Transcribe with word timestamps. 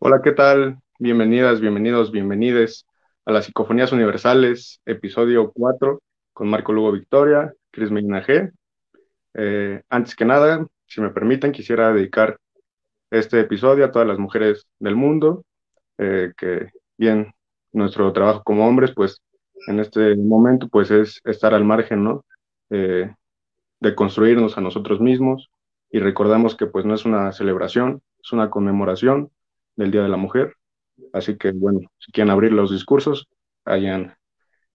Hola, 0.00 0.20
¿qué 0.22 0.30
tal? 0.30 0.78
Bienvenidas, 1.00 1.60
bienvenidos, 1.60 2.12
bienvenides 2.12 2.86
a 3.24 3.32
las 3.32 3.46
Psicofonías 3.46 3.90
Universales, 3.90 4.80
episodio 4.86 5.50
4, 5.52 6.00
con 6.32 6.48
Marco 6.48 6.72
Lugo 6.72 6.92
Victoria, 6.92 7.52
Cris 7.72 7.90
Medina. 7.90 8.24
Eh, 9.34 9.82
antes 9.88 10.14
que 10.14 10.24
nada, 10.24 10.64
si 10.86 11.00
me 11.00 11.10
permiten, 11.10 11.50
quisiera 11.50 11.92
dedicar 11.92 12.38
este 13.10 13.40
episodio 13.40 13.84
a 13.84 13.90
todas 13.90 14.06
las 14.06 14.20
mujeres 14.20 14.68
del 14.78 14.94
mundo, 14.94 15.44
eh, 15.98 16.32
que 16.36 16.68
bien, 16.96 17.34
nuestro 17.72 18.12
trabajo 18.12 18.44
como 18.44 18.68
hombres, 18.68 18.92
pues 18.94 19.20
en 19.66 19.80
este 19.80 20.14
momento, 20.14 20.68
pues 20.68 20.92
es 20.92 21.20
estar 21.24 21.54
al 21.54 21.64
margen, 21.64 22.04
¿no? 22.04 22.24
Eh, 22.70 23.12
de 23.80 23.94
construirnos 23.96 24.56
a 24.58 24.60
nosotros 24.60 25.00
mismos 25.00 25.50
y 25.90 25.98
recordamos 25.98 26.54
que 26.54 26.66
pues 26.66 26.84
no 26.84 26.94
es 26.94 27.04
una 27.04 27.32
celebración, 27.32 28.00
es 28.22 28.32
una 28.32 28.48
conmemoración 28.48 29.32
del 29.78 29.90
Día 29.92 30.02
de 30.02 30.08
la 30.08 30.16
Mujer. 30.16 30.54
Así 31.12 31.38
que 31.38 31.52
bueno, 31.52 31.80
si 31.98 32.12
quieren 32.12 32.30
abrir 32.30 32.52
los 32.52 32.70
discursos, 32.70 33.28
hayan. 33.64 34.14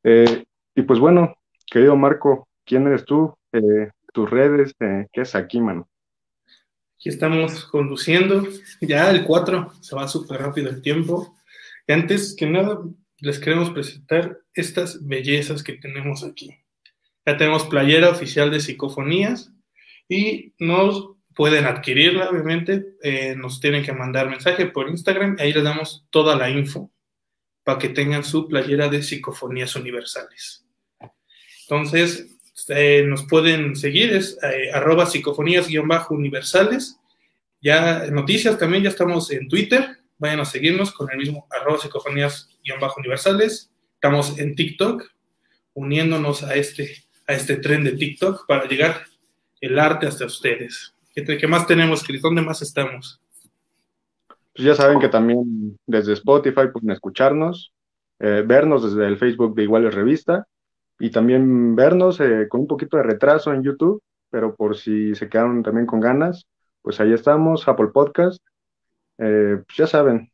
Eh, 0.03 0.45
y 0.73 0.81
pues 0.83 0.99
bueno, 0.99 1.35
querido 1.67 1.95
Marco, 1.95 2.47
¿quién 2.65 2.87
eres 2.87 3.05
tú? 3.05 3.35
Eh, 3.51 3.91
tus 4.13 4.29
redes, 4.29 4.73
eh, 4.79 5.07
¿qué 5.11 5.21
es 5.21 5.35
aquí, 5.35 5.59
mano? 5.59 5.89
Aquí 6.95 7.09
estamos 7.09 7.65
conduciendo, 7.65 8.47
ya 8.81 9.11
el 9.11 9.25
4, 9.25 9.73
se 9.81 9.95
va 9.95 10.07
súper 10.07 10.41
rápido 10.41 10.69
el 10.69 10.81
tiempo. 10.81 11.35
Y 11.85 11.91
antes 11.91 12.35
que 12.35 12.47
nada, 12.47 12.79
les 13.19 13.39
queremos 13.39 13.69
presentar 13.71 14.39
estas 14.53 15.05
bellezas 15.05 15.63
que 15.63 15.73
tenemos 15.73 16.23
aquí. 16.23 16.57
Ya 17.25 17.37
tenemos 17.37 17.65
playera 17.65 18.09
oficial 18.09 18.51
de 18.51 18.61
psicofonías 18.61 19.53
y 20.07 20.53
nos 20.59 21.09
pueden 21.35 21.65
adquirirla, 21.65 22.29
obviamente. 22.29 22.95
Eh, 23.01 23.35
nos 23.35 23.59
tienen 23.59 23.83
que 23.83 23.93
mandar 23.93 24.29
mensaje 24.29 24.67
por 24.67 24.89
Instagram. 24.89 25.37
Ahí 25.39 25.53
les 25.53 25.63
damos 25.63 26.05
toda 26.09 26.35
la 26.35 26.49
info 26.49 26.91
para 27.63 27.79
que 27.79 27.89
tengan 27.89 28.23
su 28.23 28.47
playera 28.47 28.89
de 28.89 29.03
psicofonías 29.03 29.75
universales. 29.75 30.65
Entonces, 31.63 32.27
eh, 32.69 33.03
nos 33.07 33.25
pueden 33.25 33.75
seguir, 33.75 34.13
es 34.13 34.37
eh, 34.43 34.69
arroba 34.73 35.05
psicofonías-universales. 35.05 36.97
Ya 37.61 38.07
noticias 38.11 38.57
también, 38.57 38.83
ya 38.83 38.89
estamos 38.89 39.31
en 39.31 39.47
Twitter. 39.47 39.97
Vayan 40.17 40.41
a 40.41 40.45
seguirnos 40.45 40.91
con 40.91 41.09
el 41.11 41.17
mismo 41.17 41.47
arroba 41.49 41.79
psicofonías-universales. 41.79 43.71
Estamos 43.95 44.37
en 44.37 44.55
TikTok, 44.55 45.03
uniéndonos 45.73 46.43
a 46.43 46.55
este, 46.55 47.03
a 47.27 47.33
este 47.33 47.55
tren 47.57 47.83
de 47.85 47.93
TikTok 47.93 48.45
para 48.47 48.67
llegar 48.67 49.05
el 49.61 49.79
arte 49.79 50.07
hasta 50.07 50.25
ustedes. 50.25 50.93
¿Qué, 51.13 51.47
más 51.47 51.67
tenemos, 51.67 52.03
Cris? 52.03 52.23
¿Dónde 52.23 52.41
más 52.41 52.63
estamos? 52.63 53.21
Pues 54.27 54.65
ya 54.65 54.73
saben 54.73 54.99
que 54.99 55.09
también 55.09 55.77
desde 55.85 56.13
Spotify 56.13 56.69
pueden 56.71 56.89
escucharnos, 56.89 57.71
eh, 58.19 58.43
vernos 58.45 58.83
desde 58.83 59.07
el 59.07 59.17
Facebook 59.17 59.53
de 59.53 59.63
Iguales 59.63 59.93
Revista 59.93 60.47
y 60.99 61.11
también 61.11 61.75
vernos 61.75 62.19
eh, 62.19 62.47
con 62.49 62.61
un 62.61 62.67
poquito 62.67 62.97
de 62.97 63.03
retraso 63.03 63.53
en 63.53 63.61
YouTube, 63.61 64.01
pero 64.31 64.55
por 64.55 64.75
si 64.75 65.13
se 65.13 65.29
quedaron 65.29 65.61
también 65.61 65.85
con 65.85 65.99
ganas, 65.99 66.47
pues 66.81 66.99
ahí 66.99 67.13
estamos, 67.13 67.67
Apple 67.67 67.89
Podcast. 67.93 68.41
Eh, 69.19 69.61
pues 69.67 69.77
ya 69.77 69.85
saben, 69.85 70.31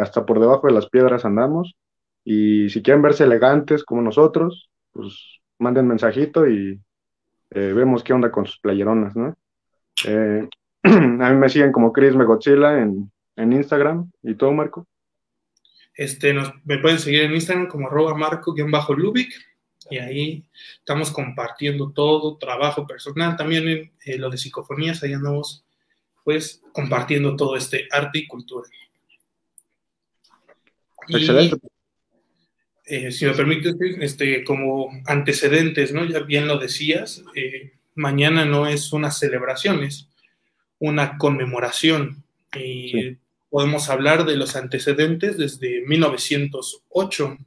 hasta 0.00 0.26
por 0.26 0.38
debajo 0.38 0.66
de 0.66 0.74
las 0.74 0.88
piedras 0.90 1.24
andamos. 1.24 1.74
Y 2.24 2.68
si 2.68 2.82
quieren 2.82 3.00
verse 3.00 3.24
elegantes 3.24 3.84
como 3.84 4.02
nosotros, 4.02 4.68
pues 4.92 5.40
manden 5.58 5.88
mensajito 5.88 6.46
y 6.46 6.78
vemos 7.50 8.04
qué 8.04 8.12
onda 8.12 8.30
con 8.30 8.46
sus 8.46 8.60
playeronas, 8.60 9.16
¿no? 9.16 9.34
Eh, 10.06 10.48
a 10.82 11.30
mí 11.30 11.36
me 11.36 11.48
siguen 11.48 11.72
como 11.72 11.92
Chris 11.92 12.14
Megodzilla 12.14 12.78
en, 12.78 13.10
en 13.36 13.52
Instagram. 13.52 14.10
¿Y 14.22 14.34
todo, 14.34 14.52
Marco? 14.52 14.86
Este, 15.94 16.32
nos, 16.32 16.52
me 16.64 16.78
pueden 16.78 16.98
seguir 16.98 17.22
en 17.22 17.34
Instagram 17.34 17.66
como 17.66 17.88
arroba 17.88 18.14
marco-lubic 18.14 19.34
y 19.90 19.98
ahí 19.98 20.44
estamos 20.78 21.10
compartiendo 21.10 21.90
todo, 21.92 22.38
trabajo 22.38 22.86
personal, 22.86 23.36
también 23.36 23.68
en 23.68 23.92
eh, 24.04 24.18
lo 24.18 24.30
de 24.30 24.38
psicofonías, 24.38 25.02
ahí 25.02 25.12
andamos 25.12 25.64
pues 26.22 26.62
compartiendo 26.72 27.34
todo 27.34 27.56
este 27.56 27.88
arte 27.90 28.20
y 28.20 28.26
cultura. 28.26 28.68
Excelente. 31.08 31.56
Eh, 32.84 33.10
si 33.10 33.24
me 33.24 33.32
permites, 33.32 33.74
este, 34.00 34.44
como 34.44 34.90
antecedentes, 35.06 35.92
¿no? 35.92 36.04
Ya 36.04 36.20
bien 36.20 36.46
lo 36.46 36.58
decías, 36.58 37.24
eh, 37.34 37.72
mañana 37.94 38.44
no 38.44 38.66
es 38.66 38.92
una 38.92 39.10
celebración, 39.10 39.82
es 39.82 40.08
una 40.78 41.18
conmemoración. 41.18 42.24
Y 42.56 43.16
podemos 43.48 43.88
hablar 43.88 44.24
de 44.24 44.36
los 44.36 44.56
antecedentes 44.56 45.36
desde 45.36 45.82
1908. 45.86 47.38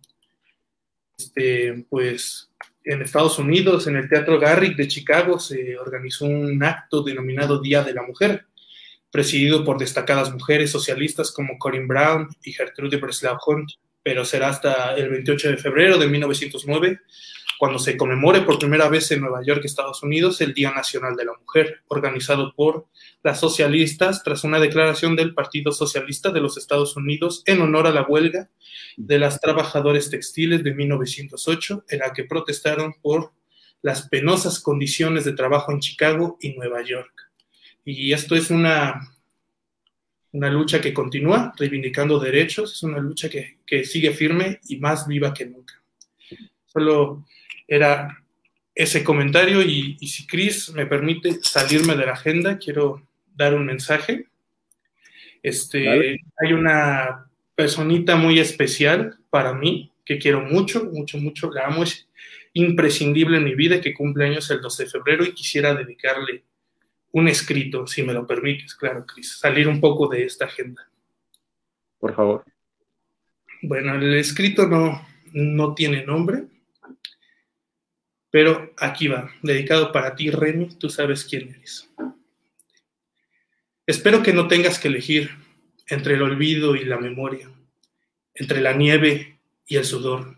Este, 1.18 1.86
pues 1.90 2.50
en 2.84 3.02
Estados 3.02 3.40
Unidos, 3.40 3.88
en 3.88 3.96
el 3.96 4.10
Teatro 4.10 4.40
Garrick 4.40 4.76
de 4.76 4.88
Chicago, 4.88 5.40
se 5.40 5.78
organizó 5.78 6.26
un 6.26 6.64
acto 6.64 7.04
denominado 7.04 7.62
Día 7.62 7.84
de 7.84 7.94
la 7.94 8.04
Mujer, 8.04 8.46
presidido 9.12 9.64
por 9.64 9.78
destacadas 9.78 10.32
mujeres 10.34 10.72
socialistas 10.72 11.32
como 11.32 11.58
Corinne 11.58 11.88
Brown 11.88 12.28
y 12.44 12.52
Gertrude 12.52 12.98
Breslau 12.98 13.38
Hunt, 13.46 13.72
pero 14.02 14.26
será 14.26 14.50
hasta 14.50 14.96
el 14.96 15.10
28 15.10 15.52
de 15.52 15.58
febrero 15.58 15.98
de 15.98 16.08
1909 16.08 17.00
cuando 17.64 17.80
se 17.80 17.96
conmemore 17.96 18.42
por 18.42 18.60
primera 18.60 18.90
vez 18.90 19.10
en 19.12 19.22
Nueva 19.22 19.42
York, 19.42 19.62
Estados 19.64 20.04
Unidos, 20.04 20.42
el 20.42 20.54
Día 20.54 20.72
Nacional 20.72 21.16
de 21.16 21.24
la 21.24 21.32
Mujer, 21.32 21.82
organizado 21.88 22.54
por 22.54 22.88
las 23.24 23.40
socialistas 23.40 24.22
tras 24.22 24.44
una 24.44 24.60
declaración 24.60 25.16
del 25.16 25.34
Partido 25.34 25.72
Socialista 25.72 26.32
de 26.32 26.42
los 26.42 26.58
Estados 26.58 26.98
Unidos 26.98 27.42
en 27.46 27.62
honor 27.62 27.88
a 27.88 27.94
la 27.94 28.02
huelga 28.02 28.50
de 28.98 29.18
las 29.18 29.40
trabajadores 29.40 30.10
textiles 30.10 30.62
de 30.62 30.74
1908, 30.74 31.86
en 31.88 32.00
la 32.00 32.12
que 32.12 32.26
protestaron 32.26 32.96
por 33.02 33.32
las 33.82 34.10
penosas 34.10 34.60
condiciones 34.60 35.24
de 35.24 35.32
trabajo 35.32 35.72
en 35.72 35.80
Chicago 35.80 36.38
y 36.42 36.50
Nueva 36.56 36.84
York. 36.84 37.32
Y 37.86 38.12
esto 38.12 38.36
es 38.36 38.50
una, 38.50 39.10
una 40.34 40.50
lucha 40.50 40.82
que 40.82 40.94
continúa 40.94 41.54
reivindicando 41.58 42.20
derechos, 42.20 42.74
es 42.74 42.84
una 42.84 42.98
lucha 42.98 43.30
que, 43.30 43.60
que 43.66 43.86
sigue 43.86 44.12
firme 44.12 44.60
y 44.68 44.80
más 44.80 45.08
viva 45.08 45.34
que 45.34 45.46
nunca. 45.46 45.82
Solo 46.66 47.24
era 47.68 48.24
ese 48.76 49.04
comentario 49.04 49.62
y, 49.62 49.98
si 50.08 50.26
Cris 50.26 50.72
me 50.74 50.86
permite 50.86 51.40
salirme 51.42 51.96
de 51.96 52.06
la 52.06 52.14
agenda, 52.14 52.58
quiero 52.58 53.08
dar 53.36 53.54
un 53.54 53.66
mensaje. 53.66 54.26
Este, 55.42 55.90
hay 55.90 56.54
una 56.54 57.28
personita 57.56 58.16
muy 58.16 58.40
especial 58.40 59.18
para 59.30 59.54
mí 59.54 59.92
que 60.06 60.18
quiero 60.18 60.42
mucho, 60.42 60.86
mucho, 60.86 61.18
mucho, 61.18 61.52
la 61.52 61.68
amo, 61.68 61.84
es 61.84 62.08
imprescindible 62.54 63.38
en 63.38 63.44
mi 63.44 63.56
vida, 63.56 63.82
que 63.82 63.94
cumple 63.94 64.26
años 64.26 64.50
el 64.52 64.62
12 64.62 64.84
de 64.84 64.90
febrero 64.90 65.24
y 65.24 65.34
quisiera 65.34 65.74
dedicarle 65.74 66.44
un 67.12 67.28
escrito, 67.28 67.86
si 67.88 68.04
me 68.04 68.14
lo 68.14 68.26
permites, 68.26 68.76
claro, 68.76 69.06
Cris, 69.06 69.38
salir 69.38 69.68
un 69.68 69.80
poco 69.80 70.08
de 70.08 70.26
esta 70.26 70.46
agenda. 70.46 70.90
Por 72.00 72.16
favor. 72.16 72.44
Bueno, 73.62 73.96
el 73.96 74.16
escrito 74.16 74.68
no, 74.68 75.08
no 75.32 75.74
tiene 75.74 76.04
nombre, 76.04 76.44
pero 78.34 78.74
aquí 78.80 79.10
va, 79.10 79.30
dedicado 79.44 79.92
para 79.92 80.16
ti, 80.16 80.32
Remy, 80.32 80.70
tú 80.80 80.90
sabes 80.90 81.24
quién 81.24 81.50
eres. 81.50 81.88
Espero 83.86 84.24
que 84.24 84.34
no 84.34 84.48
tengas 84.48 84.80
que 84.80 84.88
elegir 84.88 85.30
entre 85.86 86.16
el 86.16 86.24
olvido 86.24 86.76
y 86.76 86.84
la 86.84 86.98
memoria, 86.98 87.52
entre 88.34 88.60
la 88.60 88.74
nieve 88.74 89.38
y 89.68 89.76
el 89.76 89.86
sudor. 89.86 90.36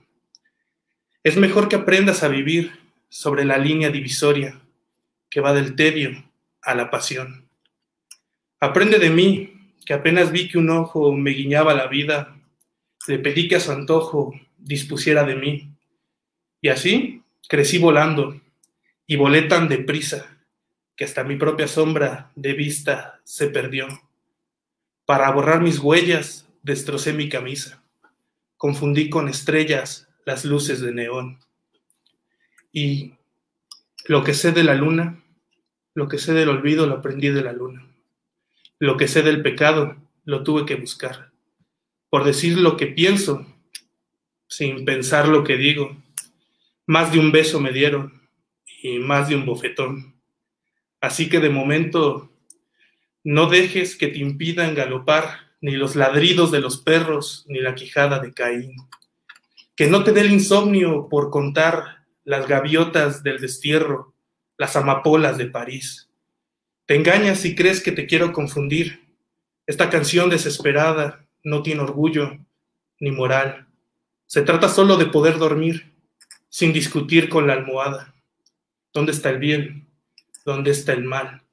Es 1.24 1.38
mejor 1.38 1.70
que 1.70 1.78
aprendas 1.78 2.22
a 2.22 2.28
vivir 2.28 2.78
sobre 3.08 3.46
la 3.46 3.58
línea 3.58 3.90
divisoria 3.90 4.60
que 5.30 5.40
va 5.40 5.54
del 5.54 5.78
tedio 5.78 6.22
a 6.64 6.76
la 6.76 6.92
pasión. 6.92 7.48
Aprende 8.60 9.00
de 9.00 9.10
mí, 9.10 9.72
que 9.86 9.94
apenas 9.94 10.34
vi 10.34 10.50
que 10.50 10.58
un 10.58 10.70
ojo 10.70 11.14
me 11.14 11.32
guiñaba 11.32 11.74
la 11.74 11.88
vida, 11.88 12.36
le 13.08 13.20
pedí 13.20 13.48
que 13.48 13.56
a 13.56 13.62
su 13.62 13.72
antojo 13.72 14.34
dispusiera 14.58 15.24
de 15.24 15.36
mí. 15.38 15.70
Y 16.60 16.68
así 16.68 17.15
Crecí 17.48 17.78
volando 17.78 18.42
y 19.06 19.16
volé 19.18 19.44
tan 19.44 19.68
deprisa 19.68 20.38
que 20.96 21.06
hasta 21.06 21.24
mi 21.24 21.36
propia 21.36 21.68
sombra 21.68 22.32
de 22.36 22.54
vista 22.54 23.22
se 23.24 23.48
perdió. 23.48 23.88
Para 25.06 25.30
borrar 25.32 25.62
mis 25.62 25.80
huellas 25.80 26.48
destrocé 26.64 27.14
mi 27.14 27.30
camisa. 27.30 27.84
Confundí 28.58 29.10
con 29.10 29.30
estrellas 29.30 30.08
las 30.26 30.46
luces 30.46 30.82
de 30.82 30.92
neón. 30.92 31.40
Y 32.72 33.14
lo 34.06 34.24
que 34.24 34.34
sé 34.34 34.52
de 34.52 34.64
la 34.64 34.74
luna, 34.74 35.22
lo 35.94 36.08
que 36.08 36.18
sé 36.18 36.34
del 36.34 36.50
olvido 36.50 36.88
lo 36.88 36.96
aprendí 36.96 37.30
de 37.30 37.44
la 37.44 37.54
luna. 37.54 37.88
Lo 38.80 38.98
que 38.98 39.08
sé 39.08 39.22
del 39.22 39.44
pecado 39.44 39.96
lo 40.24 40.44
tuve 40.44 40.66
que 40.66 40.76
buscar. 40.76 41.32
Por 42.10 42.24
decir 42.24 42.58
lo 42.58 42.76
que 42.76 42.88
pienso, 42.88 43.46
sin 44.48 44.84
pensar 44.86 45.28
lo 45.28 45.44
que 45.44 45.58
digo, 45.58 45.96
más 46.86 47.12
de 47.12 47.20
un 47.20 47.32
beso 47.32 47.60
me 47.60 47.72
dieron 47.72 48.30
y 48.82 49.00
más 49.00 49.30
de 49.30 49.36
un 49.36 49.46
bofetón. 49.46 50.16
Así 51.02 51.30
que 51.30 51.40
de 51.40 51.50
momento 51.50 52.32
no 53.24 53.48
dejes 53.48 53.96
que 53.96 54.08
te 54.08 54.20
impidan 54.20 54.76
galopar 54.76 55.40
ni 55.62 55.72
los 55.72 55.96
ladridos 55.96 56.52
de 56.52 56.62
los 56.62 56.78
perros, 56.78 57.44
ni 57.48 57.60
la 57.60 57.74
quijada 57.74 58.20
de 58.20 58.34
Caín. 58.34 58.76
Que 59.76 59.88
no 59.88 60.04
te 60.04 60.12
dé 60.12 60.22
el 60.22 60.32
insomnio 60.32 61.10
por 61.10 61.32
contar 61.32 62.06
las 62.24 62.48
gaviotas 62.48 63.24
del 63.24 63.40
destierro, 63.40 64.14
las 64.58 64.76
amapolas 64.76 65.38
de 65.38 65.48
París. 65.48 66.10
Te 66.86 66.96
engañas 66.96 67.40
si 67.40 67.56
crees 67.56 67.82
que 67.82 67.92
te 67.92 68.06
quiero 68.06 68.32
confundir. 68.32 69.04
Esta 69.66 69.90
canción 69.90 70.30
desesperada 70.30 71.26
no 71.44 71.64
tiene 71.64 71.82
orgullo 71.82 72.38
ni 73.00 73.12
moral. 73.12 73.68
Se 74.28 74.44
trata 74.44 74.70
solo 74.70 74.98
de 74.98 75.08
poder 75.08 75.40
dormir 75.40 75.95
sin 76.56 76.72
discutir 76.72 77.28
con 77.28 77.48
la 77.48 77.54
almohada. 77.54 78.16
¿Dónde 78.94 79.12
está 79.12 79.30
el 79.30 79.40
bien? 79.40 79.90
¿Dónde 80.46 80.72
está 80.72 80.94
el 80.94 81.04
mal? 81.04 81.44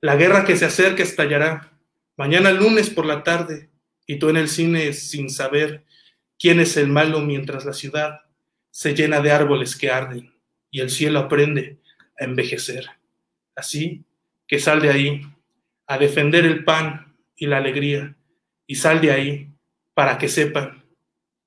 La 0.00 0.16
guerra 0.16 0.46
que 0.46 0.56
se 0.56 0.64
acerca 0.64 1.02
estallará 1.02 1.78
mañana 2.16 2.50
lunes 2.50 2.88
por 2.88 3.04
la 3.04 3.22
tarde 3.22 3.68
y 4.06 4.18
tú 4.18 4.30
en 4.30 4.38
el 4.38 4.48
cine 4.48 4.94
sin 4.94 5.28
saber 5.28 5.84
quién 6.38 6.60
es 6.60 6.78
el 6.78 6.88
malo 6.88 7.20
mientras 7.20 7.66
la 7.66 7.74
ciudad 7.74 8.22
se 8.70 8.94
llena 8.94 9.20
de 9.20 9.32
árboles 9.32 9.76
que 9.76 9.90
arden 9.90 10.32
y 10.70 10.80
el 10.80 10.88
cielo 10.88 11.18
aprende 11.18 11.76
a 12.18 12.24
envejecer. 12.24 12.86
Así 13.54 14.02
que 14.46 14.58
sal 14.58 14.80
de 14.80 14.88
ahí 14.88 15.20
a 15.86 15.98
defender 15.98 16.46
el 16.46 16.64
pan 16.64 17.14
y 17.36 17.48
la 17.48 17.58
alegría 17.58 18.16
y 18.66 18.76
sal 18.76 19.02
de 19.02 19.12
ahí 19.12 19.52
para 19.92 20.16
que 20.16 20.28
sepan 20.28 20.84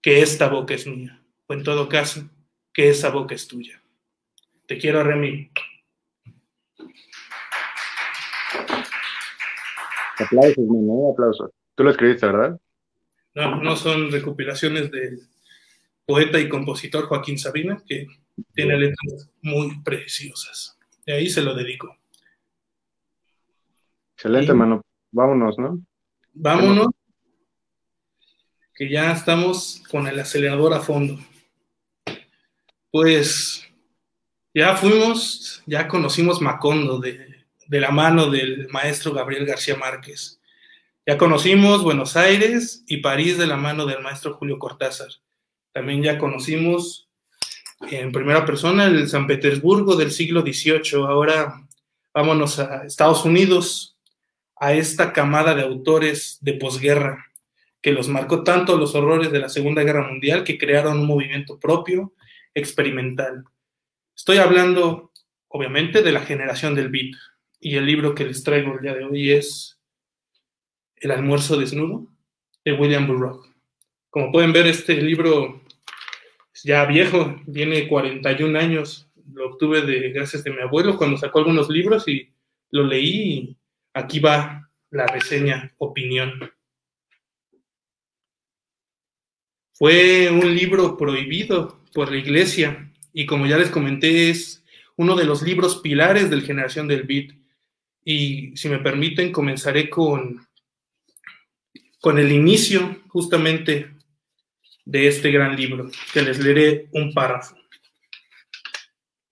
que 0.04 0.22
esta 0.22 0.50
boca 0.50 0.76
es 0.76 0.86
mía, 0.86 1.20
o 1.48 1.54
en 1.54 1.64
todo 1.64 1.90
caso, 1.90 2.30
que 2.74 2.90
esa 2.90 3.10
boca 3.10 3.36
es 3.36 3.48
tuya. 3.48 3.82
Te 4.66 4.78
quiero, 4.78 5.04
Remy. 5.04 5.52
Aplausos, 10.18 10.66
no 10.68 11.12
aplausos. 11.12 11.52
Tú 11.76 11.84
lo 11.84 11.92
escribiste, 11.92 12.26
¿verdad? 12.26 12.60
No, 13.34 13.62
no 13.62 13.76
son 13.76 14.12
recopilaciones 14.12 14.92
del 14.92 15.20
poeta 16.06 16.40
y 16.40 16.50
compositor 16.50 17.06
Joaquín 17.06 17.38
Sabina, 17.38 17.82
que 17.88 18.08
tiene 18.54 18.78
letras 18.78 19.30
muy 19.42 19.82
preciosas. 19.82 20.78
De 21.06 21.14
ahí 21.14 21.30
se 21.30 21.42
lo 21.42 21.56
dedico. 21.56 21.98
Excelente, 24.16 24.54
mano. 24.54 24.82
Vámonos, 25.12 25.58
¿no? 25.58 25.82
Vámonos. 26.34 26.88
Que 28.76 28.90
ya 28.90 29.12
estamos 29.12 29.84
con 29.90 30.08
el 30.08 30.20
acelerador 30.20 30.74
a 30.74 30.80
fondo. 30.80 31.18
Pues 32.92 33.66
ya 34.54 34.76
fuimos, 34.76 35.64
ya 35.66 35.88
conocimos 35.88 36.42
Macondo 36.42 37.00
de, 37.00 37.46
de 37.68 37.80
la 37.80 37.92
mano 37.92 38.30
del 38.30 38.68
maestro 38.70 39.14
Gabriel 39.14 39.46
García 39.46 39.78
Márquez. 39.78 40.42
Ya 41.08 41.18
conocimos 41.18 41.84
Buenos 41.84 42.18
Aires 42.18 42.84
y 42.88 42.98
París 42.98 43.38
de 43.38 43.48
la 43.48 43.56
mano 43.56 43.86
del 43.86 44.02
maestro 44.02 44.34
Julio 44.34 44.60
Cortázar. 44.60 45.08
También 45.72 46.04
ya 46.04 46.18
conocimos 46.18 47.10
en 47.90 48.12
primera 48.12 48.46
persona 48.46 48.86
el 48.86 49.08
San 49.08 49.26
Petersburgo 49.26 49.96
del 49.96 50.12
siglo 50.12 50.42
XVIII. 50.42 51.06
Ahora 51.08 51.66
vámonos 52.14 52.60
a 52.60 52.86
Estados 52.86 53.24
Unidos, 53.24 53.98
a 54.58 54.74
esta 54.74 55.14
camada 55.14 55.56
de 55.56 55.64
autores 55.64 56.40
de 56.42 56.54
posguerra 56.54 57.26
que 57.82 57.92
los 57.92 58.08
marcó 58.10 58.44
tanto 58.44 58.78
los 58.78 58.94
horrores 58.94 59.32
de 59.32 59.40
la 59.40 59.50
Segunda 59.50 59.84
Guerra 59.84 60.08
Mundial 60.08 60.44
que 60.44 60.58
crearon 60.58 61.00
un 61.00 61.08
movimiento 61.08 61.58
propio, 61.58 62.14
experimental. 62.54 63.44
Estoy 64.16 64.38
hablando, 64.38 65.12
obviamente, 65.48 66.02
de 66.02 66.12
la 66.12 66.22
generación 66.22 66.76
del 66.76 66.90
beat. 66.90 67.16
Y 67.60 67.76
el 67.76 67.86
libro 67.86 68.16
que 68.16 68.26
les 68.26 68.44
traigo 68.44 68.74
el 68.74 68.82
día 68.82 68.96
de 68.96 69.06
hoy 69.06 69.32
es 69.32 69.80
El 70.96 71.12
almuerzo 71.12 71.58
desnudo 71.58 72.08
de 72.66 72.74
William 72.74 73.08
Burroughs. 73.08 73.48
Como 74.10 74.32
pueden 74.32 74.52
ver, 74.52 74.68
este 74.68 74.96
libro 75.02 75.62
es 76.54 76.64
ya 76.64 76.86
viejo, 76.86 77.42
tiene 77.52 77.88
41 77.88 78.60
años. 78.60 79.08
Lo 79.34 79.52
obtuve 79.52 79.82
de, 79.82 80.12
gracias 80.12 80.44
de 80.44 80.52
mi 80.52 80.62
abuelo 80.62 80.98
cuando 80.98 81.18
sacó 81.18 81.40
algunos 81.40 81.70
libros 81.70 82.08
y 82.08 82.30
lo 82.72 82.84
leí. 82.84 83.58
Aquí 83.94 84.20
va 84.20 84.70
la 84.90 85.08
reseña, 85.08 85.74
opinión. 85.78 86.52
Fue 89.74 90.30
un 90.30 90.54
libro 90.54 90.98
prohibido 90.98 91.81
por 91.94 92.12
la 92.12 92.18
iglesia 92.18 92.92
y 93.14 93.26
como 93.26 93.46
ya 93.46 93.58
les 93.58 93.70
comenté 93.70 94.30
es 94.30 94.64
uno 94.96 95.16
de 95.16 95.26
los 95.26 95.42
libros 95.42 95.78
pilares 95.78 96.30
del 96.30 96.44
Generación 96.44 96.88
del 96.88 97.04
Beat. 97.04 97.32
Y 98.04 98.56
si 98.56 98.70
me 98.70 98.80
permiten, 98.80 99.32
comenzaré 99.32 99.90
con, 99.90 100.46
con 102.00 102.20
el 102.20 102.32
inicio 102.32 103.02
justamente 103.08 103.92
de 104.86 105.08
este 105.08 105.32
gran 105.32 105.56
libro, 105.56 105.90
que 106.14 106.22
les 106.22 106.40
leeré 106.40 106.88
un 106.92 107.14
párrafo. 107.14 107.56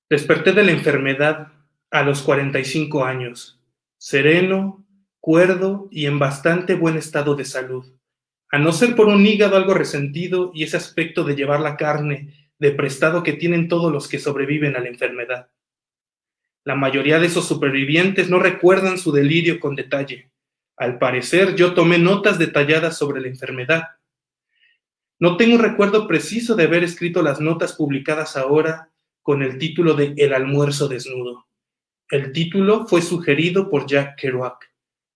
Desperté 0.10 0.54
de 0.54 0.64
la 0.64 0.72
enfermedad 0.72 1.52
a 1.92 2.04
los 2.04 2.22
45 2.22 3.04
años, 3.06 3.60
sereno, 3.98 4.86
cuerdo 5.20 5.88
y 5.92 6.06
en 6.06 6.20
bastante 6.20 6.76
buen 6.76 6.98
estado 6.98 7.36
de 7.36 7.46
salud, 7.46 7.86
a 8.52 8.58
no 8.58 8.72
ser 8.72 8.96
por 8.96 9.08
un 9.08 9.26
hígado 9.26 9.56
algo 9.56 9.74
resentido 9.74 10.52
y 10.54 10.64
ese 10.64 10.78
aspecto 10.78 11.24
de 11.24 11.36
llevar 11.36 11.60
la 11.60 11.78
carne 11.78 12.39
de 12.60 12.72
prestado 12.72 13.24
que 13.24 13.34
tienen 13.34 13.68
todos 13.68 13.92
los 13.92 14.08
que 14.08 14.20
sobreviven 14.20 14.76
a 14.76 14.80
la 14.80 14.90
enfermedad. 14.90 15.50
La 16.64 16.76
mayoría 16.76 17.20
de 17.20 17.28
esos 17.28 17.48
supervivientes 17.48 18.30
no 18.30 18.40
recuerdan 18.40 18.98
su 18.98 19.12
delirio 19.12 19.60
con 19.60 19.76
detalle. 19.76 20.32
Al 20.78 21.00
parecer, 21.00 21.56
yo 21.56 21.74
tomé 21.74 21.98
notas 21.98 22.38
detalladas 22.38 22.98
sobre 22.98 23.22
la 23.22 23.28
enfermedad, 23.28 23.84
no 25.22 25.36
tengo 25.36 25.56
un 25.56 25.62
recuerdo 25.62 26.08
preciso 26.08 26.56
de 26.56 26.64
haber 26.64 26.86
escrito 26.86 27.22
las 27.22 27.42
notas 27.42 27.74
publicadas 27.74 28.38
ahora 28.38 28.90
con 29.22 29.44
el 29.44 29.58
título 29.58 29.94
de 29.94 30.14
El 30.16 30.34
almuerzo 30.34 30.88
desnudo. 30.88 31.46
El 32.10 32.32
título 32.32 32.88
fue 32.88 33.02
sugerido 33.02 33.70
por 33.70 33.86
Jack 33.86 34.18
Kerouac. 34.18 34.72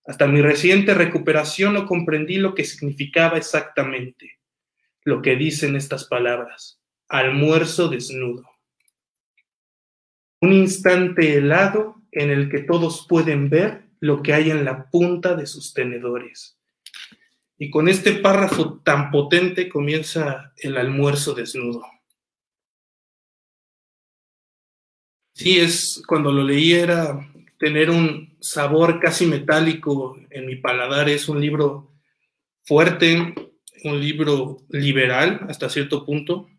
Hasta 0.05 0.27
mi 0.27 0.41
reciente 0.41 0.93
recuperación 0.93 1.73
no 1.73 1.85
comprendí 1.85 2.35
lo 2.35 2.53
que 2.53 2.65
significaba 2.65 3.37
exactamente 3.37 4.39
lo 5.05 5.21
que 5.21 5.35
dicen 5.35 5.75
estas 5.75 6.05
palabras. 6.05 6.79
Almuerzo 7.13 7.89
desnudo. 7.89 8.49
Un 10.41 10.51
instante 10.51 11.37
helado 11.37 12.01
en 12.11 12.31
el 12.31 12.49
que 12.49 12.61
todos 12.61 13.05
pueden 13.07 13.51
ver 13.51 13.83
lo 13.99 14.23
que 14.23 14.33
hay 14.33 14.49
en 14.49 14.65
la 14.65 14.89
punta 14.89 15.35
de 15.35 15.45
sus 15.45 15.75
tenedores. 15.75 16.57
Y 17.59 17.69
con 17.69 17.87
este 17.87 18.13
párrafo 18.13 18.81
tan 18.83 19.11
potente 19.11 19.69
comienza 19.69 20.53
el 20.57 20.75
almuerzo 20.75 21.35
desnudo. 21.35 21.85
Sí, 25.35 25.59
es 25.59 26.01
cuando 26.07 26.31
lo 26.31 26.43
leí 26.43 26.73
era 26.73 27.31
tener 27.59 27.91
un 27.91 28.35
sabor 28.39 28.99
casi 28.99 29.27
metálico 29.27 30.17
en 30.31 30.47
mi 30.47 30.55
paladar. 30.55 31.09
Es 31.09 31.29
un 31.29 31.39
libro 31.39 31.93
fuerte, 32.63 33.35
un 33.83 33.99
libro 34.01 34.63
liberal 34.69 35.45
hasta 35.47 35.69
cierto 35.69 36.03
punto. 36.07 36.49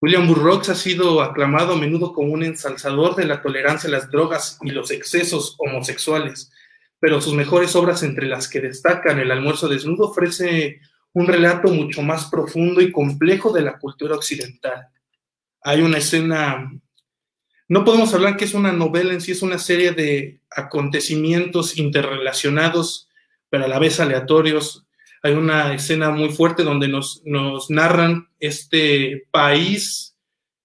William 0.00 0.26
Burroughs 0.26 0.68
ha 0.70 0.74
sido 0.74 1.22
aclamado 1.22 1.74
a 1.74 1.76
menudo 1.76 2.12
como 2.12 2.32
un 2.32 2.42
ensalzador 2.42 3.16
de 3.16 3.26
la 3.26 3.42
tolerancia 3.42 3.88
a 3.88 3.92
las 3.92 4.10
drogas 4.10 4.58
y 4.62 4.70
los 4.70 4.90
excesos 4.90 5.56
homosexuales 5.58 6.50
pero 7.00 7.20
sus 7.20 7.34
mejores 7.34 7.74
obras, 7.74 8.02
entre 8.02 8.26
las 8.26 8.46
que 8.46 8.60
destacan 8.60 9.18
El 9.18 9.32
almuerzo 9.32 9.68
desnudo, 9.68 10.08
ofrece 10.08 10.80
un 11.12 11.26
relato 11.26 11.68
mucho 11.68 12.02
más 12.02 12.26
profundo 12.26 12.80
y 12.80 12.92
complejo 12.92 13.52
de 13.52 13.62
la 13.62 13.78
cultura 13.78 14.14
occidental. 14.14 14.88
Hay 15.62 15.80
una 15.80 15.98
escena, 15.98 16.70
no 17.68 17.84
podemos 17.84 18.14
hablar 18.14 18.36
que 18.36 18.44
es 18.44 18.54
una 18.54 18.72
novela 18.72 19.12
en 19.14 19.20
sí, 19.20 19.32
es 19.32 19.42
una 19.42 19.58
serie 19.58 19.92
de 19.92 20.40
acontecimientos 20.50 21.78
interrelacionados, 21.78 23.08
pero 23.48 23.64
a 23.64 23.68
la 23.68 23.78
vez 23.78 23.98
aleatorios. 23.98 24.86
Hay 25.22 25.32
una 25.32 25.74
escena 25.74 26.10
muy 26.10 26.30
fuerte 26.30 26.62
donde 26.62 26.88
nos, 26.88 27.22
narran 27.68 28.28
este 28.38 29.26
país 29.30 30.16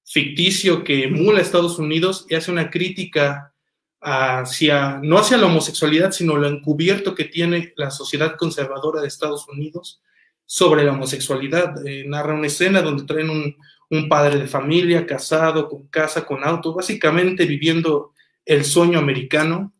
ficticio 0.06 0.84
que 0.84 1.04
emula 1.06 1.40
a 1.40 1.42
Estados 1.42 1.78
Unidos 1.78 2.26
y 2.30 2.36
hace 2.36 2.52
una 2.52 2.70
crítica 2.70 3.54
hacia, 4.00 5.00
no 5.02 5.18
hacia 5.18 5.38
la 5.38 5.48
homosexualidad, 5.48 6.12
sino 6.12 6.38
lo 6.38 6.48
encubierto 6.48 7.16
que 7.16 7.26
tiene 7.26 7.74
la 7.76 7.92
sociedad 7.92 8.38
conservadora 8.38 9.02
de 9.02 9.08
Estados 9.08 9.48
Unidos 9.50 10.02
sobre 10.46 10.86
la 10.86 10.94
homosexualidad. 10.94 11.86
Eh, 11.86 12.06
narra 12.08 12.34
una 12.34 12.48
escena 12.48 12.82
donde 12.82 13.04
traen 13.04 13.30
un, 13.30 13.58
un, 13.90 14.08
padre 14.08 14.38
de 14.38 14.48
familia, 14.48 15.06
casado, 15.06 15.68
con 15.68 15.88
casa, 15.88 16.26
con 16.26 16.44
auto, 16.44 16.74
básicamente 16.74 17.46
viviendo 17.46 18.14
el 18.46 18.64
sueño 18.64 19.00
americano, 19.00 19.74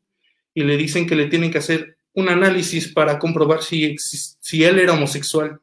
y 0.54 0.64
le 0.64 0.76
dicen 0.76 1.06
que 1.06 1.16
le 1.16 1.28
tienen 1.28 1.52
que 1.52 1.60
hacer 1.60 1.95
un 2.16 2.30
análisis 2.30 2.92
para 2.92 3.20
comprobar 3.20 3.62
si, 3.62 3.96
si 3.98 4.64
él 4.64 4.80
era 4.80 4.94
homosexual. 4.94 5.60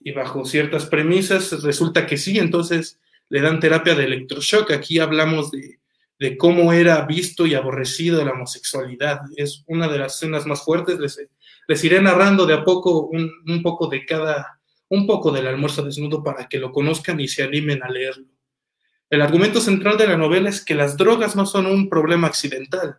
Y 0.00 0.12
bajo 0.12 0.44
ciertas 0.44 0.86
premisas 0.86 1.62
resulta 1.62 2.06
que 2.06 2.16
sí, 2.16 2.38
entonces 2.38 2.98
le 3.28 3.40
dan 3.40 3.60
terapia 3.60 3.94
de 3.94 4.04
electroshock. 4.04 4.70
Aquí 4.72 4.98
hablamos 4.98 5.50
de 5.50 5.78
de 6.22 6.36
cómo 6.36 6.72
era 6.72 7.04
visto 7.04 7.46
y 7.46 7.56
aborrecido 7.56 8.24
la 8.24 8.30
homosexualidad. 8.30 9.22
Es 9.36 9.64
una 9.66 9.88
de 9.88 9.98
las 9.98 10.14
escenas 10.14 10.46
más 10.46 10.62
fuertes. 10.62 11.00
Les, 11.00 11.18
Les 11.66 11.82
iré 11.82 12.00
narrando 12.00 12.46
de 12.46 12.54
a 12.54 12.62
poco 12.62 13.06
un, 13.06 13.28
un 13.44 13.60
poco 13.60 13.88
de 13.88 14.06
cada, 14.06 14.60
un 14.88 15.04
poco 15.04 15.32
del 15.32 15.48
almuerzo 15.48 15.82
desnudo 15.82 16.22
para 16.22 16.48
que 16.48 16.60
lo 16.60 16.70
conozcan 16.70 17.18
y 17.18 17.26
se 17.26 17.42
animen 17.42 17.82
a 17.82 17.90
leerlo. 17.90 18.28
El 19.10 19.20
argumento 19.20 19.60
central 19.60 19.98
de 19.98 20.06
la 20.06 20.16
novela 20.16 20.48
es 20.48 20.64
que 20.64 20.76
las 20.76 20.96
drogas 20.96 21.34
no 21.34 21.44
son 21.44 21.66
un 21.66 21.88
problema 21.88 22.28
accidental. 22.28 22.98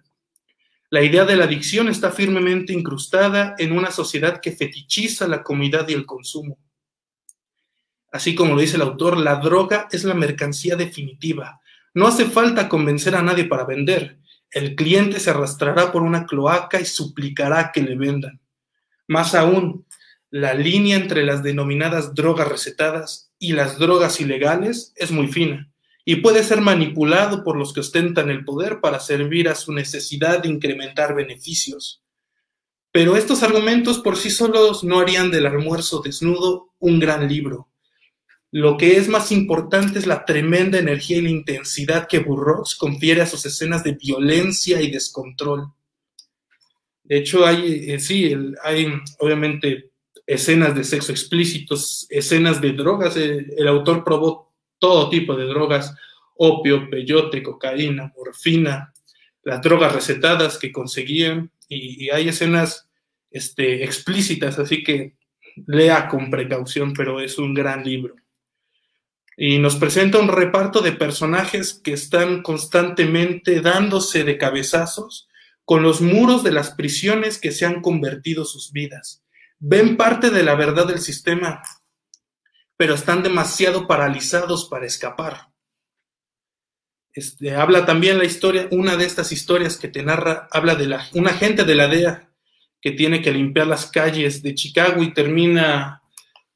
La 0.94 1.02
idea 1.02 1.26
de 1.26 1.36
la 1.36 1.46
adicción 1.46 1.88
está 1.88 2.12
firmemente 2.12 2.72
incrustada 2.72 3.56
en 3.58 3.72
una 3.72 3.90
sociedad 3.90 4.40
que 4.40 4.52
fetichiza 4.52 5.28
la 5.28 5.42
comida 5.42 5.84
y 5.88 5.94
el 5.94 6.06
consumo. 6.06 6.60
Así 8.12 8.36
como 8.36 8.54
lo 8.54 8.62
dice 8.62 8.76
el 8.76 8.84
autor, 8.84 9.18
la 9.18 9.38
droga 9.38 9.88
es 9.92 10.04
la 10.04 10.14
mercancía 10.14 10.76
definitiva. 10.76 11.60
No 11.96 12.06
hace 12.06 12.26
falta 12.26 12.70
convencer 12.70 13.16
a 13.16 13.24
nadie 13.24 13.46
para 13.46 13.66
vender. 13.66 14.20
El 14.52 14.76
cliente 14.76 15.20
se 15.20 15.32
arrastrará 15.32 15.92
por 15.92 16.04
una 16.04 16.28
cloaca 16.28 16.80
y 16.80 16.86
suplicará 16.86 17.72
que 17.74 17.82
le 17.82 17.96
vendan. 17.96 18.40
Más 19.08 19.34
aún, 19.34 19.88
la 20.30 20.54
línea 20.54 20.96
entre 20.96 21.24
las 21.24 21.42
denominadas 21.42 22.14
drogas 22.14 22.50
recetadas 22.50 23.32
y 23.40 23.54
las 23.54 23.80
drogas 23.80 24.22
ilegales 24.22 24.94
es 24.96 25.10
muy 25.10 25.28
fina 25.28 25.73
y 26.06 26.18
puede 26.18 26.44
ser 26.44 26.62
manipulado 26.62 27.44
por 27.44 27.58
los 27.58 27.74
que 27.74 27.80
ostentan 27.80 28.30
el 28.30 28.44
poder 28.44 28.82
para 28.82 29.00
servir 29.00 29.48
a 29.48 29.56
su 29.56 29.72
necesidad 29.72 30.44
de 30.44 30.50
incrementar 30.50 31.16
beneficios. 31.16 32.02
Pero 32.92 33.16
estos 33.16 33.42
argumentos 33.42 34.00
por 34.00 34.18
sí 34.18 34.30
solos 34.30 34.84
no 34.84 35.00
harían 35.00 35.32
del 35.32 35.48
almuerzo 35.48 36.02
desnudo 36.02 36.74
un 36.80 37.00
gran 37.00 37.28
libro. 37.28 37.70
Lo 38.52 38.78
que 38.78 38.98
es 38.98 39.08
más 39.08 39.32
importante 39.32 39.98
es 39.98 40.06
la 40.06 40.26
tremenda 40.26 40.78
energía 40.78 41.18
y 41.18 41.26
intensidad 41.26 42.08
que 42.08 42.20
Burroughs 42.20 42.76
confiere 42.76 43.22
a 43.22 43.26
sus 43.26 43.44
escenas 43.48 43.84
de 43.84 43.94
violencia 43.94 44.80
y 44.80 44.92
descontrol. 44.92 45.74
De 47.04 47.18
hecho, 47.18 47.48
hay, 47.48 47.90
eh, 47.90 48.00
sí, 48.00 48.32
hay 48.64 48.94
obviamente 49.18 49.90
escenas 50.28 50.76
de 50.76 50.84
sexo 50.84 51.12
explícitos, 51.12 52.06
escenas 52.10 52.62
de 52.62 52.74
drogas. 52.74 53.18
El 53.18 53.68
autor 53.68 54.04
probó 54.04 54.53
todo 54.84 55.10
tipo 55.10 55.34
de 55.38 55.46
drogas, 55.46 55.96
opio, 56.36 56.90
peyote, 56.90 57.42
cocaína, 57.42 58.12
morfina, 58.18 58.94
las 59.42 59.62
drogas 59.62 59.94
recetadas 59.94 60.58
que 60.58 60.74
conseguían, 60.74 61.50
y, 61.70 62.10
hay 62.10 62.28
escenas 62.28 62.90
este, 63.32 63.86
explícitas, 63.86 64.60
así 64.60 64.84
que 64.84 65.16
lea 65.68 66.10
con 66.10 66.30
precaución, 66.30 66.92
pero 66.92 67.22
es 67.22 67.38
un 67.38 67.54
gran 67.54 67.86
libro 67.86 68.16
y 69.38 69.58
nos 69.58 69.78
presenta 69.78 70.20
un 70.20 70.28
reparto 70.28 70.82
de 70.82 70.92
personajes 70.92 71.80
que 71.82 71.94
están 71.94 72.44
constantemente 72.44 73.62
dándose 73.62 74.26
de 74.26 74.38
cabezazos 74.38 75.30
con 75.64 75.82
los 75.82 76.02
muros 76.02 76.44
de 76.44 76.52
las 76.52 76.72
prisiones 76.72 77.40
que 77.40 77.54
se 77.54 77.66
han 77.66 77.82
convertido 77.82 78.44
sus 78.44 78.74
vidas. 78.74 79.24
Ven 79.60 79.96
parte 79.96 80.30
de 80.30 80.44
la 80.44 80.56
verdad 80.56 80.86
del 80.86 81.00
sistema, 81.00 81.62
pero 82.84 82.96
están 82.96 83.24
demasiado 83.24 83.88
paralizados 83.88 84.66
para 84.66 84.86
escapar. 84.86 85.48
Este, 87.14 87.56
habla 87.56 87.86
también 87.86 88.18
la 88.18 88.26
historia, 88.26 88.68
una 88.72 88.98
de 88.98 89.06
estas 89.06 89.32
historias 89.32 89.78
que 89.78 89.88
te 89.88 90.04
narra, 90.04 90.50
habla 90.52 90.76
de 90.76 90.88
la, 90.88 91.08
un 91.14 91.30
agente 91.30 91.64
de 91.64 91.76
la 91.76 91.88
DEA 91.88 92.30
que 92.82 92.92
tiene 92.92 93.22
que 93.22 93.32
limpiar 93.32 93.68
las 93.68 93.86
calles 93.86 94.44
de 94.44 94.54
Chicago 94.54 95.02
y 95.02 95.14
termina 95.14 96.02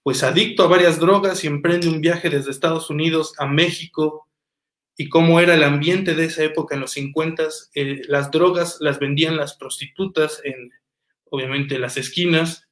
pues 0.04 0.22
adicto 0.22 0.64
a 0.64 0.68
varias 0.68 1.00
drogas 1.00 1.46
y 1.46 1.48
emprende 1.48 1.88
un 1.88 2.02
viaje 2.02 2.30
desde 2.30 2.52
Estados 2.52 2.90
Unidos 2.90 3.34
a 3.38 3.46
México 3.46 4.28
y 4.98 5.08
cómo 5.08 5.40
era 5.40 5.54
el 5.54 5.64
ambiente 5.64 6.14
de 6.14 6.26
esa 6.26 6.44
época 6.44 6.76
en 6.76 6.82
los 6.82 6.92
50, 6.92 7.48
eh, 7.74 8.02
las 8.10 8.32
drogas 8.32 8.80
las 8.82 9.00
vendían 9.00 9.38
las 9.38 9.56
prostitutas 9.56 10.42
en, 10.44 10.74
obviamente, 11.32 11.80
las 11.80 11.96
esquinas 11.96 12.68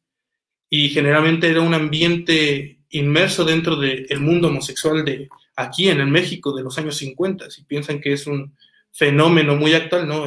y 0.69 0.89
generalmente 0.89 1.49
era 1.49 1.61
un 1.61 1.73
ambiente 1.73 2.75
inmerso 2.97 3.43
dentro 3.43 3.75
del 3.75 4.19
mundo 4.19 4.47
homosexual 4.47 5.03
de 5.03 5.29
aquí 5.55 5.89
en 5.89 5.99
el 5.99 6.07
México 6.07 6.55
de 6.55 6.63
los 6.63 6.77
años 6.77 6.97
50. 6.97 7.49
Si 7.49 7.63
piensan 7.63 7.99
que 7.99 8.13
es 8.13 8.27
un 8.27 8.55
fenómeno 8.91 9.55
muy 9.55 9.73
actual, 9.73 10.07
no, 10.07 10.25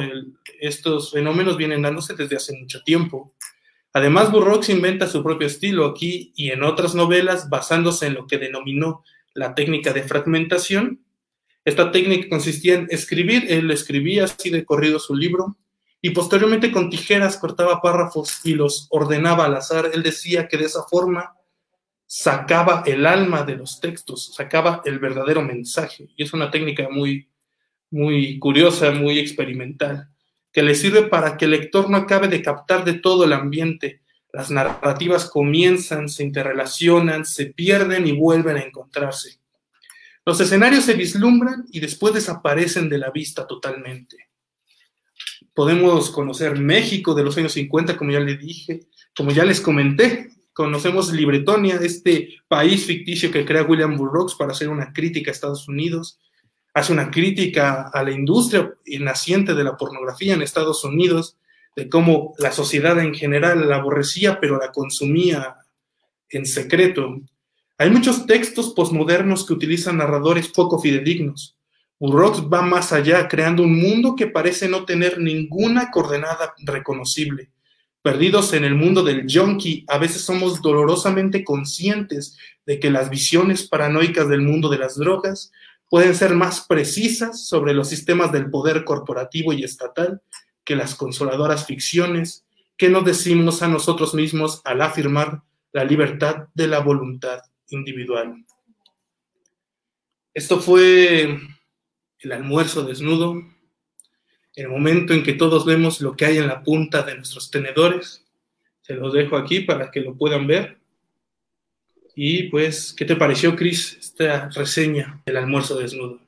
estos 0.59 1.11
fenómenos 1.11 1.57
vienen 1.57 1.81
dándose 1.81 2.15
desde 2.15 2.35
hace 2.35 2.57
mucho 2.57 2.81
tiempo. 2.83 3.33
Además, 3.93 4.31
Burroughs 4.31 4.69
inventa 4.69 5.07
su 5.07 5.23
propio 5.23 5.47
estilo 5.47 5.85
aquí 5.85 6.31
y 6.35 6.51
en 6.51 6.63
otras 6.63 6.93
novelas 6.93 7.49
basándose 7.49 8.05
en 8.05 8.13
lo 8.13 8.27
que 8.27 8.37
denominó 8.37 9.03
la 9.33 9.55
técnica 9.55 9.93
de 9.93 10.03
fragmentación. 10.03 11.03
Esta 11.65 11.91
técnica 11.91 12.29
consistía 12.29 12.75
en 12.75 12.87
escribir, 12.91 13.45
él 13.49 13.71
escribía 13.71 14.25
así 14.25 14.51
de 14.51 14.63
corrido 14.63 14.99
su 14.99 15.15
libro 15.15 15.57
y 16.01 16.11
posteriormente 16.11 16.71
con 16.71 16.89
tijeras 16.89 17.37
cortaba 17.37 17.81
párrafos 17.81 18.39
y 18.43 18.53
los 18.53 18.87
ordenaba 18.91 19.45
al 19.45 19.55
azar. 19.55 19.89
Él 19.93 20.03
decía 20.03 20.47
que 20.47 20.57
de 20.57 20.65
esa 20.65 20.83
forma 20.83 21.33
sacaba 22.11 22.81
el 22.87 23.05
alma 23.05 23.43
de 23.43 23.55
los 23.55 23.79
textos, 23.79 24.33
sacaba 24.33 24.81
el 24.83 24.97
verdadero 24.97 25.43
mensaje. 25.43 26.09
Y 26.17 26.23
es 26.23 26.33
una 26.33 26.49
técnica 26.49 26.89
muy, 26.89 27.29
muy 27.91 28.39
curiosa, 28.39 28.89
muy 28.91 29.19
experimental 29.19 30.09
que 30.51 30.63
le 30.63 30.75
sirve 30.75 31.03
para 31.03 31.37
que 31.37 31.45
el 31.45 31.51
lector 31.51 31.89
no 31.89 31.97
acabe 31.97 32.27
de 32.27 32.41
captar 32.41 32.83
de 32.83 32.93
todo 32.93 33.25
el 33.25 33.33
ambiente. 33.33 34.01
Las 34.33 34.49
narrativas 34.49 35.29
comienzan, 35.29 36.09
se 36.09 36.23
interrelacionan, 36.23 37.25
se 37.25 37.47
pierden 37.47 38.07
y 38.07 38.11
vuelven 38.13 38.57
a 38.57 38.63
encontrarse. 38.63 39.39
Los 40.25 40.39
escenarios 40.41 40.85
se 40.85 40.93
vislumbran 40.93 41.65
y 41.71 41.79
después 41.79 42.13
desaparecen 42.13 42.89
de 42.89 42.97
la 42.97 43.11
vista 43.11 43.45
totalmente. 43.45 44.17
Podemos 45.53 46.09
conocer 46.09 46.59
México 46.59 47.13
de 47.13 47.23
los 47.23 47.37
años 47.37 47.53
50, 47.53 47.97
como 47.97 48.11
ya 48.11 48.19
le 48.19 48.37
dije, 48.37 48.81
como 49.15 49.31
ya 49.31 49.45
les 49.45 49.61
comenté. 49.61 50.31
Conocemos 50.53 51.11
Libretonia, 51.11 51.75
este 51.81 52.41
país 52.47 52.85
ficticio 52.85 53.31
que 53.31 53.45
crea 53.45 53.63
William 53.63 53.95
Burroughs 53.95 54.35
para 54.35 54.51
hacer 54.51 54.69
una 54.69 54.91
crítica 54.91 55.31
a 55.31 55.33
Estados 55.33 55.67
Unidos 55.67 56.19
hace 56.73 56.93
una 56.93 57.11
crítica 57.11 57.89
a 57.93 58.03
la 58.03 58.11
industria 58.11 58.73
naciente 58.99 59.53
de 59.53 59.63
la 59.63 59.77
pornografía 59.77 60.33
en 60.33 60.41
Estados 60.41 60.83
Unidos, 60.83 61.37
de 61.75 61.89
cómo 61.89 62.33
la 62.37 62.51
sociedad 62.51 62.99
en 62.99 63.13
general 63.13 63.67
la 63.67 63.77
aborrecía, 63.77 64.39
pero 64.39 64.57
la 64.57 64.71
consumía 64.71 65.57
en 66.29 66.45
secreto. 66.45 67.21
Hay 67.77 67.89
muchos 67.89 68.25
textos 68.25 68.73
posmodernos 68.73 69.45
que 69.45 69.53
utilizan 69.53 69.97
narradores 69.97 70.49
poco 70.49 70.79
fidedignos. 70.79 71.55
Burroughs 71.99 72.43
va 72.51 72.61
más 72.61 72.93
allá, 72.93 73.27
creando 73.27 73.63
un 73.63 73.79
mundo 73.79 74.15
que 74.15 74.27
parece 74.27 74.69
no 74.69 74.85
tener 74.85 75.19
ninguna 75.19 75.91
coordenada 75.91 76.53
reconocible. 76.59 77.49
Perdidos 78.01 78.53
en 78.53 78.63
el 78.63 78.75
mundo 78.75 79.03
del 79.03 79.25
junkie, 79.29 79.83
a 79.87 79.97
veces 79.97 80.21
somos 80.21 80.61
dolorosamente 80.61 81.43
conscientes 81.43 82.37
de 82.65 82.79
que 82.79 82.89
las 82.89 83.09
visiones 83.09 83.67
paranoicas 83.67 84.29
del 84.29 84.41
mundo 84.41 84.69
de 84.69 84.77
las 84.77 84.95
drogas 84.95 85.51
pueden 85.89 86.15
ser 86.15 86.33
más 86.33 86.61
precisas 86.61 87.45
sobre 87.47 87.73
los 87.73 87.89
sistemas 87.89 88.31
del 88.31 88.49
poder 88.49 88.85
corporativo 88.85 89.51
y 89.51 89.63
estatal 89.63 90.21
que 90.63 90.75
las 90.75 90.95
consoladoras 90.95 91.65
ficciones 91.65 92.45
que 92.77 92.89
nos 92.89 93.03
decimos 93.03 93.61
a 93.61 93.67
nosotros 93.67 94.13
mismos 94.13 94.61
al 94.63 94.81
afirmar 94.81 95.41
la 95.73 95.83
libertad 95.83 96.47
de 96.53 96.67
la 96.67 96.79
voluntad 96.79 97.41
individual. 97.69 98.45
Esto 100.33 100.59
fue 100.61 101.39
el 102.19 102.31
almuerzo 102.31 102.83
desnudo, 102.83 103.43
el 104.59 104.69
momento 104.69 105.13
en 105.13 105.23
que 105.23 105.33
todos 105.33 105.65
vemos 105.65 106.01
lo 106.01 106.15
que 106.15 106.25
hay 106.25 106.37
en 106.37 106.47
la 106.47 106.63
punta 106.63 107.03
de 107.03 107.15
nuestros 107.15 107.49
tenedores. 107.51 108.25
Se 108.81 108.93
los 108.95 109.13
dejo 109.13 109.37
aquí 109.37 109.61
para 109.61 109.91
que 109.91 110.01
lo 110.01 110.15
puedan 110.15 110.47
ver. 110.47 110.77
Y 112.15 112.49
pues, 112.49 112.93
¿qué 112.93 113.05
te 113.05 113.15
pareció, 113.15 113.55
Chris, 113.55 113.97
esta 113.99 114.49
reseña 114.49 115.21
del 115.25 115.37
almuerzo 115.37 115.77
desnudo? 115.77 116.19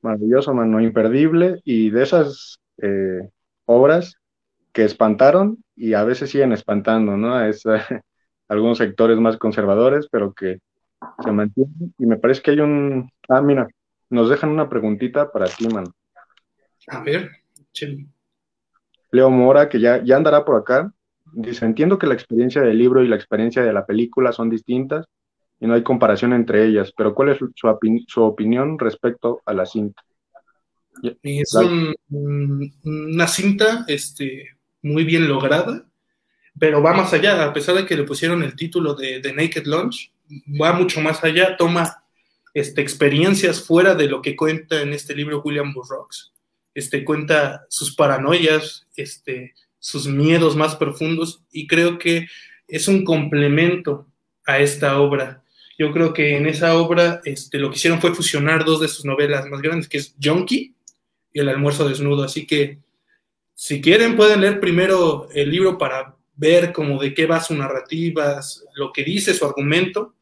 Maravilloso, 0.00 0.54
mano, 0.54 0.80
imperdible. 0.80 1.60
Y 1.64 1.90
de 1.90 2.02
esas 2.02 2.58
eh, 2.78 3.28
obras 3.66 4.16
que 4.72 4.84
espantaron 4.84 5.62
y 5.76 5.94
a 5.94 6.04
veces 6.04 6.30
siguen 6.30 6.52
espantando, 6.52 7.16
¿no? 7.16 7.44
Es, 7.44 7.64
algunos 8.48 8.78
sectores 8.78 9.18
más 9.18 9.36
conservadores, 9.36 10.08
pero 10.10 10.32
que 10.32 10.60
se 11.22 11.32
mantienen. 11.32 11.94
Y 11.98 12.06
me 12.06 12.16
parece 12.16 12.42
que 12.42 12.52
hay 12.52 12.60
un. 12.60 13.10
Ah, 13.28 13.42
mira, 13.42 13.68
nos 14.10 14.30
dejan 14.30 14.50
una 14.50 14.68
preguntita 14.68 15.30
para 15.30 15.46
ti, 15.46 15.68
mano. 15.68 15.92
A 16.88 17.00
ver, 17.02 17.30
Leo 19.10 19.30
Mora, 19.30 19.68
que 19.68 19.80
ya, 19.80 20.02
ya 20.02 20.16
andará 20.16 20.44
por 20.44 20.56
acá, 20.56 20.92
Dice, 21.32 21.64
entiendo 21.64 21.98
que 21.98 22.06
la 22.06 22.14
experiencia 22.14 22.62
del 22.62 22.78
libro 22.78 23.02
y 23.02 23.08
la 23.08 23.16
experiencia 23.16 23.62
de 23.62 23.72
la 23.72 23.86
película 23.86 24.32
son 24.32 24.48
distintas 24.48 25.06
y 25.60 25.66
no 25.66 25.74
hay 25.74 25.82
comparación 25.82 26.32
entre 26.32 26.66
ellas, 26.66 26.92
pero 26.96 27.14
¿cuál 27.14 27.30
es 27.30 27.38
su, 28.06 28.22
opinión 28.22 28.78
respecto 28.78 29.42
a 29.44 29.52
la 29.52 29.66
cinta? 29.66 30.02
Es 31.22 31.54
una 32.10 33.26
cinta 33.28 33.84
este, 33.88 34.56
muy 34.82 35.04
bien 35.04 35.28
lograda, 35.28 35.86
pero 36.58 36.82
va 36.82 36.92
más 36.92 37.12
allá, 37.12 37.44
a 37.44 37.52
pesar 37.52 37.74
de 37.76 37.86
que 37.86 37.96
le 37.96 38.04
pusieron 38.04 38.42
el 38.42 38.56
título 38.56 38.94
de, 38.94 39.20
de 39.20 39.32
Naked 39.32 39.66
Lunch, 39.66 40.12
va 40.60 40.72
mucho 40.72 41.00
más 41.00 41.22
allá, 41.22 41.56
toma 41.56 42.04
este, 42.54 42.80
experiencias 42.80 43.62
fuera 43.62 43.94
de 43.94 44.08
lo 44.08 44.22
que 44.22 44.36
cuenta 44.36 44.80
en 44.80 44.92
este 44.92 45.14
libro 45.14 45.42
William 45.42 45.72
Burroughs. 45.72 46.32
Este, 46.78 47.04
cuenta 47.04 47.66
sus 47.68 47.92
paranoias, 47.92 48.86
este, 48.94 49.52
sus 49.80 50.06
miedos 50.06 50.54
más 50.54 50.76
profundos 50.76 51.42
y 51.50 51.66
creo 51.66 51.98
que 51.98 52.28
es 52.68 52.86
un 52.86 53.02
complemento 53.02 54.06
a 54.46 54.60
esta 54.60 55.00
obra. 55.00 55.42
Yo 55.76 55.92
creo 55.92 56.12
que 56.12 56.36
en 56.36 56.46
esa 56.46 56.78
obra 56.78 57.20
este, 57.24 57.58
lo 57.58 57.68
que 57.68 57.74
hicieron 57.78 58.00
fue 58.00 58.14
fusionar 58.14 58.64
dos 58.64 58.80
de 58.80 58.86
sus 58.86 59.04
novelas 59.04 59.46
más 59.46 59.60
grandes, 59.60 59.88
que 59.88 59.98
es 59.98 60.14
Junkie 60.22 60.72
y 61.32 61.40
El 61.40 61.48
almuerzo 61.48 61.88
desnudo. 61.88 62.22
Así 62.22 62.46
que 62.46 62.78
si 63.56 63.80
quieren 63.80 64.14
pueden 64.14 64.40
leer 64.40 64.60
primero 64.60 65.28
el 65.34 65.50
libro 65.50 65.78
para 65.78 66.14
ver 66.36 66.72
como 66.72 67.02
de 67.02 67.12
qué 67.12 67.26
va 67.26 67.42
su 67.42 67.56
narrativa, 67.56 68.40
lo 68.76 68.92
que 68.92 69.02
dice 69.02 69.34
su 69.34 69.44
argumento, 69.44 70.14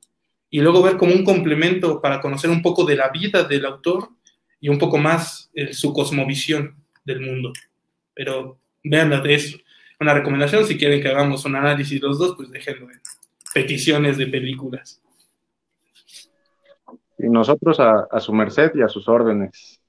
y 0.48 0.60
luego 0.60 0.80
ver 0.80 0.96
como 0.96 1.12
un 1.12 1.22
complemento 1.22 2.00
para 2.00 2.18
conocer 2.18 2.48
un 2.48 2.62
poco 2.62 2.86
de 2.86 2.96
la 2.96 3.10
vida 3.10 3.44
del 3.44 3.66
autor 3.66 4.15
y 4.60 4.68
un 4.68 4.78
poco 4.78 4.98
más 4.98 5.50
eh, 5.54 5.72
su 5.72 5.92
cosmovisión 5.92 6.74
del 7.04 7.20
mundo. 7.20 7.52
Pero 8.14 8.58
vean 8.82 9.10
de 9.10 9.34
eso. 9.34 9.58
Una 10.00 10.14
recomendación, 10.14 10.64
si 10.64 10.76
quieren 10.76 11.00
que 11.00 11.08
hagamos 11.08 11.44
un 11.44 11.56
análisis 11.56 12.00
los 12.02 12.18
dos, 12.18 12.34
pues 12.36 12.50
déjenlo 12.50 12.90
en 12.90 13.00
peticiones 13.54 14.18
de 14.18 14.26
películas. 14.26 15.00
Y 17.18 17.28
nosotros 17.28 17.80
a, 17.80 18.20
su 18.20 18.32
merced 18.32 18.72
y 18.74 18.82
a 18.82 18.88
sus 18.88 19.08
órdenes. 19.08 19.80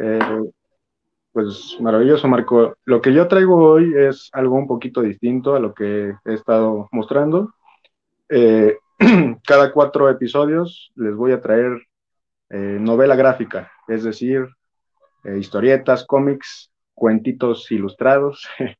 Eh, 0.00 0.18
pues 1.32 1.76
maravilloso, 1.80 2.26
Marco. 2.26 2.76
Lo 2.84 3.00
que 3.00 3.12
yo 3.12 3.28
traigo 3.28 3.56
hoy 3.56 3.94
es 3.96 4.28
algo 4.32 4.56
un 4.56 4.66
poquito 4.66 5.02
distinto 5.02 5.54
a 5.54 5.60
lo 5.60 5.72
que 5.72 6.14
he 6.24 6.34
estado 6.34 6.88
mostrando. 6.90 7.54
Eh, 8.28 8.76
cada 9.46 9.72
cuatro 9.72 10.10
episodios 10.10 10.92
les 10.96 11.14
voy 11.14 11.32
a 11.32 11.40
traer 11.40 11.86
novela 12.54 13.16
gráfica, 13.16 13.71
es 13.88 14.04
decir, 14.04 14.46
eh, 15.24 15.38
historietas, 15.38 16.04
cómics, 16.06 16.70
cuentitos 16.94 17.70
ilustrados, 17.70 18.48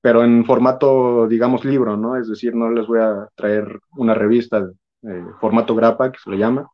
pero 0.00 0.24
en 0.24 0.44
formato, 0.44 1.26
digamos, 1.28 1.64
libro, 1.64 1.96
¿no? 1.96 2.16
Es 2.16 2.28
decir, 2.28 2.54
no 2.54 2.70
les 2.70 2.86
voy 2.86 3.00
a 3.00 3.28
traer 3.34 3.80
una 3.96 4.14
revista, 4.14 4.70
formato 5.40 5.74
grapa, 5.74 6.12
que 6.12 6.18
se 6.18 6.30
le 6.30 6.38
llama, 6.38 6.68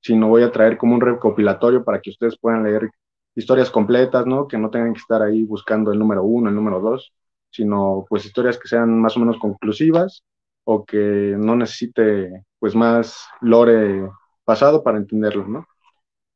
sino 0.00 0.28
voy 0.28 0.42
a 0.42 0.52
traer 0.52 0.76
como 0.78 0.94
un 0.94 1.00
recopilatorio 1.00 1.84
para 1.84 2.00
que 2.00 2.10
ustedes 2.10 2.38
puedan 2.38 2.64
leer 2.64 2.90
historias 3.34 3.70
completas, 3.70 4.26
¿no? 4.26 4.48
Que 4.48 4.58
no 4.58 4.70
tengan 4.70 4.92
que 4.94 5.00
estar 5.00 5.22
ahí 5.22 5.44
buscando 5.44 5.92
el 5.92 5.98
número 5.98 6.24
uno, 6.24 6.48
el 6.48 6.54
número 6.54 6.80
dos, 6.80 7.12
sino 7.50 8.04
pues 8.08 8.24
historias 8.26 8.58
que 8.58 8.68
sean 8.68 9.00
más 9.00 9.16
o 9.16 9.20
menos 9.20 9.38
conclusivas 9.38 10.24
o 10.64 10.84
que 10.84 11.34
no 11.38 11.56
necesite 11.56 12.44
pues 12.58 12.74
más 12.74 13.26
lore 13.40 14.08
pasado 14.44 14.82
para 14.82 14.98
entenderlo, 14.98 15.46
¿no? 15.46 15.66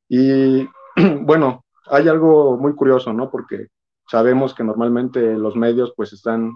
Y 0.08 0.68
bueno, 1.22 1.64
hay 1.86 2.08
algo 2.08 2.56
muy 2.56 2.74
curioso, 2.74 3.12
¿no? 3.12 3.30
Porque 3.30 3.68
sabemos 4.08 4.54
que 4.54 4.64
normalmente 4.64 5.34
los 5.34 5.56
medios 5.56 5.92
pues 5.96 6.12
están 6.12 6.52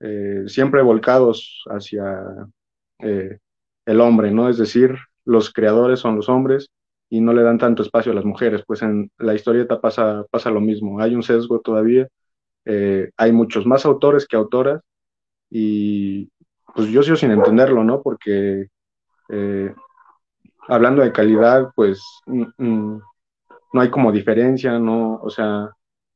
eh, 0.00 0.44
siempre 0.46 0.82
volcados 0.82 1.62
hacia 1.66 2.22
eh, 3.00 3.38
el 3.86 4.00
hombre, 4.00 4.30
¿no? 4.30 4.48
Es 4.48 4.58
decir, 4.58 4.96
los 5.24 5.52
creadores 5.52 6.00
son 6.00 6.16
los 6.16 6.28
hombres 6.28 6.70
y 7.08 7.20
no 7.20 7.32
le 7.32 7.42
dan 7.42 7.58
tanto 7.58 7.82
espacio 7.82 8.12
a 8.12 8.14
las 8.14 8.24
mujeres. 8.24 8.62
Pues 8.66 8.82
en 8.82 9.10
la 9.18 9.34
historieta 9.34 9.80
pasa, 9.80 10.24
pasa 10.30 10.50
lo 10.50 10.60
mismo, 10.60 11.00
hay 11.00 11.14
un 11.14 11.22
sesgo 11.22 11.60
todavía, 11.60 12.08
eh, 12.64 13.10
hay 13.16 13.32
muchos 13.32 13.66
más 13.66 13.84
autores 13.86 14.26
que 14.26 14.36
autoras 14.36 14.80
y 15.50 16.30
pues 16.74 16.88
yo 16.88 17.02
sigo 17.02 17.16
sin 17.16 17.30
entenderlo, 17.30 17.84
¿no? 17.84 18.02
Porque 18.02 18.68
hablando 20.68 21.02
de 21.02 21.12
calidad, 21.12 21.70
pues 21.74 22.02
no 22.26 23.80
hay 23.80 23.90
como 23.90 24.12
diferencia, 24.12 24.78
¿no? 24.78 25.20
O 25.22 25.30
sea, 25.30 25.70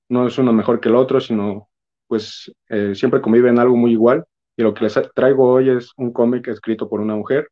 no 0.08 0.26
es 0.26 0.38
uno 0.38 0.52
mejor 0.52 0.80
que 0.80 0.88
el 0.88 0.96
otro, 0.96 1.20
sino 1.20 1.68
pues 2.06 2.52
eh, 2.68 2.94
siempre 2.94 3.20
conviven 3.20 3.58
algo 3.58 3.76
muy 3.76 3.92
igual. 3.92 4.24
Y 4.56 4.62
lo 4.62 4.74
que 4.74 4.84
les 4.84 4.98
traigo 5.14 5.52
hoy 5.52 5.70
es 5.70 5.92
un 5.96 6.12
cómic 6.12 6.48
escrito 6.48 6.88
por 6.88 7.00
una 7.00 7.14
mujer 7.14 7.48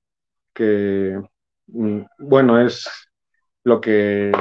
que, 0.55 1.21
mm, 1.69 2.01
bueno, 2.19 2.61
es 2.61 2.89
lo 3.65 3.81
que, 3.81 4.33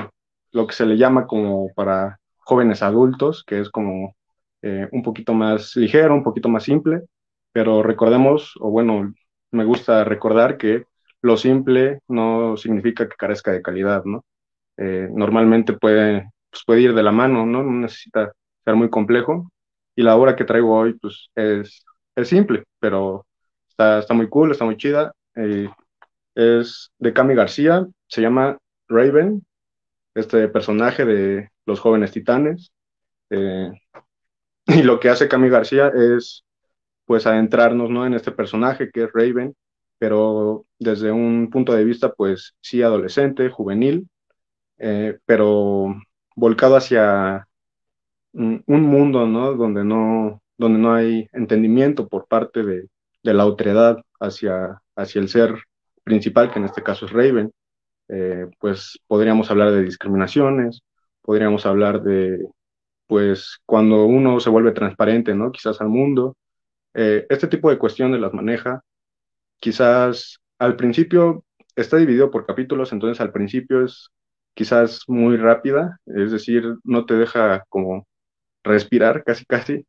lo 0.52 0.68
que 0.68 0.74
se 0.74 0.86
le 0.86 0.98
llama 0.98 1.28
como 1.28 1.70
para 1.76 2.20
jóvenes 2.38 2.82
adultos, 2.82 3.44
que 3.46 3.60
es 3.60 3.70
como 3.70 4.16
eh, 4.62 4.88
un 4.92 5.04
poquito 5.04 5.34
más 5.34 5.76
ligero, 5.76 6.16
un 6.16 6.24
poquito 6.24 6.50
más 6.50 6.64
simple, 6.64 7.02
pero 7.52 7.84
recordemos, 7.84 8.54
o 8.60 8.70
bueno, 8.72 9.14
me 9.52 9.66
gusta 9.66 10.04
recordar 10.04 10.58
que 10.58 10.86
lo 11.26 11.38
simple 11.38 12.02
no 12.08 12.56
significa 12.56 13.10
que 13.10 13.16
carezca 13.16 13.52
de 13.52 13.64
calidad, 13.64 14.04
¿no? 14.06 14.24
Eh, 14.78 15.08
normalmente 15.12 15.74
puede, 15.74 16.30
pues 16.52 16.64
puede 16.66 16.82
ir 16.82 16.94
de 16.94 17.02
la 17.02 17.12
mano, 17.12 17.48
¿no? 17.48 17.64
No 17.64 17.72
necesita 17.72 18.32
ser 18.64 18.76
muy 18.76 18.92
complejo. 18.92 19.52
Y 19.96 20.04
la 20.04 20.16
obra 20.16 20.36
que 20.36 20.46
traigo 20.46 20.78
hoy, 20.78 20.94
pues 20.94 21.30
es, 21.34 21.84
es 22.16 22.28
simple, 22.30 22.66
pero 22.80 23.26
está, 23.68 24.00
está 24.00 24.14
muy 24.14 24.30
cool, 24.30 24.52
está 24.52 24.66
muy 24.66 24.78
chida. 24.78 25.14
Eh, 25.36 25.68
es 26.36 26.92
de 27.00 27.14
Cami 27.14 27.34
García, 27.34 27.88
se 28.08 28.22
llama 28.22 28.60
Raven, 28.88 29.44
este 30.14 30.48
personaje 30.50 31.06
de 31.06 31.50
los 31.66 31.80
jóvenes 31.80 32.12
titanes. 32.12 32.72
Eh, 33.32 33.72
y 34.68 34.84
lo 34.84 35.00
que 35.00 35.10
hace 35.10 35.28
Cami 35.28 35.50
García 35.50 35.92
es 35.96 36.44
pues 37.06 37.26
adentrarnos 37.26 37.90
¿no? 37.90 38.06
en 38.06 38.14
este 38.14 38.32
personaje 38.32 38.92
que 38.92 39.06
es 39.06 39.10
Raven, 39.12 39.56
pero 39.98 40.66
desde 40.80 41.12
un 41.12 41.50
punto 41.52 41.74
de 41.74 41.84
vista 41.86 42.14
pues 42.14 42.56
sí 42.62 42.82
adolescente, 42.82 43.50
juvenil, 43.50 44.08
eh, 44.78 45.18
pero 45.26 45.96
volcado 46.36 46.76
hacia 46.76 47.48
un 48.34 48.64
mundo 48.68 49.26
¿no? 49.28 49.54
Donde, 49.54 49.84
no, 49.86 50.42
donde 50.58 50.80
no 50.80 50.94
hay 50.94 51.28
entendimiento 51.34 52.08
por 52.08 52.28
parte 52.28 52.64
de, 52.64 52.88
de 53.24 53.34
la 53.34 53.46
otredad 53.46 53.98
hacia, 54.20 54.82
hacia 54.96 55.22
el 55.22 55.30
ser 55.30 55.56
principal, 56.04 56.52
que 56.52 56.60
en 56.60 56.66
este 56.66 56.84
caso 56.84 57.06
es 57.08 57.12
Raven. 57.12 57.52
Eh, 58.08 58.48
pues 58.60 59.00
podríamos 59.08 59.50
hablar 59.52 59.72
de 59.72 59.84
discriminaciones, 59.84 60.84
podríamos 61.22 61.66
hablar 61.66 62.04
de, 62.04 62.48
pues, 63.08 63.60
cuando 63.66 64.06
uno 64.06 64.40
se 64.40 64.50
vuelve 64.52 64.72
transparente, 64.72 65.34
¿no? 65.36 65.52
Quizás 65.52 65.82
al 65.82 65.90
mundo. 65.90 66.38
Eh, 66.94 67.26
este 67.30 67.48
tipo 67.48 67.70
de 67.70 67.78
cuestiones 67.80 68.22
las 68.22 68.34
maneja. 68.34 68.84
Quizás 69.60 70.40
al 70.60 70.76
principio 70.76 71.44
está 71.76 71.98
dividido 71.98 72.32
por 72.32 72.46
capítulos, 72.46 72.94
entonces 72.94 73.22
al 73.22 73.32
principio 73.32 73.84
es 73.84 74.10
quizás 74.54 75.02
muy 75.08 75.38
rápida, 75.38 76.00
es 76.06 76.32
decir, 76.32 76.76
no 76.84 77.06
te 77.06 77.16
deja 77.16 77.66
como 77.70 78.08
respirar 78.64 79.24
casi 79.24 79.46
casi, 79.46 79.86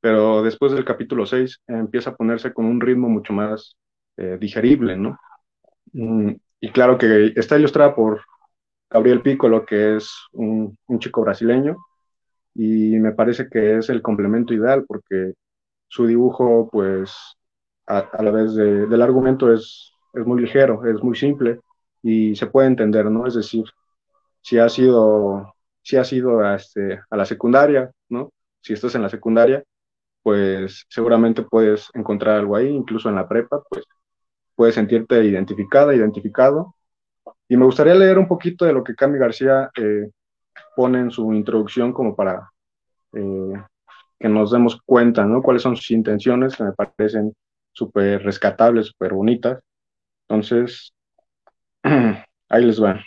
pero 0.00 0.42
después 0.42 0.72
del 0.72 0.84
capítulo 0.84 1.26
6 1.26 1.60
empieza 1.66 2.10
a 2.10 2.16
ponerse 2.16 2.52
con 2.52 2.66
un 2.66 2.80
ritmo 2.80 3.08
mucho 3.08 3.32
más 3.32 3.76
eh, 4.16 4.36
digerible, 4.40 4.96
¿no? 4.96 5.18
Mm, 5.92 6.32
y 6.60 6.70
claro 6.70 6.98
que 6.98 7.32
está 7.36 7.58
ilustrada 7.58 7.94
por 7.94 8.22
Gabriel 8.90 9.22
Piccolo, 9.22 9.64
que 9.64 9.96
es 9.96 10.10
un, 10.32 10.76
chico 10.98 11.22
brasileño, 11.22 11.76
y 12.54 12.98
me 12.98 13.12
parece 13.12 13.48
que 13.48 13.78
es 13.78 13.88
el 13.88 14.02
complemento 14.02 14.54
ideal 14.54 14.84
porque 14.86 15.32
su 15.88 16.06
dibujo, 16.06 16.68
pues, 16.70 17.14
a, 17.86 18.22
la 18.22 18.30
vez 18.30 18.54
del 18.54 19.02
argumento 19.02 19.52
es, 19.52 19.92
es 20.14 20.26
muy 20.26 20.40
ligero, 20.40 20.84
es 20.86 21.02
muy 21.02 21.16
simple 21.16 21.60
y 22.02 22.34
se 22.36 22.46
puede 22.46 22.68
entender, 22.68 23.10
¿no? 23.10 23.26
Es 23.26 23.34
decir, 23.34 23.64
si 24.40 24.58
has 24.58 24.78
ido, 24.78 25.54
si 25.82 25.96
has 25.96 26.12
ido 26.12 26.40
a, 26.40 26.56
este, 26.56 27.00
a 27.10 27.16
la 27.16 27.24
secundaria, 27.24 27.90
¿no? 28.08 28.32
Si 28.60 28.72
estás 28.72 28.94
en 28.94 29.02
la 29.02 29.08
secundaria, 29.08 29.64
pues 30.22 30.84
seguramente 30.88 31.42
puedes 31.42 31.90
encontrar 31.94 32.38
algo 32.38 32.56
ahí, 32.56 32.68
incluso 32.68 33.08
en 33.08 33.16
la 33.16 33.28
prepa, 33.28 33.62
pues 33.68 33.84
puedes 34.54 34.74
sentirte 34.74 35.24
identificada, 35.24 35.94
identificado. 35.94 36.74
Y 37.48 37.56
me 37.56 37.64
gustaría 37.64 37.94
leer 37.94 38.18
un 38.18 38.28
poquito 38.28 38.64
de 38.64 38.72
lo 38.72 38.84
que 38.84 38.94
Cami 38.94 39.18
García 39.18 39.70
eh, 39.76 40.10
pone 40.76 41.00
en 41.00 41.10
su 41.10 41.32
introducción 41.32 41.92
como 41.92 42.14
para 42.14 42.50
eh, 43.12 43.62
que 44.18 44.28
nos 44.28 44.52
demos 44.52 44.80
cuenta, 44.84 45.24
¿no? 45.24 45.42
Cuáles 45.42 45.62
son 45.62 45.76
sus 45.76 45.90
intenciones, 45.90 46.56
que 46.56 46.64
me 46.64 46.72
parecen 46.72 47.34
súper 47.72 48.22
rescatables, 48.22 48.86
súper 48.88 49.14
bonitas. 49.14 49.60
Entonces, 50.28 50.92
ahí 52.48 52.64
les 52.64 52.82
va. 52.82 53.00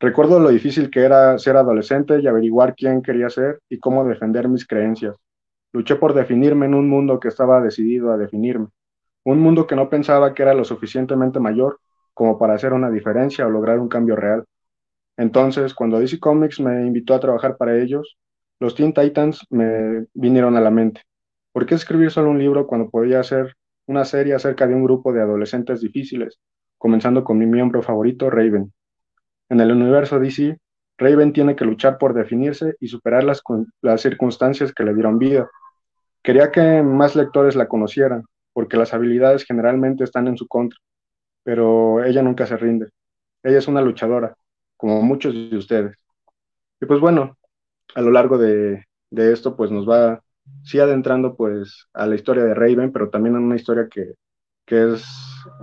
Recuerdo 0.00 0.40
lo 0.40 0.48
difícil 0.48 0.90
que 0.90 1.00
era 1.00 1.38
ser 1.38 1.56
adolescente 1.56 2.20
y 2.20 2.26
averiguar 2.26 2.74
quién 2.74 3.02
quería 3.02 3.28
ser 3.28 3.60
y 3.68 3.78
cómo 3.78 4.04
defender 4.04 4.48
mis 4.48 4.66
creencias. 4.66 5.14
Luché 5.72 5.96
por 5.96 6.14
definirme 6.14 6.66
en 6.66 6.74
un 6.74 6.88
mundo 6.88 7.20
que 7.20 7.28
estaba 7.28 7.60
decidido 7.60 8.12
a 8.12 8.16
definirme, 8.18 8.68
un 9.24 9.40
mundo 9.40 9.66
que 9.66 9.76
no 9.76 9.90
pensaba 9.90 10.34
que 10.34 10.42
era 10.42 10.54
lo 10.54 10.64
suficientemente 10.64 11.40
mayor 11.40 11.80
como 12.14 12.38
para 12.38 12.54
hacer 12.54 12.72
una 12.72 12.90
diferencia 12.90 13.46
o 13.46 13.50
lograr 13.50 13.78
un 13.78 13.88
cambio 13.88 14.16
real. 14.16 14.44
Entonces, 15.16 15.74
cuando 15.74 16.00
DC 16.00 16.18
Comics 16.20 16.60
me 16.60 16.86
invitó 16.86 17.14
a 17.14 17.20
trabajar 17.20 17.56
para 17.56 17.78
ellos, 17.80 18.16
los 18.60 18.74
Teen 18.74 18.92
Titans 18.92 19.46
me 19.50 20.06
vinieron 20.14 20.56
a 20.56 20.60
la 20.60 20.70
mente. 20.70 21.02
¿Por 21.52 21.66
qué 21.66 21.74
escribir 21.74 22.10
solo 22.10 22.30
un 22.30 22.38
libro 22.38 22.66
cuando 22.66 22.90
podía 22.90 23.20
hacer 23.20 23.56
una 23.86 24.04
serie 24.04 24.34
acerca 24.34 24.66
de 24.66 24.74
un 24.74 24.84
grupo 24.84 25.12
de 25.12 25.22
adolescentes 25.22 25.80
difíciles, 25.80 26.38
comenzando 26.78 27.24
con 27.24 27.38
mi 27.38 27.46
miembro 27.46 27.82
favorito, 27.82 28.28
Raven? 28.30 28.72
En 29.48 29.60
el 29.60 29.72
universo 29.72 30.20
DC, 30.20 30.58
Raven 30.98 31.32
tiene 31.32 31.56
que 31.56 31.64
luchar 31.64 31.96
por 31.96 32.12
definirse 32.12 32.76
y 32.78 32.88
superar 32.88 33.24
las, 33.24 33.42
las 33.80 34.02
circunstancias 34.02 34.72
que 34.72 34.84
le 34.84 34.94
dieron 34.94 35.18
vida. 35.18 35.50
Quería 36.22 36.52
que 36.52 36.82
más 36.82 37.16
lectores 37.16 37.56
la 37.56 37.66
conocieran, 37.66 38.24
porque 38.52 38.76
las 38.76 38.92
habilidades 38.92 39.44
generalmente 39.44 40.04
están 40.04 40.28
en 40.28 40.36
su 40.36 40.46
contra, 40.46 40.78
pero 41.42 42.04
ella 42.04 42.22
nunca 42.22 42.46
se 42.46 42.58
rinde. 42.58 42.90
Ella 43.42 43.58
es 43.58 43.68
una 43.68 43.80
luchadora, 43.80 44.36
como 44.76 45.00
muchos 45.00 45.32
de 45.32 45.56
ustedes. 45.56 45.96
Y 46.78 46.84
pues 46.84 47.00
bueno, 47.00 47.38
a 47.94 48.00
lo 48.00 48.10
largo 48.10 48.38
de, 48.38 48.84
de 49.10 49.32
esto, 49.32 49.56
pues 49.56 49.70
nos 49.70 49.88
va, 49.88 50.22
sí 50.64 50.78
adentrando 50.80 51.36
pues 51.36 51.86
a 51.92 52.06
la 52.06 52.14
historia 52.14 52.44
de 52.44 52.54
Raven, 52.54 52.92
pero 52.92 53.10
también 53.10 53.36
en 53.36 53.42
una 53.44 53.56
historia 53.56 53.88
que, 53.90 54.14
que 54.66 54.94
es 54.94 55.04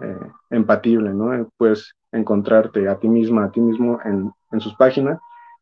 eh, 0.01 0.17
empatible, 0.49 1.13
¿no? 1.13 1.49
Puedes 1.57 1.93
encontrarte 2.11 2.87
a 2.87 2.99
ti 2.99 3.07
misma, 3.09 3.45
a 3.45 3.51
ti 3.51 3.61
mismo 3.61 3.99
en, 4.05 4.31
en 4.51 4.59
sus 4.61 4.75
páginas. 4.75 5.19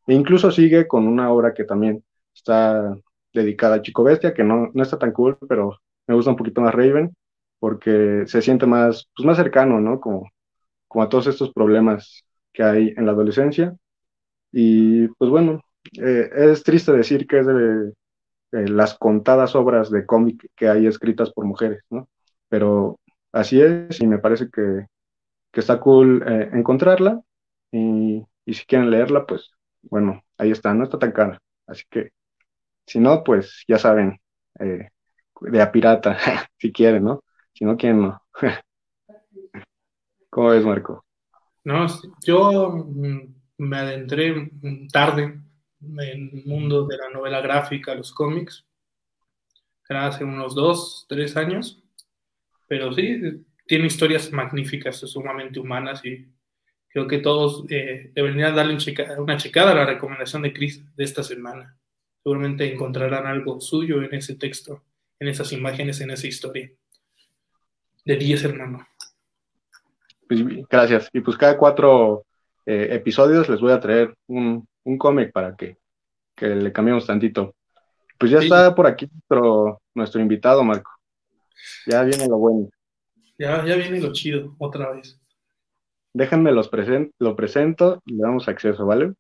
E 0.08 0.14
incluso 0.14 0.52
sigue 0.52 0.88
con 0.88 1.08
una 1.08 1.32
obra 1.32 1.54
que 1.54 1.64
también 1.66 2.04
está 2.34 2.96
dedicada 3.34 3.76
a 3.78 3.82
Chico 3.82 4.04
Bestia, 4.04 4.34
que 4.34 4.44
no, 4.44 4.70
no 4.74 4.84
está 4.84 4.98
tan 5.00 5.12
cool, 5.12 5.38
pero 5.48 5.78
me 6.08 6.16
gusta 6.16 6.32
un 6.32 6.38
poquito 6.38 6.62
más 6.62 6.74
Raven, 6.76 7.16
porque 7.60 8.24
se 8.28 8.42
siente 8.42 8.66
más, 8.66 9.10
pues 9.16 9.26
más 9.26 9.38
cercano, 9.38 9.80
¿no? 9.82 10.00
Como, 10.00 10.30
como 10.88 11.04
a 11.04 11.10
todos 11.10 11.28
estos 11.28 11.54
problemas 11.54 12.24
que 12.54 12.64
hay 12.64 12.94
en 12.98 13.06
la 13.06 13.12
adolescencia. 13.14 13.76
Y 14.52 15.08
pues 15.10 15.30
bueno, 15.32 15.62
eh, 15.94 16.30
es 16.52 16.64
triste 16.64 16.92
decir 16.92 17.28
que 17.28 17.40
es 17.40 17.48
de, 17.48 17.94
las 18.52 18.98
contadas 18.98 19.56
obras 19.56 19.92
de 19.92 20.06
cómic 20.06 20.50
que 20.56 20.70
hay 20.70 20.88
escritas 20.88 21.32
por 21.32 21.46
mujeres, 21.46 21.84
¿no? 21.90 22.10
Pero 22.48 23.00
así 23.32 23.62
es 23.62 24.00
y 24.00 24.08
me 24.08 24.20
parece 24.20 24.50
que, 24.50 24.88
que 25.52 25.60
está 25.60 25.80
cool 25.80 26.24
eh, 26.28 26.50
encontrarla 26.54 27.22
y, 27.72 28.24
y, 28.46 28.54
si 28.54 28.66
quieren 28.66 28.90
leerla, 28.92 29.26
pues 29.26 29.52
bueno, 29.82 30.24
ahí 30.38 30.52
está, 30.52 30.74
no 30.74 30.86
está 30.86 31.00
tan 31.00 31.12
cara. 31.12 31.42
Así 31.68 31.84
que 31.90 32.12
si 32.86 33.00
no, 33.00 33.24
pues 33.24 33.64
ya 33.68 33.78
saben, 33.78 34.20
eh, 34.60 34.90
de 35.42 35.62
a 35.62 35.72
pirata, 35.72 36.18
si 36.58 36.72
quieren, 36.72 37.04
¿no? 37.04 37.24
Si 37.54 37.66
no 37.66 37.78
quieren, 37.78 38.02
no. 38.02 38.22
¿Cómo 40.30 40.50
ves, 40.50 40.66
Marco? 40.66 41.06
No, 41.64 41.88
yo 42.24 42.86
mm, 42.86 43.36
me 43.58 43.78
adentré 43.78 44.52
tarde 44.92 45.42
en 46.00 46.44
mundo 46.46 46.86
de 46.86 46.98
la 46.98 47.10
novela 47.10 47.42
gráfica, 47.42 47.96
los 47.96 48.12
cómics, 48.14 48.66
era 49.88 50.08
hace 50.08 50.24
unos 50.24 50.56
dos, 50.56 51.06
tres 51.08 51.38
años, 51.38 51.84
pero 52.68 52.92
sí, 52.94 53.44
tiene 53.68 53.88
historias 53.88 54.32
magníficas, 54.32 54.98
sumamente 55.00 55.60
humanas 55.60 56.04
y 56.04 56.28
creo 56.90 57.08
que 57.08 57.20
todos 57.20 57.66
eh, 57.70 58.12
deberían 58.14 58.56
darle 58.56 58.78
una 59.18 59.38
checada 59.38 59.72
a 59.72 59.76
la 59.76 59.86
recomendación 59.86 60.42
de 60.42 60.54
Chris 60.54 60.84
de 60.96 61.04
esta 61.04 61.24
semana. 61.24 61.78
Seguramente 62.24 62.72
encontrarán 62.72 63.28
algo 63.28 63.62
suyo 63.62 64.02
en 64.02 64.14
ese 64.16 64.36
texto, 64.36 64.84
en 65.20 65.28
esas 65.28 65.52
imágenes, 65.52 66.02
en 66.02 66.12
esa 66.12 66.28
historia. 66.28 66.72
De 68.04 68.16
10, 68.16 68.46
hermano. 68.46 68.88
Pues, 70.28 70.42
gracias. 70.70 71.10
Y 71.14 71.22
pues 71.22 71.38
cada 71.38 71.58
cuatro 71.58 72.26
eh, 72.66 72.90
episodios 72.92 73.48
les 73.50 73.62
voy 73.62 73.72
a 73.72 73.80
traer 73.80 74.16
un, 74.28 74.68
un 74.84 74.98
cómic 74.98 75.32
para 75.32 75.56
que, 75.56 75.78
que, 76.36 76.48
le 76.48 76.72
cambiemos 76.72 77.06
tantito. 77.06 77.56
Pues 78.18 78.32
ya 78.32 78.40
está 78.40 78.74
por 78.74 78.88
aquí 78.88 79.08
nuestro, 79.12 79.82
nuestro 79.94 80.22
invitado, 80.22 80.64
Marco. 80.64 80.92
Ya 81.86 82.04
viene 82.04 82.28
lo 82.28 82.38
bueno. 82.38 82.70
Ya, 83.38 83.66
ya 83.66 83.76
viene 83.76 84.00
lo 84.00 84.14
chido, 84.14 84.56
otra 84.58 84.92
vez. 84.92 85.20
Déjenme 86.14 86.54
los 86.54 86.72
lo 87.20 87.36
presento 87.36 88.02
y 88.06 88.14
le 88.14 88.22
damos 88.22 88.48
acceso, 88.48 88.86
¿vale? 88.86 89.14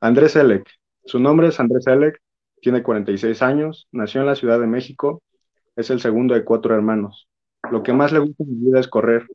Andrés 0.00 0.34
Elec. 0.34 0.68
Su 1.04 1.20
nombre 1.20 1.48
es 1.48 1.60
Andrés 1.60 1.86
Elec, 1.86 2.20
tiene 2.60 2.82
46 2.82 3.42
años, 3.42 3.88
nació 3.92 4.20
en 4.20 4.26
la 4.26 4.34
Ciudad 4.34 4.58
de 4.60 4.66
México, 4.66 5.22
es 5.76 5.90
el 5.90 6.00
segundo 6.00 6.34
de 6.34 6.44
cuatro 6.44 6.74
hermanos. 6.74 7.28
Lo 7.70 7.82
que 7.82 7.92
más 7.92 8.12
le 8.12 8.18
gusta 8.18 8.42
en 8.42 8.48
su 8.48 8.66
vida 8.66 8.80
es 8.80 8.88
correr. 8.88 9.26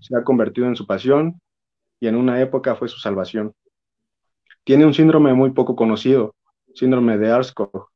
Se 0.00 0.16
ha 0.16 0.24
convertido 0.24 0.66
en 0.66 0.76
su 0.76 0.86
pasión 0.86 1.40
y 2.00 2.08
en 2.08 2.16
una 2.16 2.40
época 2.40 2.76
fue 2.76 2.88
su 2.88 2.98
salvación. 2.98 3.54
Tiene 4.64 4.84
un 4.84 4.94
síndrome 4.94 5.32
muy 5.34 5.52
poco 5.52 5.76
conocido, 5.76 6.34
síndrome 6.74 7.18
de 7.18 7.30
Arscough. 7.30 7.88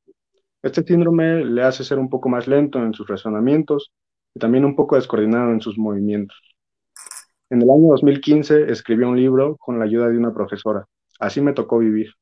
Este 0.62 0.82
síndrome 0.82 1.44
le 1.44 1.62
hace 1.62 1.84
ser 1.84 1.98
un 1.98 2.08
poco 2.08 2.28
más 2.28 2.46
lento 2.46 2.78
en 2.78 2.92
sus 2.94 3.08
razonamientos 3.08 3.92
y 4.34 4.38
también 4.38 4.64
un 4.64 4.76
poco 4.76 4.96
descoordinado 4.96 5.50
en 5.52 5.60
sus 5.60 5.78
movimientos. 5.78 6.38
En 7.50 7.62
el 7.62 7.70
año 7.70 7.88
2015 7.88 8.70
escribió 8.70 9.08
un 9.08 9.16
libro 9.16 9.56
con 9.56 9.78
la 9.78 9.84
ayuda 9.84 10.08
de 10.08 10.18
una 10.18 10.32
profesora. 10.32 10.86
Así 11.18 11.40
me 11.40 11.52
tocó 11.52 11.78
vivir. 11.78 12.12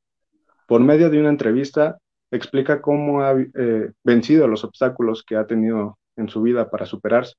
Por 0.66 0.80
medio 0.80 1.10
de 1.10 1.20
una 1.20 1.28
entrevista, 1.28 1.98
explica 2.30 2.80
cómo 2.80 3.22
ha 3.22 3.34
eh, 3.38 3.92
vencido 4.04 4.48
los 4.48 4.64
obstáculos 4.64 5.24
que 5.24 5.36
ha 5.36 5.46
tenido 5.46 5.98
en 6.16 6.28
su 6.28 6.42
vida 6.42 6.70
para 6.70 6.86
superarse. 6.86 7.34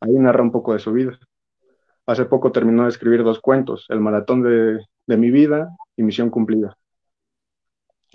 Ahí 0.00 0.12
narra 0.12 0.42
un 0.42 0.50
poco 0.50 0.72
de 0.72 0.78
su 0.78 0.92
vida. 0.92 1.18
Hace 2.10 2.24
poco 2.24 2.50
terminó 2.50 2.82
de 2.82 2.88
escribir 2.88 3.22
dos 3.22 3.38
cuentos, 3.38 3.86
El 3.88 4.00
maratón 4.00 4.42
de, 4.42 4.84
de 5.06 5.16
mi 5.16 5.30
vida 5.30 5.68
y 5.94 6.02
Misión 6.02 6.28
cumplida. 6.28 6.76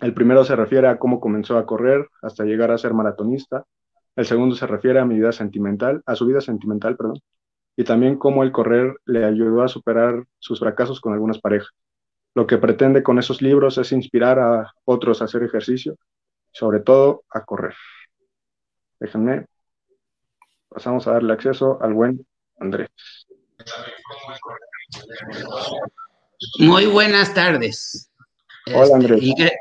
El 0.01 0.13
primero 0.13 0.43
se 0.43 0.53
refiere 0.57 0.89
a 0.89 0.99
cómo 0.99 1.21
comenzó 1.21 1.57
a 1.57 1.65
correr 1.65 2.05
hasta 2.21 2.43
llegar 2.43 2.71
a 2.71 2.77
ser 2.77 2.93
maratonista. 2.93 3.63
El 4.17 4.25
segundo 4.25 4.53
se 4.53 4.67
refiere 4.67 4.99
a 4.99 5.05
mi 5.05 5.15
vida 5.15 5.31
sentimental, 5.31 6.03
a 6.05 6.15
su 6.15 6.25
vida 6.25 6.41
sentimental, 6.41 6.97
perdón, 6.97 7.21
y 7.77 7.85
también 7.85 8.17
cómo 8.17 8.43
el 8.43 8.51
correr 8.51 8.97
le 9.05 9.23
ayudó 9.23 9.63
a 9.63 9.69
superar 9.69 10.25
sus 10.39 10.59
fracasos 10.59 10.99
con 10.99 11.13
algunas 11.13 11.39
parejas. 11.39 11.69
Lo 12.33 12.47
que 12.47 12.57
pretende 12.57 13.01
con 13.01 13.17
esos 13.17 13.41
libros 13.41 13.77
es 13.77 13.93
inspirar 13.93 14.39
a 14.39 14.73
otros 14.83 15.21
a 15.21 15.25
hacer 15.25 15.41
ejercicio, 15.41 15.95
sobre 16.51 16.81
todo 16.81 17.23
a 17.29 17.45
correr. 17.45 17.75
Déjenme, 18.99 19.45
pasamos 20.67 21.07
a 21.07 21.13
darle 21.13 21.31
acceso 21.31 21.81
al 21.81 21.93
buen 21.93 22.27
Andrés. 22.59 23.24
Muy 26.59 26.85
buenas 26.87 27.33
tardes. 27.33 28.11
Hola 28.67 28.83
este, 28.83 28.93
Andrés. 28.93 29.51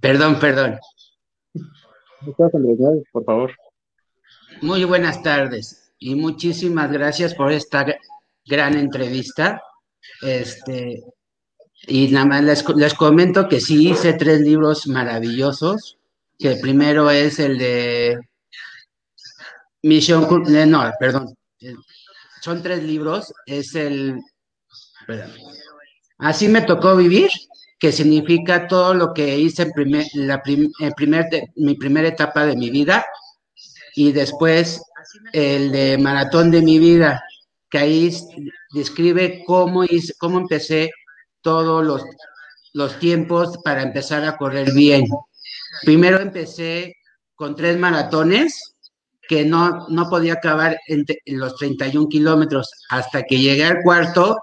Perdón, 0.00 0.38
perdón. 0.38 0.78
¿Cómo 1.52 2.30
estás, 2.30 2.54
Andrés? 2.54 2.78
Por 3.12 3.24
favor. 3.24 3.52
Muy 4.60 4.84
buenas 4.84 5.22
tardes 5.22 5.92
y 5.98 6.14
muchísimas 6.14 6.90
gracias 6.92 7.34
por 7.34 7.52
esta 7.52 7.86
gran 8.46 8.76
entrevista. 8.76 9.62
Este, 10.22 11.02
y 11.86 12.08
nada 12.08 12.26
más 12.26 12.44
les, 12.44 12.68
les, 12.76 12.94
comento 12.94 13.48
que 13.48 13.60
sí 13.60 13.90
hice 13.90 14.12
tres 14.14 14.40
libros 14.40 14.86
maravillosos, 14.86 15.98
que 16.38 16.52
el 16.52 16.60
primero 16.60 17.10
es 17.10 17.38
el 17.38 17.58
de 17.58 18.18
Misión, 19.82 20.26
eh, 20.48 20.66
no, 20.66 20.90
perdón, 20.98 21.34
son 22.44 22.62
tres 22.62 22.82
libros, 22.82 23.32
es 23.46 23.74
el, 23.74 24.20
así 26.18 26.46
me 26.46 26.60
tocó 26.60 26.94
vivir, 26.94 27.30
que 27.78 27.90
significa 27.90 28.68
todo 28.68 28.92
lo 28.92 29.14
que 29.14 29.38
hice 29.38 29.62
en 29.62 29.72
primer, 29.72 30.06
la 30.12 30.42
primer, 30.42 31.24
mi 31.56 31.74
primera 31.76 32.06
etapa 32.06 32.44
de 32.44 32.54
mi 32.54 32.68
vida, 32.68 33.06
y 33.94 34.12
después 34.12 34.82
el 35.32 35.72
de 35.72 35.96
Maratón 35.96 36.50
de 36.50 36.60
mi 36.60 36.78
vida, 36.78 37.24
que 37.70 37.78
ahí 37.78 38.14
describe 38.74 39.42
cómo, 39.46 39.84
hice, 39.84 40.12
cómo 40.18 40.38
empecé 40.38 40.90
todos 41.40 41.82
los, 41.82 42.02
los 42.74 42.98
tiempos 42.98 43.56
para 43.64 43.80
empezar 43.80 44.22
a 44.24 44.36
correr 44.36 44.70
bien. 44.74 45.06
Primero 45.82 46.20
empecé 46.20 46.96
con 47.34 47.56
tres 47.56 47.78
maratones 47.78 48.73
que 49.28 49.44
no, 49.44 49.86
no 49.88 50.08
podía 50.08 50.34
acabar 50.34 50.78
en, 50.88 51.04
los 51.26 51.56
31 51.56 52.08
kilómetros 52.08 52.70
hasta 52.90 53.22
que 53.22 53.38
llegué 53.38 53.64
al 53.64 53.82
cuarto, 53.82 54.38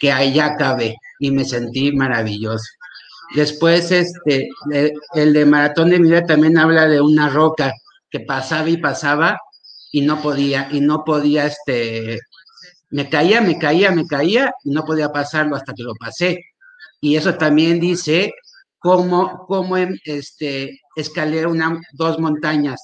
que 0.00 0.12
ahí 0.12 0.34
ya 0.34 0.46
acabé 0.46 0.96
y 1.18 1.30
me 1.30 1.44
sentí 1.44 1.92
maravilloso. 1.92 2.64
Después, 3.34 3.90
este, 3.90 4.48
el 5.14 5.32
de 5.32 5.46
maratón 5.46 5.90
de 5.90 5.98
vida 5.98 6.26
también 6.26 6.58
habla 6.58 6.86
de 6.86 7.00
una 7.00 7.28
roca 7.28 7.72
que 8.10 8.20
pasaba 8.20 8.68
y 8.68 8.76
pasaba 8.76 9.38
y 9.90 10.02
no 10.02 10.20
podía, 10.20 10.68
y 10.70 10.80
no 10.80 11.04
podía, 11.04 11.46
este, 11.46 12.18
me 12.90 13.08
caía, 13.08 13.40
me 13.40 13.58
caía, 13.58 13.90
me 13.90 14.06
caía 14.06 14.52
y 14.64 14.70
no 14.70 14.84
podía 14.84 15.10
pasarlo 15.12 15.56
hasta 15.56 15.72
que 15.72 15.82
lo 15.82 15.94
pasé. 15.94 16.38
Y 17.00 17.16
eso 17.16 17.34
también 17.34 17.80
dice 17.80 18.32
cómo, 18.78 19.46
cómo 19.46 19.76
este, 19.76 20.80
escalé 20.96 21.46
una, 21.46 21.80
dos 21.92 22.18
montañas, 22.18 22.80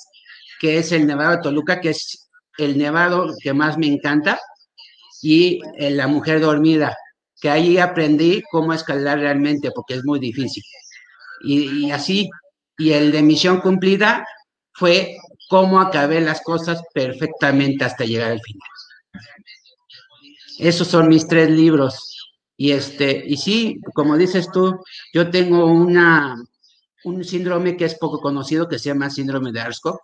que 0.59 0.79
es 0.79 0.93
el 0.93 1.07
Nevado 1.07 1.37
de 1.37 1.43
Toluca, 1.43 1.81
que 1.81 1.91
es 1.91 2.29
el 2.59 2.77
nevado 2.77 3.35
que 3.41 3.55
más 3.55 3.79
me 3.79 3.87
encanta, 3.87 4.41
y 5.23 5.61
eh, 5.79 5.91
la 5.91 6.07
mujer 6.07 6.41
dormida, 6.41 6.97
que 7.41 7.51
ahí 7.51 7.79
aprendí 7.79 8.43
cómo 8.51 8.73
escalar 8.73 9.19
realmente, 9.19 9.71
porque 9.71 9.95
es 9.95 10.05
muy 10.05 10.19
difícil. 10.19 10.63
Y, 11.41 11.91
así, 11.93 12.29
y 12.77 12.93
el 12.93 13.13
de 13.13 13.23
misión 13.23 13.61
cumplida 13.61 14.27
fue 14.73 15.17
cómo 15.49 15.81
acabé 15.81 16.21
las 16.21 16.41
cosas 16.41 16.83
perfectamente 16.93 17.85
hasta 17.85 18.05
llegar 18.05 18.33
al 18.33 18.41
final. 18.41 18.69
Esos 20.59 20.89
son 20.89 21.09
mis 21.09 21.29
tres 21.29 21.49
libros. 21.49 22.35
Y 22.57 22.73
este, 22.73 23.23
y 23.25 23.37
sí, 23.37 23.81
como 23.95 24.17
dices 24.17 24.51
tú, 24.53 24.83
yo 25.15 25.31
tengo 25.31 25.67
una, 25.67 26.35
un 27.05 27.23
síndrome 27.23 27.77
que 27.77 27.85
es 27.85 27.95
poco 27.95 28.21
conocido 28.21 28.69
que 28.69 28.81
se 28.81 28.89
llama 28.89 29.11
síndrome 29.11 29.53
de 29.53 29.61
Arsco, 29.61 30.01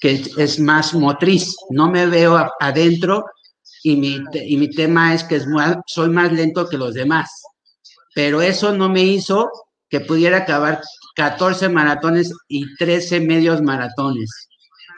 que 0.00 0.22
es 0.36 0.60
más 0.60 0.94
motriz. 0.94 1.56
No 1.70 1.90
me 1.90 2.06
veo 2.06 2.50
adentro 2.60 3.24
y 3.82 3.96
mi, 3.96 4.20
y 4.32 4.56
mi 4.56 4.70
tema 4.70 5.14
es 5.14 5.24
que 5.24 5.40
soy 5.86 6.10
más 6.10 6.32
lento 6.32 6.68
que 6.68 6.76
los 6.76 6.94
demás. 6.94 7.30
Pero 8.14 8.40
eso 8.40 8.72
no 8.72 8.88
me 8.88 9.02
hizo 9.02 9.50
que 9.88 10.00
pudiera 10.00 10.38
acabar 10.38 10.80
14 11.16 11.68
maratones 11.68 12.32
y 12.48 12.74
13 12.76 13.20
medios 13.20 13.62
maratones. 13.62 14.48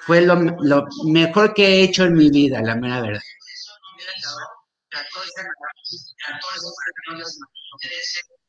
Fue 0.07 0.23
lo, 0.23 0.37
lo 0.61 0.85
mejor 1.05 1.53
que 1.53 1.67
he 1.67 1.83
hecho 1.83 2.05
en 2.05 2.15
mi 2.15 2.31
vida, 2.31 2.63
la 2.63 2.75
mera 2.77 3.01
verdad. 3.03 3.21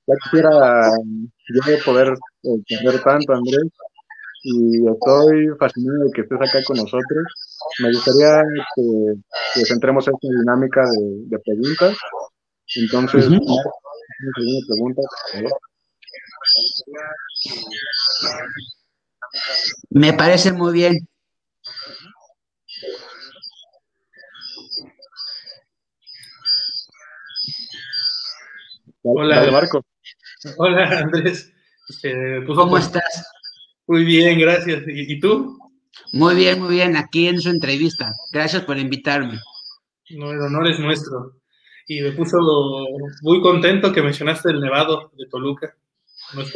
Ya 0.08 0.16
quisiera 0.24 0.92
yo 1.48 1.84
poder 1.84 2.14
entender 2.44 3.04
tanto, 3.04 3.34
Andrés, 3.34 3.64
y 4.44 4.88
estoy 4.88 5.48
fascinado 5.60 6.06
de 6.06 6.12
que 6.14 6.22
estés 6.22 6.40
acá 6.42 6.64
con 6.66 6.78
nosotros. 6.78 7.24
Me 7.80 7.92
gustaría 7.92 8.42
que, 8.76 9.16
que 9.56 9.66
centremos 9.66 10.08
esta 10.08 10.28
dinámica 10.28 10.84
de, 11.28 11.40
preguntas. 11.40 11.98
Entonces, 12.76 13.28
uh 13.28 13.32
-huh. 13.32 13.72
pregunta, 14.68 15.02
Me 19.90 20.14
parece 20.14 20.52
muy 20.52 20.74
bien. 20.74 21.08
Hola, 29.02 29.52
Marco. 29.52 29.84
Hola, 30.58 31.00
Andrés. 31.00 31.52
Este, 31.88 32.42
pues, 32.46 32.58
¿Cómo 32.58 32.78
estás? 32.78 33.26
Muy 33.90 34.04
bien, 34.06 34.38
gracias. 34.38 34.84
¿Y, 34.86 35.20
tú? 35.20 35.58
Muy 36.14 36.36
bien, 36.36 36.62
muy 36.62 36.76
bien. 36.76 36.96
Aquí 36.96 37.28
en 37.28 37.42
su 37.42 37.50
entrevista. 37.50 38.12
Gracias 38.32 38.64
por 38.64 38.78
invitarme. 38.78 39.40
No, 40.12 40.32
el 40.32 40.40
honor 40.42 40.68
es 40.68 40.80
nuestro. 40.80 41.42
Y 41.88 42.02
me 42.02 42.12
puso 42.12 42.38
muy 43.24 43.42
contento 43.42 43.92
que 43.92 44.04
mencionaste 44.04 44.52
el 44.52 44.60
Nevado 44.60 45.12
de 45.18 45.26
Toluca. 45.26 45.76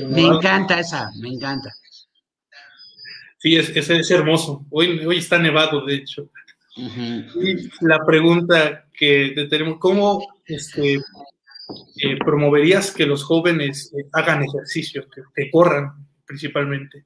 Me 0.09 0.21
encanta 0.21 0.79
esa, 0.79 1.09
me 1.19 1.29
encanta. 1.29 1.71
Sí, 3.39 3.55
es, 3.55 3.75
es, 3.75 4.11
hermoso. 4.11 4.67
Hoy, 4.69 5.03
hoy 5.03 5.17
está 5.17 5.39
nevado, 5.39 5.83
de 5.83 5.95
hecho. 5.95 6.29
Y 6.75 7.67
la 7.83 8.05
pregunta 8.05 8.85
que 8.93 9.47
tenemos, 9.49 9.79
¿cómo 9.79 10.27
este, 10.45 10.97
eh, 10.97 12.17
promoverías 12.23 12.91
que 12.91 13.07
los 13.07 13.23
jóvenes 13.23 13.91
eh, 13.97 14.05
hagan 14.13 14.43
ejercicio, 14.43 15.07
que, 15.33 15.49
corran 15.49 15.93
principalmente? 16.27 17.05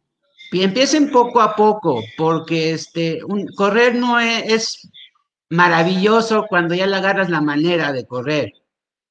Y 0.51 0.63
empiecen 0.63 1.11
poco 1.11 1.41
a 1.41 1.55
poco, 1.55 2.01
porque 2.17 2.71
este, 2.71 3.19
correr 3.55 3.95
no 3.95 4.19
es, 4.19 4.89
maravilloso 5.49 6.45
cuando 6.49 6.75
ya 6.75 6.87
le 6.87 6.97
agarras 6.97 7.29
la 7.29 7.41
manera 7.41 7.91
de 7.93 8.05
correr. 8.05 8.53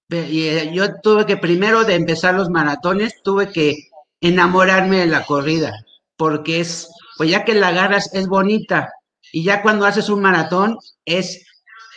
Y, 0.08 0.46
eh, 0.46 0.70
yo 0.72 1.00
tuve 1.00 1.26
que, 1.26 1.36
primero 1.36 1.84
de 1.84 1.94
empezar 1.94 2.34
los 2.34 2.50
maratones, 2.50 3.22
tuve 3.22 3.50
que 3.50 3.74
enamorarme 4.20 4.98
de 4.98 5.06
la 5.06 5.24
corrida, 5.24 5.72
porque 6.16 6.60
es, 6.60 6.88
pues 7.16 7.30
ya 7.30 7.44
que 7.44 7.54
la 7.54 7.68
agarras 7.68 8.12
es 8.14 8.28
bonita, 8.28 8.92
y 9.32 9.44
ya 9.44 9.62
cuando 9.62 9.86
haces 9.86 10.08
un 10.08 10.22
maratón 10.22 10.78
es 11.04 11.44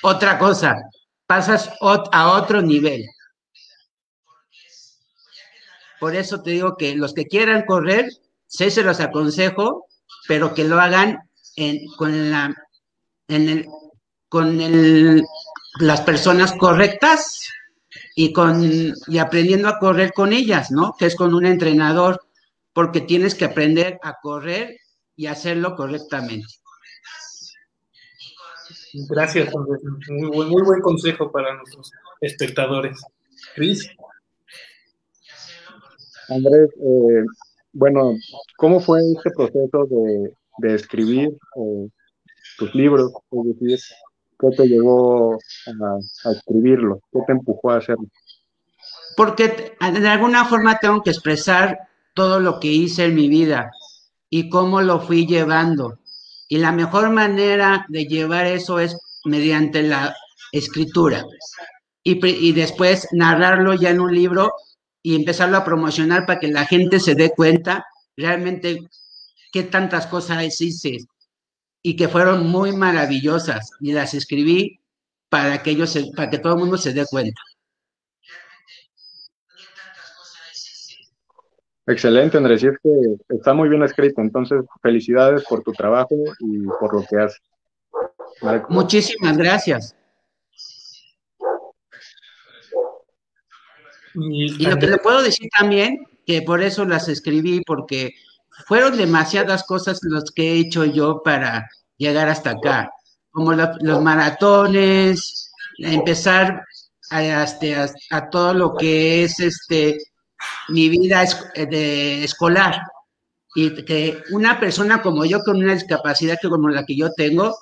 otra 0.01 0.39
cosa, 0.39 0.75
pasas 1.27 1.71
a 1.81 2.31
otro 2.31 2.61
nivel. 2.61 3.05
Por 5.99 6.15
eso 6.15 6.41
te 6.41 6.51
digo 6.51 6.77
que 6.77 6.95
los 6.95 7.13
que 7.13 7.27
quieran 7.27 7.65
correr, 7.65 8.09
sí 8.49 8.69
se 8.71 8.83
los 8.83 8.99
aconsejo, 8.99 9.85
pero 10.27 10.53
que 10.53 10.65
lo 10.65 10.81
hagan 10.81 11.19
con 11.97 12.31
la, 12.31 12.53
en 13.27 13.49
el, 13.49 13.67
con 14.27 14.59
el, 14.59 15.23
las 15.79 16.01
personas 16.01 16.53
correctas 16.53 17.47
y 18.15 18.33
con 18.33 18.93
y 19.07 19.17
aprendiendo 19.17 19.69
a 19.69 19.79
correr 19.79 20.11
con 20.13 20.33
ellas, 20.33 20.71
¿no? 20.71 20.95
Que 20.97 21.05
es 21.05 21.15
con 21.15 21.33
un 21.33 21.45
entrenador, 21.45 22.21
porque 22.73 23.01
tienes 23.01 23.35
que 23.35 23.45
aprender 23.45 23.99
a 24.03 24.19
correr 24.21 24.77
y 25.15 25.27
hacerlo 25.27 25.75
correctamente. 25.75 26.47
Gracias, 28.93 29.53
Muy 30.09 30.29
buen, 30.29 30.49
muy 30.49 30.63
buen 30.63 30.81
consejo 30.81 31.31
para 31.31 31.55
nuestros 31.55 31.91
espectadores. 32.21 32.99
Cris. 33.53 33.87
Andrés, 36.29 36.69
eh, 36.77 37.23
bueno, 37.79 38.13
¿cómo 38.57 38.81
fue 38.81 38.99
este 39.15 39.31
proceso 39.31 39.87
de, 40.57 40.75
escribir 40.75 41.29
eh, 41.29 41.87
tus 42.57 42.75
libros? 42.75 43.13
Es 43.31 43.59
decir, 43.59 43.79
¿qué 44.37 44.47
te 44.57 44.67
llevó 44.67 45.35
a, 45.35 46.31
escribirlo? 46.31 46.99
¿Qué 47.11 47.19
te 47.25 47.31
empujó 47.31 47.71
a 47.71 47.77
hacerlo? 47.77 48.05
Porque 49.15 49.75
de 49.79 50.07
alguna 50.09 50.43
forma 50.43 50.77
tengo 50.79 51.01
que 51.01 51.11
expresar 51.11 51.79
todo 52.13 52.41
lo 52.41 52.59
que 52.59 52.67
hice 52.67 53.05
en 53.05 53.15
mi 53.15 53.29
vida 53.29 53.71
y 54.29 54.49
cómo 54.49 54.81
lo 54.81 54.99
fui 54.99 55.25
llevando. 55.25 55.99
Y 56.49 56.57
la 56.57 56.73
mejor 56.73 57.09
manera 57.11 57.85
de 57.87 58.05
llevar 58.05 58.45
eso 58.45 58.79
es 58.79 58.97
mediante 59.23 59.83
la 59.83 60.13
escritura. 60.51 61.23
Y, 62.03 62.25
y 62.25 62.51
después 62.51 63.07
narrarlo 63.13 63.73
ya 63.73 63.91
en 63.91 64.01
un 64.01 64.13
libro 64.13 64.51
y 65.01 65.15
empezarlo 65.15 65.57
a 65.57 65.65
promocionar 65.65 66.25
para 66.25 66.39
que 66.39 66.49
la 66.49 66.65
gente 66.65 66.99
se 66.99 67.15
dé 67.15 67.31
cuenta 67.31 67.85
realmente 68.17 68.79
qué 69.51 69.63
tantas 69.63 70.07
cosas 70.07 70.61
hice 70.61 70.97
y 71.81 71.95
que 71.95 72.09
fueron 72.09 72.47
muy 72.47 72.73
maravillosas 72.73 73.71
y 73.79 73.93
las 73.93 74.13
escribí 74.13 74.79
para 75.29 75.63
que 75.63 75.71
ellos 75.71 75.97
para 76.15 76.29
que 76.29 76.39
todo 76.39 76.53
el 76.53 76.59
mundo 76.59 76.77
se 76.77 76.93
dé 76.93 77.05
cuenta. 77.05 77.41
Excelente, 81.87 82.37
Andrés, 82.37 82.61
y 82.61 82.67
es 82.67 82.77
que 82.83 83.35
está 83.35 83.53
muy 83.53 83.67
bien 83.67 83.81
escrito, 83.81 84.21
entonces 84.21 84.61
felicidades 84.81 85.43
por 85.45 85.63
tu 85.63 85.71
trabajo 85.71 86.15
y 86.39 86.67
por 86.79 86.93
lo 86.93 87.03
que 87.09 87.17
haces. 87.17 87.41
Muchísimas 88.69 89.37
gracias. 89.37 89.95
Y, 94.15 94.65
lo 94.65 94.77
que 94.77 94.87
le 94.87 94.97
puedo 94.97 95.21
decir 95.21 95.49
también, 95.57 96.05
que 96.25 96.41
por 96.41 96.61
eso 96.61 96.85
las 96.85 97.07
escribí, 97.07 97.61
porque 97.65 98.13
fueron 98.67 98.97
demasiadas 98.97 99.63
cosas 99.63 99.99
las 100.03 100.25
que 100.31 100.53
he 100.53 100.59
hecho 100.59 100.85
yo 100.85 101.21
para 101.23 101.69
llegar 101.97 102.29
hasta 102.29 102.51
acá, 102.51 102.91
como 103.31 103.53
los 103.53 104.01
maratones, 104.01 105.51
empezar 105.77 106.65
a, 107.09 107.43
este, 107.43 107.75
a, 108.11 108.29
todo 108.29 108.53
lo 108.53 108.75
que 108.75 109.23
es 109.23 109.39
este 109.39 109.97
mi 110.69 110.89
vida 110.89 111.25
de 111.55 112.23
escolar. 112.23 112.81
Y 113.55 113.83
que 113.83 114.21
una 114.31 114.59
persona 114.59 115.01
como 115.01 115.25
yo, 115.25 115.39
con 115.39 115.57
una 115.57 115.73
discapacidad 115.73 116.37
que 116.39 116.49
como 116.49 116.69
la 116.69 116.85
que 116.85 116.95
yo 116.95 117.11
tengo, 117.13 117.55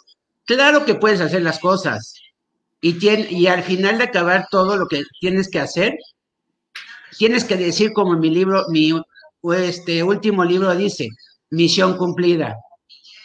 claro 0.46 0.86
que 0.86 0.96
puedes 0.96 1.22
hacer 1.22 1.42
las 1.42 1.60
cosas. 1.60 2.14
Y, 2.82 2.94
tiene, 2.94 3.28
y 3.32 3.48
al 3.48 3.64
final 3.64 3.98
de 3.98 4.04
acabar 4.04 4.48
todo 4.52 4.78
lo 4.78 4.88
que 4.88 5.04
tienes 5.20 5.50
que 5.50 5.60
hacer, 5.60 5.98
tienes 7.18 7.44
que 7.44 7.58
decir 7.58 7.94
como 7.94 8.18
mi 8.18 8.30
libro, 8.30 8.66
mi 8.70 8.94
este 9.56 10.04
último 10.04 10.44
libro 10.44 10.76
dice, 10.76 11.10
misión 11.50 11.98
cumplida, 11.98 12.58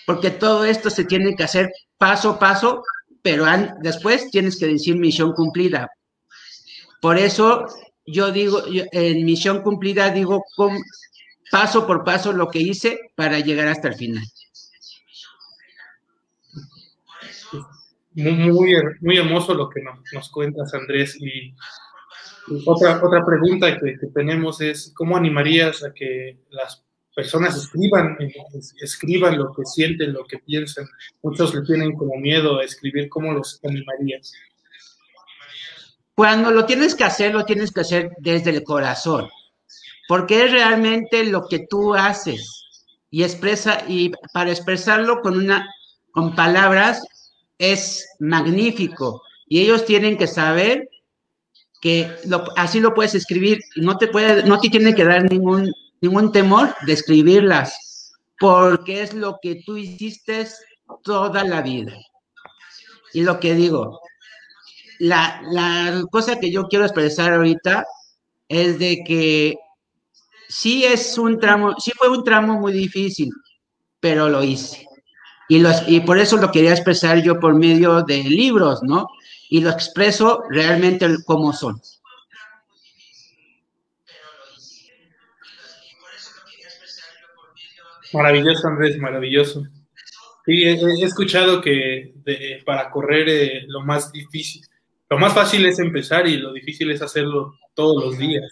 porque 0.06 0.30
todo 0.30 0.64
esto 0.64 0.90
se 0.90 1.04
tiene 1.04 1.34
que 1.34 1.44
hacer 1.44 1.70
paso 1.98 2.30
a 2.30 2.38
paso, 2.38 2.82
pero 3.22 3.46
después 3.80 4.30
tienes 4.30 4.58
que 4.58 4.66
decir 4.66 4.96
misión 4.96 5.32
cumplida. 5.32 5.90
Por 7.00 7.18
eso 7.18 7.66
yo 8.06 8.32
digo, 8.32 8.62
en 8.92 9.24
misión 9.24 9.62
cumplida 9.62 10.10
digo 10.10 10.44
paso 11.50 11.86
por 11.86 12.04
paso 12.04 12.32
lo 12.32 12.48
que 12.48 12.60
hice 12.60 12.98
para 13.14 13.40
llegar 13.40 13.68
hasta 13.68 13.88
el 13.88 13.94
final. 13.94 14.24
Muy, 18.14 18.52
muy, 19.00 19.16
hermoso 19.16 19.54
lo 19.54 19.70
que 19.70 19.80
nos, 19.80 19.98
nos 20.12 20.30
cuentas, 20.30 20.74
Andrés, 20.74 21.16
y 21.18 21.54
otra, 22.66 23.00
otra 23.02 23.24
pregunta 23.24 23.78
que, 23.78 23.96
tenemos 24.14 24.60
es, 24.60 24.92
¿cómo 24.96 25.16
animarías 25.16 25.84
a 25.84 25.92
que 25.92 26.38
las 26.50 26.84
personas 27.14 27.56
escriban, 27.56 28.16
escriban 28.80 29.38
lo 29.38 29.52
que 29.52 29.64
sienten, 29.64 30.12
lo 30.12 30.24
que 30.24 30.38
piensan? 30.38 30.86
Muchos 31.22 31.54
le 31.54 31.62
tienen 31.62 31.92
como 31.96 32.16
miedo 32.16 32.58
a 32.58 32.64
escribir, 32.64 33.08
¿cómo 33.08 33.32
los 33.32 33.60
animarías? 33.64 34.32
Cuando 36.14 36.50
lo 36.50 36.66
tienes 36.66 36.94
que 36.94 37.04
hacer, 37.04 37.32
lo 37.32 37.44
tienes 37.44 37.70
que 37.70 37.80
hacer 37.80 38.10
desde 38.18 38.50
el 38.50 38.64
corazón, 38.64 39.28
porque 40.08 40.44
es 40.44 40.52
realmente 40.52 41.24
lo 41.24 41.46
que 41.48 41.66
tú 41.70 41.94
haces 41.94 42.62
y 43.10 43.22
expresa 43.22 43.84
y 43.88 44.10
para 44.32 44.50
expresarlo 44.50 45.20
con 45.22 45.36
una 45.38 45.68
con 46.12 46.34
palabras 46.34 47.02
es 47.58 48.06
magnífico 48.20 49.22
y 49.46 49.60
ellos 49.60 49.84
tienen 49.84 50.16
que 50.18 50.26
saber 50.26 50.88
que 51.82 52.16
así 52.56 52.78
lo 52.78 52.94
puedes 52.94 53.16
escribir, 53.16 53.58
no 53.74 53.98
te 53.98 54.06
puede, 54.06 54.44
no 54.44 54.58
te 54.60 54.70
tiene 54.70 54.94
que 54.94 55.04
dar 55.04 55.28
ningún, 55.28 55.70
ningún 56.00 56.30
temor 56.30 56.72
de 56.86 56.92
escribirlas, 56.92 58.12
porque 58.38 59.02
es 59.02 59.12
lo 59.12 59.38
que 59.42 59.62
tú 59.66 59.76
hiciste 59.76 60.46
toda 61.02 61.42
la 61.42 61.60
vida. 61.60 61.92
Y 63.12 63.22
lo 63.22 63.40
que 63.40 63.54
digo, 63.54 64.00
la, 65.00 65.42
la 65.50 66.04
cosa 66.12 66.38
que 66.38 66.52
yo 66.52 66.68
quiero 66.68 66.84
expresar 66.84 67.32
ahorita 67.32 67.84
es 68.48 68.78
de 68.78 69.02
que 69.04 69.56
sí 70.48 70.84
es 70.84 71.18
un 71.18 71.40
tramo, 71.40 71.74
sí 71.80 71.90
fue 71.96 72.08
un 72.10 72.22
tramo 72.22 72.60
muy 72.60 72.72
difícil, 72.72 73.28
pero 73.98 74.28
lo 74.28 74.44
hice. 74.44 74.86
Y, 75.48 75.58
los, 75.58 75.82
y 75.88 75.98
por 76.00 76.18
eso 76.18 76.36
lo 76.36 76.52
quería 76.52 76.70
expresar 76.70 77.20
yo 77.24 77.40
por 77.40 77.56
medio 77.56 78.02
de 78.04 78.22
libros, 78.22 78.84
¿no? 78.84 79.08
Y 79.52 79.60
lo 79.60 79.68
expreso 79.68 80.44
realmente 80.48 81.06
como 81.26 81.52
son. 81.52 81.78
Maravilloso, 88.14 88.66
Andrés, 88.66 88.96
maravilloso. 88.96 89.64
Sí, 90.46 90.64
he, 90.64 91.04
escuchado 91.04 91.60
que 91.60 92.14
para 92.64 92.90
correr 92.90 93.28
eh, 93.28 93.64
lo 93.66 93.82
más 93.82 94.10
difícil, 94.10 94.62
lo 95.10 95.18
más 95.18 95.34
fácil 95.34 95.66
es 95.66 95.78
empezar 95.78 96.26
y 96.26 96.38
lo 96.38 96.54
difícil 96.54 96.90
es 96.90 97.02
hacerlo 97.02 97.58
todos 97.74 98.02
los 98.02 98.16
días. 98.16 98.50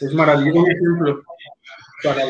Es 0.00 0.14
maravilloso 0.14 0.64
ejemplo. 0.70 1.22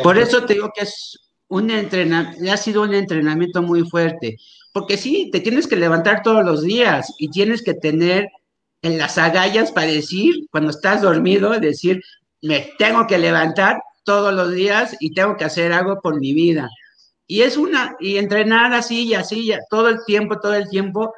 Por 0.02 0.18
eso 0.18 0.44
te 0.44 0.54
digo 0.54 0.72
que 0.74 0.82
es 0.82 1.16
un 1.46 1.70
entrenamiento, 1.70 2.52
ha 2.52 2.56
sido 2.56 2.82
un 2.82 2.94
entrenamiento 2.94 3.62
muy 3.62 3.88
fuerte. 3.88 4.36
Porque 4.78 4.96
sí, 4.96 5.28
te 5.32 5.40
tienes 5.40 5.66
que 5.66 5.74
levantar 5.74 6.22
todos 6.22 6.44
los 6.44 6.62
días 6.62 7.12
y 7.18 7.30
tienes 7.30 7.64
que 7.64 7.74
tener 7.74 8.28
en 8.80 8.96
las 8.96 9.18
agallas 9.18 9.72
para 9.72 9.88
decir, 9.88 10.46
cuando 10.52 10.70
estás 10.70 11.02
dormido, 11.02 11.50
decir, 11.58 12.00
me 12.42 12.70
tengo 12.78 13.04
que 13.08 13.18
levantar 13.18 13.82
todos 14.04 14.32
los 14.32 14.52
días 14.52 14.96
y 15.00 15.14
tengo 15.14 15.36
que 15.36 15.46
hacer 15.46 15.72
algo 15.72 16.00
por 16.00 16.20
mi 16.20 16.32
vida. 16.32 16.68
Y 17.26 17.42
es 17.42 17.56
una, 17.56 17.96
y 17.98 18.18
entrenar 18.18 18.72
así 18.72 19.08
y 19.08 19.14
así, 19.14 19.52
todo 19.68 19.88
el 19.88 19.98
tiempo, 20.06 20.38
todo 20.38 20.54
el 20.54 20.68
tiempo, 20.68 21.12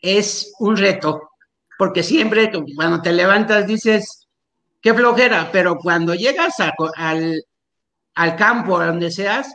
es 0.00 0.54
un 0.58 0.78
reto. 0.78 1.28
Porque 1.76 2.02
siempre 2.02 2.50
cuando 2.74 3.02
te 3.02 3.12
levantas 3.12 3.66
dices, 3.66 4.26
qué 4.80 4.94
flojera, 4.94 5.50
pero 5.52 5.76
cuando 5.76 6.14
llegas 6.14 6.54
al, 6.96 7.44
al 8.14 8.36
campo, 8.36 8.82
donde 8.82 9.10
seas, 9.10 9.52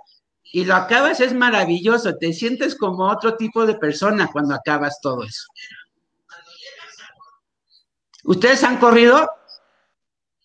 y 0.55 0.65
lo 0.65 0.75
acabas, 0.75 1.19
es 1.19 1.33
maravilloso, 1.33 2.15
te 2.15 2.31
sientes 2.31 2.75
como 2.75 3.09
otro 3.09 3.35
tipo 3.35 3.65
de 3.65 3.73
persona 3.73 4.29
cuando 4.31 4.53
acabas 4.53 5.01
todo 5.01 5.23
eso. 5.23 5.47
¿Ustedes 8.23 8.63
han 8.63 8.77
corrido? 8.77 9.27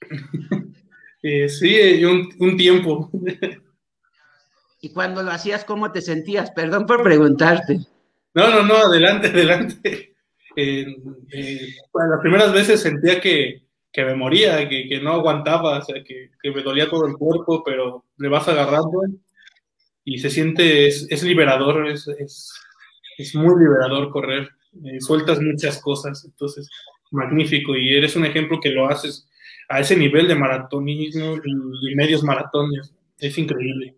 Eh, 1.20 1.48
sí, 1.48 2.04
un, 2.04 2.56
tiempo. 2.56 3.10
¿Y 4.80 4.92
cuando 4.92 5.20
lo 5.24 5.32
hacías, 5.32 5.64
cómo 5.64 5.90
te 5.90 6.00
sentías? 6.00 6.52
Perdón 6.52 6.86
por 6.86 7.02
preguntarte. 7.02 7.80
No, 8.34 8.48
no, 8.48 8.62
no, 8.62 8.76
adelante, 8.76 9.26
adelante. 9.26 10.14
Eh, 10.54 10.86
las 11.32 12.20
primeras 12.20 12.52
veces 12.52 12.80
sentía 12.80 13.20
que, 13.20 13.64
me 13.96 14.14
moría, 14.14 14.68
que, 14.68 15.00
no 15.02 15.14
aguantaba, 15.14 15.78
o 15.78 15.82
sea, 15.82 16.04
que, 16.04 16.30
que, 16.40 16.52
me 16.52 16.62
dolía 16.62 16.88
todo 16.88 17.04
el 17.08 17.16
cuerpo, 17.16 17.64
pero 17.64 18.04
le 18.16 18.28
vas 18.28 18.46
agarrando 18.46 19.02
y 20.10 20.18
se 20.18 20.30
siente, 20.30 20.86
es, 20.86 21.22
liberador, 21.22 21.86
es, 21.86 22.08
es, 23.18 23.34
muy 23.34 23.62
liberador 23.62 24.10
correr, 24.10 24.48
eh, 24.84 25.00
sueltas 25.00 25.38
muchas 25.38 25.82
cosas, 25.82 26.24
entonces, 26.24 26.70
magnífico, 27.10 27.76
y 27.76 27.94
eres 27.94 28.16
un 28.16 28.24
ejemplo 28.24 28.58
que 28.58 28.70
lo 28.70 28.88
haces 28.88 29.28
a 29.68 29.80
ese 29.80 29.96
nivel 29.96 30.26
de 30.26 30.34
maratonismo 30.34 31.36
y, 31.44 31.94
medios 31.94 32.22
maratones, 32.22 32.94
es 33.18 33.36
increíble. 33.36 33.96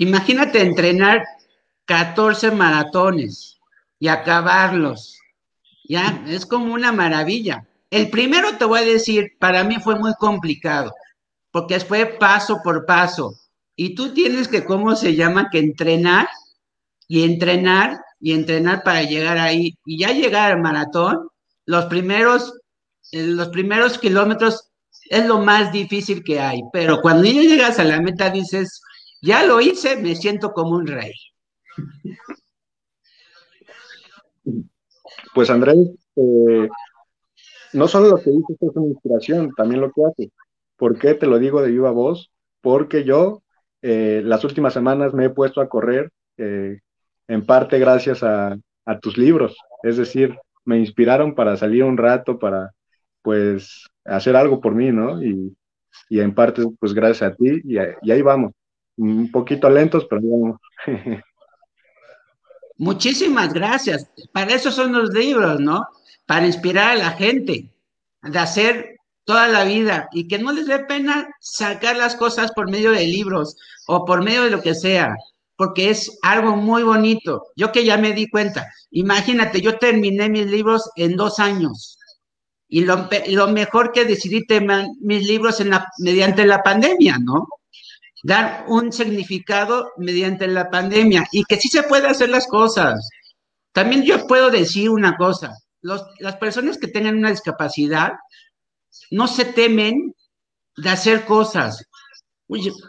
Imagínate 0.00 0.60
entrenar 0.60 1.22
14 1.84 2.50
maratones 2.50 3.60
y 4.00 4.08
acabarlos, 4.08 5.20
ya, 5.84 6.24
es 6.26 6.46
como 6.46 6.74
una 6.74 6.90
maravilla. 6.90 7.64
El 7.90 8.10
primero 8.10 8.56
te 8.56 8.64
voy 8.64 8.80
a 8.80 8.84
decir, 8.84 9.36
para 9.38 9.62
mí 9.62 9.76
fue 9.84 9.96
muy 9.96 10.14
complicado, 10.18 10.92
porque 11.52 11.78
fue 11.78 12.06
paso 12.06 12.58
por 12.64 12.86
paso 12.86 13.36
y 13.82 13.94
tú 13.94 14.12
tienes 14.12 14.46
que, 14.46 14.66
¿cómo 14.66 14.94
se 14.94 15.14
llama? 15.14 15.48
Que 15.50 15.58
entrenar 15.58 16.28
y 17.08 17.24
entrenar 17.24 17.98
y 18.20 18.34
entrenar 18.34 18.82
para 18.82 19.04
llegar 19.04 19.38
ahí. 19.38 19.78
Y 19.86 20.00
ya 20.00 20.12
llegar 20.12 20.52
al 20.52 20.60
maratón, 20.60 21.30
los 21.64 21.86
primeros, 21.86 22.60
eh, 23.10 23.26
los 23.26 23.48
primeros 23.48 23.96
kilómetros 23.96 24.70
es 25.08 25.24
lo 25.24 25.38
más 25.38 25.72
difícil 25.72 26.22
que 26.22 26.38
hay. 26.38 26.60
Pero 26.74 27.00
cuando 27.00 27.24
ya 27.24 27.40
llegas 27.40 27.78
a 27.78 27.84
la 27.84 28.02
meta 28.02 28.28
dices, 28.28 28.82
ya 29.22 29.46
lo 29.46 29.62
hice, 29.62 29.96
me 29.96 30.14
siento 30.14 30.52
como 30.52 30.72
un 30.72 30.86
rey. 30.86 31.14
Pues 35.32 35.48
Andrés, 35.48 35.78
eh, 36.16 36.68
no 37.72 37.88
solo 37.88 38.08
lo 38.10 38.16
que 38.18 38.30
dices 38.30 38.58
es 38.60 38.76
una 38.76 38.88
inspiración, 38.88 39.54
también 39.56 39.80
lo 39.80 39.90
que 39.90 40.02
hace. 40.04 40.32
¿Por 40.76 40.98
qué 40.98 41.14
te 41.14 41.26
lo 41.26 41.38
digo 41.38 41.62
de 41.62 41.70
viva 41.70 41.92
voz? 41.92 42.30
Porque 42.60 43.04
yo 43.04 43.42
eh, 43.82 44.20
las 44.24 44.44
últimas 44.44 44.72
semanas 44.72 45.14
me 45.14 45.26
he 45.26 45.30
puesto 45.30 45.60
a 45.60 45.68
correr, 45.68 46.10
eh, 46.36 46.80
en 47.28 47.46
parte 47.46 47.78
gracias 47.78 48.22
a, 48.22 48.56
tus 49.00 49.16
libros, 49.16 49.56
es 49.84 49.98
decir, 49.98 50.36
me 50.64 50.76
inspiraron 50.76 51.36
para 51.36 51.56
salir 51.56 51.84
un 51.84 51.96
rato, 51.96 52.40
para 52.40 52.72
pues 53.22 53.86
hacer 54.04 54.34
algo 54.34 54.60
por 54.60 54.74
mí, 54.74 54.90
¿no? 54.90 55.22
Y, 55.22 55.54
en 56.08 56.34
parte 56.34 56.64
pues 56.80 56.92
gracias 56.92 57.30
a 57.30 57.34
ti 57.36 57.60
y, 57.62 57.78
ahí 57.78 58.22
vamos, 58.22 58.52
un 58.96 59.30
poquito 59.30 59.70
lentos, 59.70 60.08
pero 60.10 60.22
vamos. 60.24 60.60
Muchísimas 62.78 63.52
gracias. 63.52 64.10
Para 64.32 64.54
eso 64.54 64.72
son 64.72 64.92
los 64.92 65.10
libros, 65.10 65.60
¿no? 65.60 65.86
Para 66.26 66.46
inspirar 66.46 66.92
a 66.92 66.96
la 66.96 67.10
gente, 67.12 67.70
de 68.22 68.38
hacer 68.38 68.99
toda 69.30 69.46
la 69.46 69.62
vida 69.62 70.08
y 70.10 70.26
que 70.26 70.40
no 70.40 70.50
les 70.50 70.66
dé 70.66 70.80
pena 70.80 71.28
sacar 71.38 71.96
las 71.96 72.16
cosas 72.16 72.50
por 72.50 72.68
medio 72.68 72.90
de 72.90 73.06
libros 73.06 73.54
o 73.86 74.04
por 74.04 74.24
medio 74.24 74.42
de 74.42 74.50
lo 74.50 74.60
que 74.60 74.74
sea, 74.74 75.14
porque 75.54 75.88
es 75.88 76.18
algo 76.22 76.56
muy 76.56 76.82
bonito. 76.82 77.46
Yo 77.54 77.70
que 77.70 77.84
ya 77.84 77.96
me 77.96 78.12
di 78.12 78.28
cuenta, 78.28 78.66
imagínate, 78.90 79.60
yo 79.60 79.78
terminé 79.78 80.28
mis 80.28 80.46
libros 80.46 80.90
en 80.96 81.14
dos 81.14 81.38
años 81.38 81.96
y 82.68 82.80
lo, 82.84 83.46
mejor 83.46 83.92
que 83.92 84.04
decidí 84.04 84.44
mis 85.00 85.28
libros 85.28 85.60
en 85.60 85.70
la, 85.70 85.86
mediante 85.98 86.44
la 86.44 86.64
pandemia, 86.64 87.18
¿no? 87.20 87.46
Dar 88.24 88.64
un 88.66 88.92
significado 88.92 89.92
mediante 89.96 90.48
la 90.48 90.70
pandemia 90.70 91.28
y 91.30 91.44
que 91.44 91.54
sí 91.54 91.68
se 91.68 91.84
puede 91.84 92.08
hacer 92.08 92.30
las 92.30 92.48
cosas. 92.48 93.08
También 93.70 94.02
yo 94.02 94.26
puedo 94.26 94.50
decir 94.50 94.90
una 94.90 95.16
cosa, 95.16 95.56
las 95.82 96.36
personas 96.38 96.78
que 96.78 96.88
tengan 96.88 97.18
una 97.18 97.30
discapacidad, 97.30 98.14
no 99.10 99.28
se 99.28 99.44
temen 99.44 100.14
de 100.76 100.88
hacer 100.88 101.24
cosas. 101.24 101.84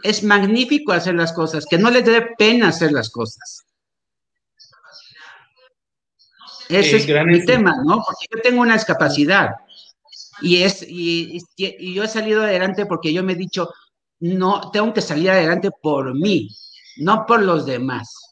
es 0.02 0.22
magnífico 0.22 0.92
hacer 0.92 1.14
las 1.14 1.32
cosas, 1.32 1.66
que 1.68 1.78
no 1.78 1.90
les 1.90 2.04
dé 2.04 2.22
pena 2.36 2.68
hacer 2.68 2.92
las 2.92 3.10
cosas. 3.10 3.64
Ese 6.68 6.96
es 6.96 7.26
mi 7.26 7.44
tema, 7.44 7.76
¿no? 7.84 7.96
Porque 7.96 8.26
yo 8.34 8.40
tengo 8.40 8.62
una 8.62 8.74
discapacidad 8.74 9.50
y, 10.40 10.62
es, 10.62 10.84
y, 10.88 11.38
yo 11.94 12.02
he 12.02 12.08
salido 12.08 12.42
adelante 12.42 12.86
porque 12.86 13.12
yo 13.12 13.22
me 13.22 13.32
he 13.32 13.36
dicho, 13.36 13.68
no, 14.20 14.70
tengo 14.70 14.92
que 14.94 15.00
salir 15.00 15.30
adelante 15.30 15.70
por 15.70 16.14
mí, 16.14 16.48
no 16.96 17.26
por 17.26 17.42
los 17.42 17.66
demás. 17.66 18.31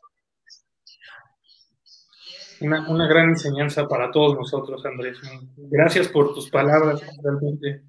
Una, 2.60 2.88
una, 2.88 3.08
gran 3.08 3.30
enseñanza 3.30 3.88
para 3.88 4.10
todos 4.10 4.36
nosotros, 4.36 4.84
Andrés. 4.84 5.18
Gracias 5.56 6.08
por 6.08 6.34
tus 6.34 6.50
palabras, 6.50 7.02
realmente 7.22 7.84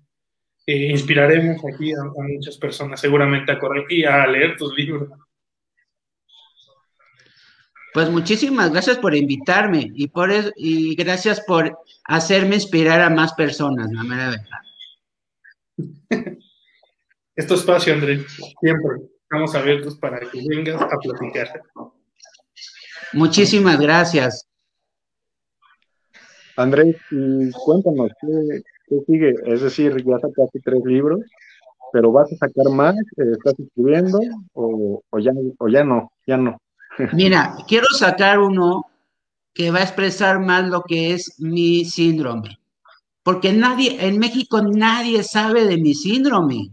eh, 0.67 0.91
inspiraremos 0.91 1.61
aquí 1.65 1.91
a, 1.93 2.03
muchas 2.03 2.57
personas 2.57 3.01
seguramente 3.01 3.51
a 3.51 3.59
correr 3.59 3.83
y 3.89 4.05
a 4.05 4.27
leer 4.27 4.55
tus 4.57 4.75
libros. 4.77 5.09
Pues 7.93 8.09
muchísimas 8.09 8.71
gracias 8.71 8.97
por 8.99 9.15
invitarme 9.15 9.91
y 9.93 10.07
por 10.07 10.29
y 10.55 10.95
gracias 10.95 11.41
por 11.41 11.77
hacerme 12.05 12.55
inspirar 12.55 13.01
a 13.01 13.09
más 13.09 13.33
personas, 13.33 13.91
la 13.91 14.03
mera 14.03 14.29
verdad. 14.29 14.59
Este 17.33 17.53
espacio, 17.53 17.93
Andrés, 17.93 18.25
siempre 18.59 19.07
estamos 19.23 19.55
abiertos 19.55 19.97
para 19.97 20.19
que 20.19 20.43
vengas 20.47 20.79
a 20.81 20.97
platicar. 20.97 21.63
Muchísimas 23.13 23.79
gracias. 23.79 24.50
Andrés, 26.57 26.95
cuéntanos, 27.65 28.11
¿qué, 28.21 28.97
sigue? 29.07 29.35
Es 29.45 29.61
decir, 29.61 29.95
ya 30.05 30.19
sacaste 30.19 30.59
tres 30.63 30.83
libros, 30.85 31.21
pero 31.91 32.11
¿vas 32.11 32.31
a 32.31 32.35
sacar 32.35 32.69
más? 32.71 32.95
¿Estás 33.17 33.53
escribiendo 33.59 34.19
o, 34.53 35.01
ya, 35.19 35.31
o 35.59 35.67
ya 35.67 35.83
no? 35.83 36.11
Ya 36.25 36.37
no. 36.37 36.57
Mira, 37.13 37.55
quiero 37.67 37.87
sacar 37.97 38.39
uno 38.39 38.85
que 39.53 39.71
va 39.71 39.79
a 39.79 39.83
expresar 39.83 40.39
más 40.39 40.67
lo 40.67 40.83
que 40.83 41.13
es 41.13 41.39
mi 41.39 41.85
síndrome. 41.85 42.59
Porque 43.23 43.53
nadie, 43.53 44.05
en 44.05 44.17
México 44.17 44.61
nadie 44.61 45.23
sabe 45.23 45.65
de 45.65 45.77
mi 45.77 45.93
síndrome. 45.93 46.71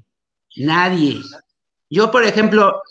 Nadie. 0.57 1.21
Yo, 1.91 2.11
por 2.11 2.25
ejemplo, 2.25 2.83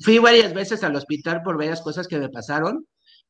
fui 0.00 0.18
varias 0.18 0.54
veces 0.54 0.82
al 0.82 0.96
hospital 0.96 1.42
por 1.42 1.56
varias 1.56 1.82
cosas 1.82 2.08
que 2.08 2.18
me 2.18 2.28
pasaron 2.28 2.86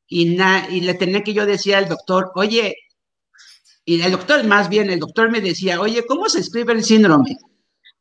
y, 0.07 0.37
y 0.71 0.81
le 0.83 0.95
tenía 0.95 1.23
que 1.23 1.33
yo 1.33 1.47
decir 1.47 1.75
al 1.75 1.89
doctor, 1.89 2.31
oye, 2.35 2.77
y 3.85 4.01
el 4.01 4.13
doctor, 4.13 4.45
más 4.45 4.69
bien, 4.69 4.91
el 4.91 5.01
doctor 5.01 5.31
me 5.31 5.41
decía, 5.41 5.81
oye, 5.81 6.05
¿cómo 6.07 6.29
se 6.29 6.41
escribe 6.41 6.73
el 6.73 6.85
síndrome? 6.85 7.37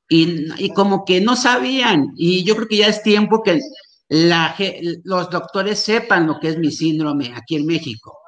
Y, 0.10 0.64
y 0.64 0.74
como 0.74 1.06
que 1.06 1.22
no 1.22 1.36
sabían. 1.36 2.14
Y 2.16 2.44
yo 2.44 2.56
creo 2.56 2.68
que 2.68 2.78
ya 2.78 2.88
es 2.88 3.02
tiempo 3.02 3.42
que 3.42 3.60
la, 4.10 4.56
los 5.04 5.30
doctores 5.30 5.80
sepan 5.80 6.28
lo 6.28 6.40
que 6.40 6.50
es 6.50 6.58
mi 6.58 6.72
síndrome 6.72 7.34
aquí 7.34 7.56
en 7.56 7.66
México. 7.66 8.20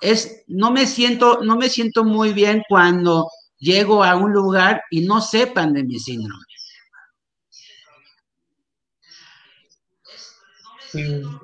Es, 0.00 0.42
no 0.48 0.70
me 0.70 0.86
siento, 0.86 1.40
no 1.42 1.56
me 1.56 1.68
siento 1.68 2.04
muy 2.04 2.32
bien 2.32 2.62
cuando 2.68 3.28
llego 3.58 4.02
a 4.02 4.16
un 4.16 4.32
lugar 4.32 4.82
y 4.90 5.02
no 5.02 5.20
sepan 5.20 5.72
de 5.72 5.84
mi 5.84 5.98
síndrome. 5.98 6.44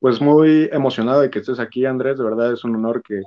pues 0.00 0.20
muy 0.20 0.68
emocionado 0.72 1.22
de 1.22 1.30
que 1.30 1.40
estés 1.40 1.58
aquí, 1.58 1.84
Andrés. 1.84 2.18
De 2.18 2.24
verdad 2.24 2.52
es 2.52 2.64
un 2.64 2.76
honor 2.76 3.02
que 3.02 3.22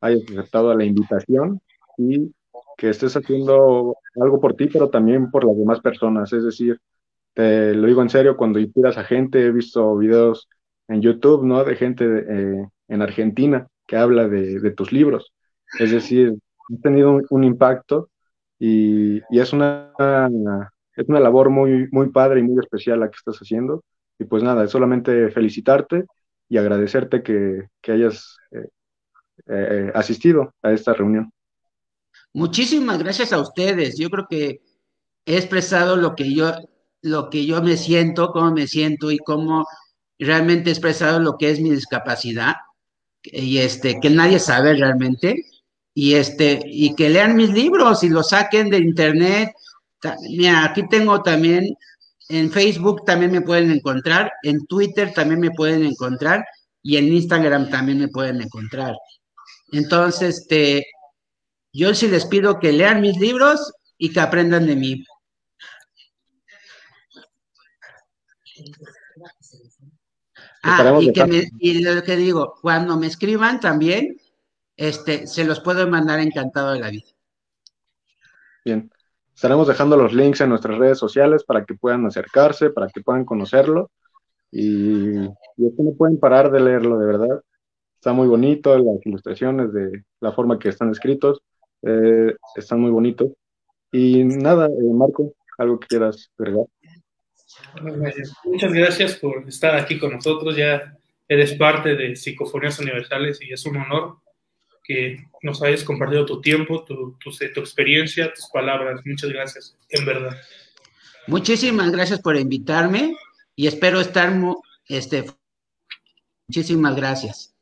hayas 0.00 0.22
aceptado 0.30 0.74
la 0.74 0.84
invitación 0.84 1.60
y 1.98 2.32
que 2.76 2.90
estés 2.90 3.16
haciendo 3.16 3.96
algo 4.20 4.40
por 4.40 4.54
ti, 4.54 4.68
pero 4.72 4.88
también 4.88 5.30
por 5.30 5.44
las 5.44 5.56
demás 5.56 5.80
personas. 5.80 6.32
Es 6.32 6.44
decir, 6.44 6.80
te 7.34 7.74
lo 7.74 7.86
digo 7.86 8.02
en 8.02 8.10
serio, 8.10 8.36
cuando 8.36 8.58
inspiras 8.58 8.98
a 8.98 9.04
gente, 9.04 9.44
he 9.44 9.50
visto 9.50 9.96
videos 9.96 10.48
en 10.88 11.00
YouTube, 11.00 11.44
¿no? 11.44 11.64
De 11.64 11.76
gente 11.76 12.04
eh, 12.04 12.68
en 12.88 13.02
Argentina 13.02 13.66
que 13.86 13.96
habla 13.96 14.28
de, 14.28 14.70
tus 14.72 14.92
libros. 14.92 15.32
Es 15.78 15.90
decir, 15.90 16.34
has 16.72 16.80
tenido 16.80 17.20
un, 17.30 17.44
impacto 17.44 18.10
y, 18.58 19.20
es, 19.30 19.52
una, 19.52 19.92
es 20.96 21.08
una 21.08 21.20
labor 21.20 21.50
muy, 21.50 21.88
muy 21.90 22.10
padre 22.10 22.40
y 22.40 22.42
muy 22.42 22.58
especial 22.60 23.00
la 23.00 23.08
que 23.08 23.16
estás 23.16 23.38
haciendo. 23.38 23.82
Y 24.22 24.24
pues 24.24 24.42
nada, 24.42 24.64
es 24.64 24.70
solamente 24.70 25.30
felicitarte 25.30 26.06
y 26.48 26.56
agradecerte 26.56 27.22
que, 27.22 27.68
hayas 27.92 28.36
eh, 28.52 28.68
eh, 29.48 29.92
asistido 29.94 30.54
a 30.62 30.72
esta 30.72 30.92
reunión. 30.92 31.32
Muchísimas 32.32 32.98
gracias 33.00 33.32
a 33.32 33.40
ustedes. 33.40 33.98
Yo 33.98 34.08
creo 34.10 34.26
que 34.30 34.60
he 35.26 35.36
expresado 35.36 35.96
lo 35.96 36.14
que 36.14 36.32
yo, 36.32 36.52
lo 37.02 37.30
que 37.30 37.46
yo 37.46 37.62
me 37.62 37.76
siento, 37.76 38.30
cómo 38.30 38.52
me 38.52 38.68
siento 38.68 39.10
y 39.10 39.18
cómo 39.18 39.66
realmente 40.20 40.70
he 40.70 40.72
expresado 40.72 41.18
lo 41.18 41.36
que 41.36 41.50
es 41.50 41.60
mi 41.60 41.70
discapacidad 41.70 42.54
y 43.24 43.58
este 43.58 43.98
que 44.00 44.10
nadie 44.10 44.38
sabe 44.38 44.74
realmente 44.74 45.34
y 45.94 46.14
este 46.14 46.60
y 46.64 46.94
que 46.94 47.10
lean 47.10 47.34
mis 47.34 47.50
libros 47.50 48.04
y 48.04 48.08
los 48.08 48.28
saquen 48.28 48.70
de 48.70 48.78
internet. 48.78 49.50
Mira, 50.30 50.64
aquí 50.64 50.88
tengo 50.88 51.22
también 51.22 51.74
en 52.28 52.50
Facebook 52.50 53.04
también 53.04 53.32
me 53.32 53.40
pueden 53.40 53.70
encontrar, 53.70 54.32
en 54.42 54.66
Twitter 54.66 55.12
también 55.12 55.40
me 55.40 55.50
pueden 55.50 55.84
encontrar 55.84 56.44
y 56.82 56.96
en 56.96 57.12
Instagram 57.12 57.70
también 57.70 57.98
me 57.98 58.08
pueden 58.08 58.40
encontrar. 58.40 58.94
Entonces, 59.72 60.38
este, 60.38 60.86
yo 61.72 61.94
sí 61.94 62.08
les 62.08 62.26
pido 62.26 62.58
que 62.58 62.72
lean 62.72 63.00
mis 63.00 63.18
libros 63.18 63.72
y 63.96 64.12
que 64.12 64.20
aprendan 64.20 64.66
de 64.66 64.76
mí. 64.76 65.04
Ah, 70.64 70.98
y, 71.00 71.12
que 71.12 71.24
me, 71.26 71.48
y 71.58 71.82
lo 71.82 72.02
que 72.04 72.16
digo, 72.16 72.54
cuando 72.60 72.96
me 72.96 73.08
escriban 73.08 73.58
también, 73.58 74.16
este, 74.76 75.26
se 75.26 75.44
los 75.44 75.60
puedo 75.60 75.88
mandar 75.88 76.20
encantado 76.20 76.72
de 76.72 76.80
la 76.80 76.90
vida. 76.90 77.08
Bien. 78.64 78.90
Estaremos 79.34 79.66
dejando 79.66 79.96
los 79.96 80.12
links 80.12 80.40
en 80.40 80.50
nuestras 80.50 80.78
redes 80.78 80.98
sociales 80.98 81.44
para 81.44 81.64
que 81.64 81.74
puedan 81.74 82.06
acercarse, 82.06 82.70
para 82.70 82.88
que 82.88 83.00
puedan 83.00 83.24
conocerlo. 83.24 83.90
Y, 84.50 85.16
y 85.16 85.66
es 85.66 85.76
que 85.76 85.82
no 85.82 85.92
pueden 85.96 86.18
parar 86.18 86.50
de 86.50 86.60
leerlo, 86.60 86.98
de 86.98 87.06
verdad. 87.06 87.42
Está 87.96 88.12
muy 88.12 88.28
bonito, 88.28 88.76
las 88.76 89.06
ilustraciones 89.06 89.72
de 89.72 90.04
la 90.20 90.32
forma 90.32 90.58
que 90.58 90.68
están 90.68 90.90
escritos, 90.90 91.40
eh, 91.82 92.34
están 92.56 92.80
muy 92.80 92.90
bonitos. 92.90 93.28
Y 93.92 94.24
nada, 94.24 94.66
eh, 94.66 94.92
Marco, 94.92 95.34
algo 95.58 95.78
que 95.78 95.86
quieras 95.86 96.30
agregar. 96.38 96.66
Muchas 98.44 98.72
gracias 98.72 99.16
por 99.16 99.46
estar 99.46 99.76
aquí 99.76 99.98
con 99.98 100.12
nosotros. 100.12 100.56
Ya 100.56 100.98
eres 101.28 101.54
parte 101.54 101.94
de 101.94 102.16
Psicofonías 102.16 102.78
Universales 102.80 103.40
y 103.40 103.52
es 103.52 103.64
un 103.66 103.76
honor 103.76 104.18
que 104.84 105.26
nos 105.42 105.62
hayas 105.62 105.84
compartido 105.84 106.26
tu 106.26 106.40
tiempo, 106.40 106.84
tu, 106.84 107.16
tu, 107.18 107.30
tu, 107.30 107.60
experiencia, 107.60 108.32
tus 108.32 108.48
palabras. 108.52 109.00
Muchas 109.04 109.30
gracias, 109.30 109.76
en 109.90 110.04
verdad. 110.04 110.36
Muchísimas 111.26 111.90
gracias 111.92 112.20
por 112.20 112.36
invitarme 112.36 113.14
y 113.54 113.66
espero 113.66 114.00
estar, 114.00 114.32
este, 114.88 115.24
muchísimas 116.48 116.96
gracias. 116.96 117.54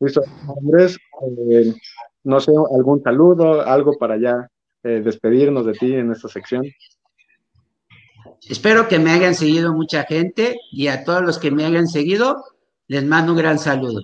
Listo, 0.00 0.22
Andrés, 0.60 0.98
eh, 1.52 1.72
no 2.24 2.40
sé, 2.40 2.50
algún 2.76 3.02
saludo, 3.02 3.62
algo 3.62 3.96
para 3.96 4.18
ya 4.18 4.48
eh, 4.82 5.00
despedirnos 5.04 5.64
de 5.64 5.72
ti 5.74 5.94
en 5.94 6.10
esta 6.10 6.28
sección. 6.28 6.64
Espero 8.48 8.88
que 8.88 8.98
me 8.98 9.12
hayan 9.12 9.36
seguido 9.36 9.72
mucha 9.72 10.02
gente 10.02 10.56
y 10.72 10.88
a 10.88 11.04
todos 11.04 11.22
los 11.22 11.38
que 11.38 11.52
me 11.52 11.64
hayan 11.64 11.86
seguido, 11.86 12.44
les 12.88 13.04
mando 13.04 13.32
un 13.32 13.38
gran 13.38 13.58
saludo. 13.60 14.02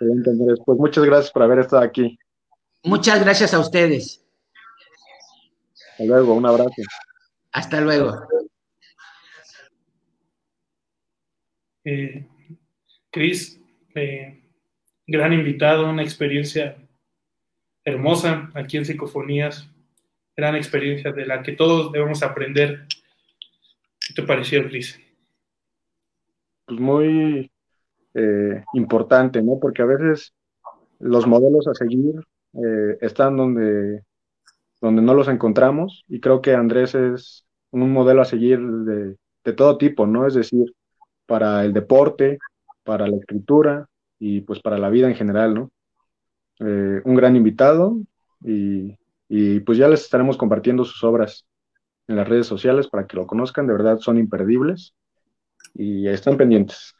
Pues 0.00 0.78
muchas 0.78 1.04
gracias 1.04 1.30
por 1.30 1.42
haber 1.42 1.60
estado 1.60 1.82
aquí. 1.82 2.18
Muchas 2.82 3.22
gracias 3.22 3.54
a 3.54 3.60
ustedes. 3.60 4.24
Hasta 5.92 6.04
luego, 6.04 6.34
un 6.34 6.46
abrazo. 6.46 6.70
Hasta 7.52 7.80
luego. 7.80 8.26
Eh, 11.84 12.26
Cris, 13.10 13.60
eh, 13.94 14.42
gran 15.06 15.32
invitado, 15.32 15.88
una 15.88 16.02
experiencia 16.02 16.76
hermosa 17.84 18.50
aquí 18.54 18.76
en 18.76 18.84
Psicofonías, 18.84 19.68
gran 20.36 20.56
experiencia 20.56 21.12
de 21.12 21.26
la 21.26 21.42
que 21.42 21.52
todos 21.52 21.92
debemos 21.92 22.22
aprender 22.22 22.86
¿Qué 24.10 24.14
te 24.14 24.22
pareció, 24.24 24.66
Cris? 24.66 24.98
Pues 26.66 26.80
muy 26.80 27.48
eh, 28.14 28.64
importante, 28.74 29.42
¿no? 29.42 29.58
Porque 29.60 29.82
a 29.82 29.86
veces 29.86 30.34
los 30.98 31.26
modelos 31.26 31.66
a 31.68 31.74
seguir 31.74 32.14
eh, 32.54 32.98
están 33.00 33.36
donde, 33.36 34.02
donde 34.80 35.02
no 35.02 35.14
los 35.14 35.28
encontramos 35.28 36.04
y 36.08 36.20
creo 36.20 36.40
que 36.40 36.54
Andrés 36.54 36.94
es 36.94 37.44
un 37.70 37.92
modelo 37.92 38.22
a 38.22 38.24
seguir 38.24 38.60
de, 38.60 39.16
de 39.44 39.52
todo 39.52 39.78
tipo, 39.78 40.06
¿no? 40.06 40.26
Es 40.26 40.34
decir, 40.34 40.74
para 41.26 41.64
el 41.64 41.72
deporte, 41.72 42.38
para 42.84 43.06
la 43.06 43.16
escritura 43.16 43.86
y 44.18 44.40
pues 44.40 44.60
para 44.60 44.78
la 44.78 44.90
vida 44.90 45.08
en 45.08 45.14
general, 45.14 45.54
¿no? 45.54 45.70
Eh, 46.60 47.00
un 47.04 47.14
gran 47.14 47.36
invitado 47.36 47.96
y, 48.44 48.98
y, 49.28 49.60
pues 49.60 49.78
ya 49.78 49.88
les 49.88 50.02
estaremos 50.02 50.36
compartiendo 50.36 50.84
sus 50.84 51.02
obras 51.04 51.46
en 52.06 52.16
las 52.16 52.28
redes 52.28 52.46
sociales 52.46 52.88
para 52.88 53.06
que 53.06 53.16
lo 53.16 53.26
conozcan, 53.26 53.66
de 53.66 53.72
verdad 53.72 53.98
son 53.98 54.18
imperdibles 54.18 54.94
y 55.74 56.06
están 56.08 56.36
pendientes. 56.36 56.94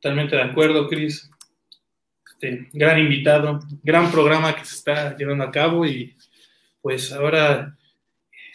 Totalmente 0.00 0.36
de 0.36 0.42
acuerdo, 0.42 0.88
Cris. 0.88 1.30
Este, 2.26 2.70
gran 2.72 2.98
invitado, 2.98 3.60
gran 3.82 4.10
programa 4.10 4.56
que 4.56 4.64
se 4.64 4.76
está 4.76 5.14
llevando 5.14 5.44
a 5.44 5.50
cabo 5.50 5.84
y 5.84 6.16
pues 6.80 7.12
ahora 7.12 7.76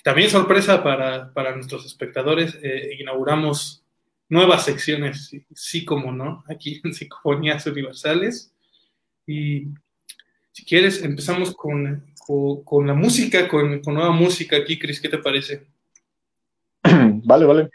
también 0.04 0.30
sorpresa 0.30 0.84
para, 0.84 1.32
para 1.34 1.56
nuestros 1.56 1.86
espectadores, 1.86 2.58
eh, 2.64 2.98
inauguramos 3.00 3.84
nuevas 4.28 4.66
secciones, 4.66 5.28
sí, 5.28 5.46
sí 5.54 5.86
como 5.86 6.12
no, 6.12 6.43
aquí 6.48 6.82
en 6.84 6.96
Psicofonías 6.96 7.68
Universales. 7.68 8.52
Y 9.28 9.68
si 10.52 10.66
quieres, 10.66 11.04
empezamos 11.04 11.56
con, 11.56 12.12
con, 12.64 12.88
la 12.88 12.96
música, 12.96 13.48
con, 13.48 13.82
con, 13.82 13.93
nueva 13.93 14.12
música 14.12 14.58
aquí, 14.58 14.80
Cris, 14.80 15.00
¿qué 15.00 15.10
te 15.10 15.20
parece? 15.20 15.68
Vale, 17.24 17.46
vale. 17.46 17.70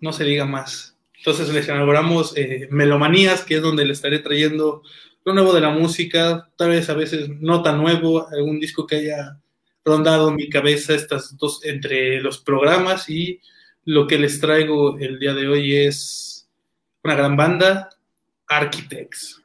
No 0.00 0.12
se 0.12 0.24
diga 0.24 0.44
más. 0.44 0.95
Entonces 1.26 1.52
les 1.52 1.66
inauguramos 1.66 2.36
eh, 2.36 2.68
Melomanías, 2.70 3.44
que 3.44 3.56
es 3.56 3.62
donde 3.62 3.84
le 3.84 3.94
estaré 3.94 4.20
trayendo 4.20 4.84
lo 5.24 5.34
nuevo 5.34 5.52
de 5.52 5.60
la 5.60 5.70
música, 5.70 6.48
tal 6.56 6.68
vez 6.68 6.88
a 6.88 6.94
veces 6.94 7.28
no 7.28 7.64
tan 7.64 7.78
nuevo, 7.78 8.28
algún 8.28 8.60
disco 8.60 8.86
que 8.86 8.94
haya 8.94 9.40
rondado 9.84 10.30
mi 10.30 10.48
cabeza 10.48 10.94
estas 10.94 11.36
dos 11.36 11.64
entre 11.64 12.20
los 12.20 12.38
programas 12.38 13.10
y 13.10 13.40
lo 13.84 14.06
que 14.06 14.20
les 14.20 14.38
traigo 14.38 15.00
el 15.00 15.18
día 15.18 15.34
de 15.34 15.48
hoy 15.48 15.74
es 15.74 16.48
una 17.02 17.16
gran 17.16 17.36
banda, 17.36 17.90
Architects. 18.46 19.42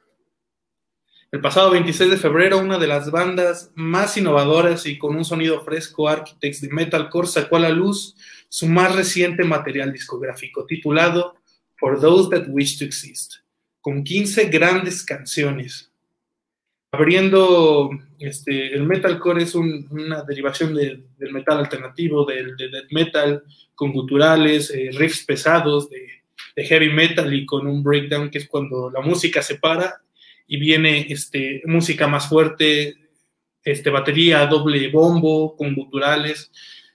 El 1.32 1.40
pasado 1.40 1.72
26 1.72 2.12
de 2.12 2.16
febrero, 2.16 2.58
una 2.58 2.78
de 2.78 2.86
las 2.86 3.10
bandas 3.10 3.72
más 3.74 4.16
innovadoras 4.16 4.86
y 4.86 4.98
con 4.98 5.16
un 5.16 5.24
sonido 5.24 5.64
fresco, 5.64 6.08
Architects 6.08 6.60
de 6.60 6.68
Metalcore, 6.68 7.26
sacó 7.26 7.56
a 7.56 7.60
la 7.60 7.70
luz 7.70 8.14
su 8.48 8.68
más 8.68 8.94
reciente 8.94 9.42
material 9.42 9.92
discográfico, 9.92 10.64
titulado 10.64 11.41
For 11.82 11.98
Those 11.98 12.30
That 12.30 12.46
Wish 12.48 12.78
to 12.78 12.84
Exist, 12.84 13.38
con 13.80 14.04
15 14.04 14.50
grandes 14.50 15.02
canciones. 15.04 15.90
Abriendo, 16.92 17.90
este, 18.20 18.72
el 18.72 18.84
metalcore 18.84 19.42
es 19.42 19.56
una 19.56 20.22
derivación 20.22 20.76
del 20.76 21.32
metal 21.32 21.58
alternativo, 21.58 22.24
del 22.24 22.56
de 22.56 22.68
death 22.68 22.92
metal, 22.92 23.42
con 23.74 23.92
guturales, 23.92 24.70
eh, 24.70 24.90
riffs 24.92 25.24
pesados, 25.24 25.90
de, 25.90 26.06
de 26.54 26.64
heavy 26.64 26.92
metal 26.92 27.34
y 27.34 27.44
con 27.44 27.66
un 27.66 27.82
breakdown 27.82 28.30
que 28.30 28.38
es 28.38 28.46
cuando 28.46 28.88
la 28.88 29.00
música 29.00 29.42
se 29.42 29.56
para 29.56 30.02
y 30.46 30.58
viene 30.58 31.08
este, 31.10 31.62
música 31.64 32.06
más 32.06 32.28
fuerte, 32.28 32.94
este, 33.64 33.90
batería, 33.90 34.46
doble 34.46 34.88
bombo, 34.88 35.56
con 35.56 35.74
guturales. 35.74 36.52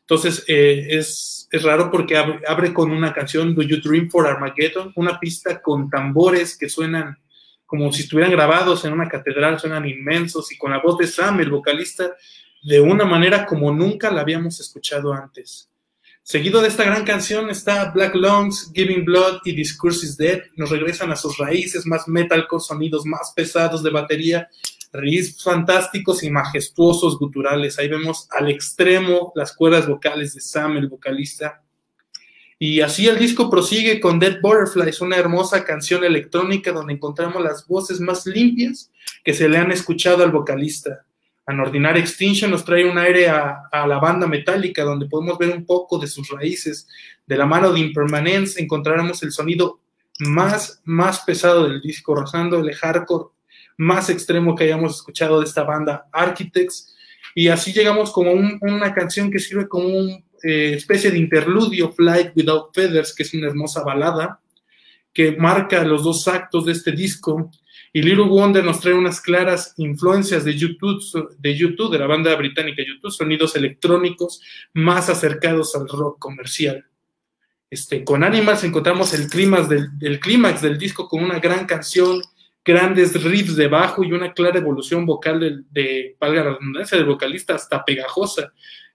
Entonces 0.10 0.46
eh, 0.48 0.88
es, 0.92 1.50
es, 1.52 1.64
raro 1.64 1.92
porque 1.92 2.16
abre, 2.16 2.40
abre, 2.48 2.74
con 2.74 2.92
una 2.92 3.14
canción, 3.14 3.54
Do 3.54 3.62
You 3.62 3.82
Dream 3.82 4.10
for 4.10 4.26
Armageddon, 4.26 4.94
una 4.96 5.20
pista 5.20 5.62
con 5.62 5.90
tambores 5.90 6.58
que 6.58 6.70
suenan 6.70 7.18
como 7.66 7.92
si 7.92 8.04
estuvieran 8.04 8.32
grabados 8.32 8.86
en 8.86 8.94
una 8.94 9.10
catedral, 9.10 9.60
suenan 9.60 9.86
inmensos 9.86 10.50
y 10.54 10.58
con 10.58 10.72
la 10.72 10.80
voz 10.80 10.98
de 10.98 11.06
Sam, 11.06 11.42
el 11.42 11.52
vocalista, 11.52 12.16
de 12.64 12.80
una 12.80 13.04
manera 13.04 13.46
como 13.46 13.72
nunca 13.74 14.10
la 14.10 14.22
habíamos 14.22 14.62
escuchado 14.62 15.12
antes. 15.14 15.70
Seguido 16.24 16.62
de 16.62 16.70
esta 16.70 16.86
gran 16.86 17.06
canción 17.06 17.50
está 17.50 17.92
Black 17.92 18.16
Lungs, 18.16 18.72
Giving 18.74 19.06
Blood 19.06 19.40
y 19.44 19.54
Discourse 19.54 20.06
is 20.06 20.18
Dead. 20.18 20.42
Nos 20.56 20.70
regresan 20.70 21.12
a 21.12 21.16
sus 21.18 21.38
raíces 21.38 21.86
más 21.86 22.08
metalcore, 22.08 22.64
sonidos 22.64 23.06
más 23.06 23.34
pesados 23.36 23.84
de 23.84 23.92
batería, 23.92 24.50
riffs 24.94 25.44
fantásticos 25.44 26.24
y 26.24 26.30
majestuosos 26.30 27.18
guturales. 27.18 27.80
Ahí 27.80 27.88
vemos 27.88 28.28
al 28.32 28.50
extremo 28.50 29.32
las 29.36 29.56
cuerdas 29.56 29.88
vocales 29.88 30.34
de 30.34 30.42
Sam, 30.42 30.78
el 30.78 30.88
vocalista. 30.88 31.62
Y 32.60 32.82
así 32.82 33.08
el 33.08 33.20
disco 33.20 33.50
prosigue 33.50 34.00
con 34.00 34.20
Dead 34.20 34.42
Butterflies, 34.42 35.02
una 35.02 35.18
hermosa 35.18 35.64
canción 35.64 36.04
electrónica 36.04 36.72
donde 36.72 36.94
encontramos 36.94 37.44
las 37.44 37.68
voces 37.68 38.00
más 38.00 38.26
limpias 38.26 38.92
que 39.24 39.34
se 39.34 39.48
le 39.48 39.58
han 39.58 39.72
escuchado 39.72 40.24
al 40.24 40.32
vocalista. 40.32 41.06
An 41.46 41.60
Ordinary 41.60 42.00
Extinction 42.00 42.52
nos 42.52 42.66
trae 42.66 42.90
un 42.90 42.98
aire 42.98 43.30
a, 43.30 43.70
a, 43.72 43.88
la 43.88 44.00
banda 44.00 44.28
metálica, 44.28 44.84
donde 44.84 45.06
podemos 45.06 45.38
ver 45.38 45.56
un 45.56 45.66
poco 45.66 45.98
de 45.98 46.08
sus 46.08 46.30
raíces. 46.30 46.88
De 47.26 47.38
la 47.38 47.46
mano 47.46 47.72
de 47.72 47.80
Impermanence 47.80 48.62
encontraremos 48.62 49.24
el 49.24 49.32
sonido 49.32 49.80
más, 50.20 50.82
más 50.84 51.20
pesado 51.22 51.70
del 51.70 51.80
disco, 51.80 52.16
rozando 52.16 52.60
el 52.60 52.74
hardcore 52.74 53.30
más 53.78 54.10
extremo 54.10 54.56
que 54.56 54.66
hayamos 54.66 54.96
escuchado 54.96 55.40
de 55.40 55.46
esta 55.46 55.64
banda, 55.64 56.08
Architects. 56.12 56.96
Y 57.36 57.48
así 57.48 57.72
llegamos 57.72 58.12
como 58.12 58.32
un, 58.32 58.58
una 58.62 58.94
canción 58.94 59.32
que 59.32 59.40
sirve 59.40 59.68
como 59.68 59.88
una 59.88 60.14
eh, 60.44 60.74
especie 60.76 61.12
de 61.12 61.20
interludio, 61.20 61.92
Flight 61.92 62.32
Without 62.36 62.74
Feathers, 62.74 63.14
que 63.14 63.24
es 63.24 63.34
una 63.34 63.48
hermosa 63.48 63.84
balada 63.84 64.40
que 65.14 65.32
marca 65.32 65.84
los 65.84 66.04
dos 66.04 66.28
actos 66.28 66.66
de 66.66 66.74
este 66.74 66.92
disco 66.92 67.50
y 67.92 68.04
Little 68.04 68.26
Wonder 68.26 68.64
nos 68.64 68.80
trae 68.80 68.94
unas 68.94 69.20
claras 69.20 69.74
influencias 69.78 70.44
de 70.44 70.56
YouTube, 70.56 71.36
de 71.40 71.58
YouTube, 71.58 71.92
de 71.92 71.98
la 71.98 72.06
banda 72.06 72.36
británica 72.36 72.84
YouTube, 72.86 73.12
sonidos 73.12 73.56
electrónicos 73.56 74.40
más 74.74 75.10
acercados 75.10 75.76
al 75.76 75.88
rock 75.88 76.20
comercial. 76.20 76.86
Este, 77.72 78.04
con 78.04 78.24
Animals 78.24 78.64
encontramos 78.64 79.16
el 79.16 79.28
del, 79.68 79.90
el 80.02 80.20
clímax 80.20 80.62
del 80.62 80.78
disco 80.78 81.08
con 81.10 81.24
una 81.24 81.40
gran 81.40 81.66
canción, 81.66 82.22
grandes 82.68 83.24
riffs 83.24 83.56
de 83.56 83.70
bajo 83.70 84.04
y 84.04 84.12
una 84.12 84.34
clara 84.34 84.60
evolución 84.60 85.06
vocal 85.06 85.40
de, 85.40 85.62
de 85.72 86.18
valga 86.20 86.44
la 86.44 86.58
redundancia, 86.58 86.98
del 86.98 87.08
vocalista 87.08 87.56
hasta 87.56 87.86
pegajosa 87.86 88.52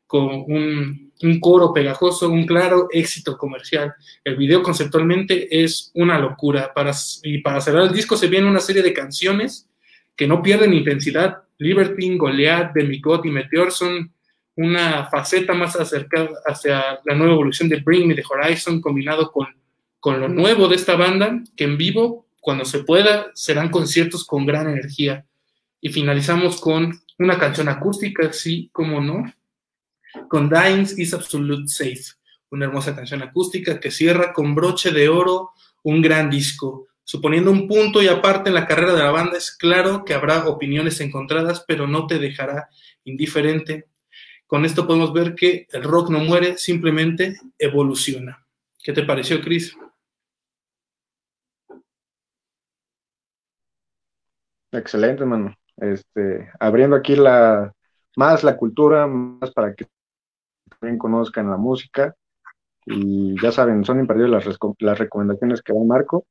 con 0.07 0.45
un, 0.47 1.11
un, 1.23 1.41
coro 1.41 1.73
pegajoso, 1.73 2.29
un 2.29 2.45
claro 2.45 2.89
éxito 2.91 3.39
comercial. 3.39 3.95
El 4.23 4.37
video 4.37 4.63
conceptualmente 4.63 5.65
es 5.65 5.91
una 5.95 6.19
locura. 6.19 6.75
Para, 6.75 6.93
y 7.23 7.39
para 7.39 7.63
cerrar 7.63 7.85
el 7.85 7.95
disco 7.95 8.19
se 8.19 8.29
viene 8.29 8.47
una 8.47 8.61
serie 8.61 8.83
de 8.83 8.93
canciones 8.93 9.71
que 10.15 10.27
no 10.27 10.43
pierden 10.43 10.75
intensidad. 10.75 11.39
Libertine, 11.57 12.19
Goliath, 12.19 12.75
Demigod 12.75 13.25
y 13.25 13.31
Meteor 13.31 13.73
son 13.73 14.13
una 14.55 15.07
faceta 15.07 15.55
más 15.55 15.77
acercada 15.77 16.29
hacia 16.45 17.01
la 17.07 17.15
nueva 17.15 17.33
evolución 17.33 17.71
de 17.71 17.81
Bring 17.81 18.07
Me 18.07 18.15
the 18.15 18.25
Horizon, 18.29 18.83
combinado 18.83 19.33
con, 19.33 19.47
con 19.99 20.21
lo 20.21 20.29
nuevo 20.29 20.69
de 20.69 20.77
esta 20.77 20.95
banda, 20.95 21.43
que 21.57 21.65
en 21.65 21.79
vivo, 21.79 22.27
cuando 22.43 22.65
se 22.65 22.83
pueda, 22.83 23.31
serán 23.35 23.71
conciertos 23.71 24.27
con 24.27 24.45
gran 24.45 24.69
energía. 24.69 25.25
Y 25.81 25.91
finalizamos 25.91 26.61
con 26.61 27.01
una 27.21 27.39
canción 27.39 27.69
acústica, 27.69 28.33
sí, 28.33 28.69
como 28.73 29.01
no, 29.01 29.33
con 30.29 30.51
Dines 30.51 30.99
is 30.99 31.15
Absolute 31.15 31.69
Safe, 31.69 32.03
una 32.51 32.65
hermosa 32.65 32.97
canción 32.97 33.23
acústica 33.23 33.79
que 33.79 33.93
cierra 33.93 34.33
con 34.33 34.57
broche 34.57 34.91
de 34.91 35.09
oro 35.09 35.53
un 35.85 36.03
gran 36.03 36.31
disco. 36.31 36.89
Suponiendo 37.05 37.53
un 37.53 37.69
punto 37.69 38.03
y 38.03 38.09
aparte 38.09 38.49
en 38.49 38.57
la 38.57 38.67
carrera 38.67 38.95
de 38.95 39.05
la 39.05 39.13
banda, 39.13 39.39
es 39.39 39.53
claro 39.53 40.05
que 40.05 40.15
habrá 40.15 40.45
opiniones 40.49 41.01
encontradas, 41.01 41.65
pero 41.69 41.87
no 41.87 42.09
te 42.09 42.19
dejará 42.19 42.69
indiferente. 43.05 43.87
Con 44.49 44.65
esto 44.65 44.85
podemos 44.85 45.13
ver 45.13 45.37
que 45.37 45.69
el 45.71 45.85
rock 45.85 46.11
no 46.11 46.19
muere, 46.19 46.59
simplemente 46.59 47.37
evoluciona. 47.57 48.45
¿Qué 48.83 48.93
te 48.93 49.05
pareció, 49.05 49.41
Chris? 49.41 49.77
Excelente, 54.73 55.23
hermano. 55.23 55.55
Este, 55.77 56.51
abriendo 56.59 56.97
aquí 56.97 57.15
la 57.17 57.73
más 58.17 58.43
la 58.45 58.57
cultura, 58.57 59.07
más 59.07 59.51
para 59.53 59.75
que 59.75 59.87
también 60.81 60.99
conozcan 60.99 61.51
la 61.51 61.57
música. 61.57 62.15
Y 62.85 63.41
ya 63.41 63.53
saben, 63.53 63.85
son 63.85 64.01
imperdibles 64.01 64.45
las, 64.45 64.59
las 64.81 64.99
recomendaciones 64.99 65.63
que 65.63 65.73
da 65.73 65.81
Marco. 65.85 66.27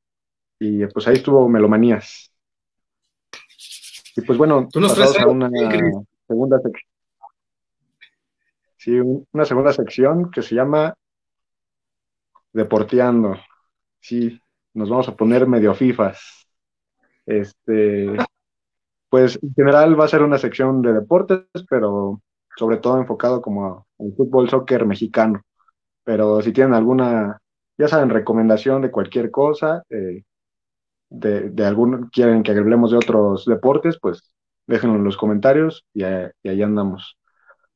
Y 0.60 0.86
pues 0.88 1.08
ahí 1.08 1.16
estuvo 1.16 1.48
Melomanías. 1.48 2.32
Y 4.16 4.22
pues 4.22 4.38
bueno, 4.38 4.68
¿Tú 4.72 4.80
nos 4.80 4.98
pasamos 4.98 5.18
a 5.18 5.28
una 5.28 5.50
segunda 6.28 6.60
sección. 6.60 6.92
Sí, 8.78 9.00
una 9.32 9.46
segunda 9.46 9.72
sección 9.74 10.32
que 10.32 10.42
se 10.42 10.56
llama 10.56 10.96
Deporteando. 12.52 13.38
Sí, 14.00 14.42
nos 14.74 14.90
vamos 14.90 15.08
a 15.08 15.16
poner 15.16 15.48
medio 15.48 15.74
fifas. 15.74 16.41
Este, 17.26 18.08
pues 19.10 19.40
en 19.42 19.54
general 19.56 20.00
va 20.00 20.06
a 20.06 20.08
ser 20.08 20.24
una 20.24 20.38
sección 20.38 20.82
de 20.82 20.94
deportes, 20.94 21.46
pero 21.70 22.22
sobre 22.58 22.78
todo 22.78 22.98
enfocado 23.00 23.42
como 23.42 23.88
al 24.00 24.14
fútbol, 24.16 24.50
soccer 24.50 24.86
mexicano. 24.86 25.42
pero 26.04 26.42
si 26.42 26.54
tienen 26.54 26.76
alguna, 26.76 27.40
ya 27.78 27.88
saben, 27.90 28.10
recomendación 28.12 28.82
de 28.84 28.92
cualquier 28.92 29.32
cosa, 29.32 29.84
eh, 29.90 30.24
de, 31.10 31.50
de 31.52 31.66
algún, 31.66 32.10
quieren 32.10 32.44
que 32.44 32.52
hablemos 32.52 32.92
de 32.92 32.98
otros 32.98 33.46
deportes, 33.46 33.98
pues 34.02 34.34
déjenlo 34.68 34.96
en 34.98 35.04
los 35.04 35.18
comentarios 35.18 35.86
y, 35.94 36.04
y 36.04 36.50
ahí 36.50 36.62
andamos. 36.62 37.18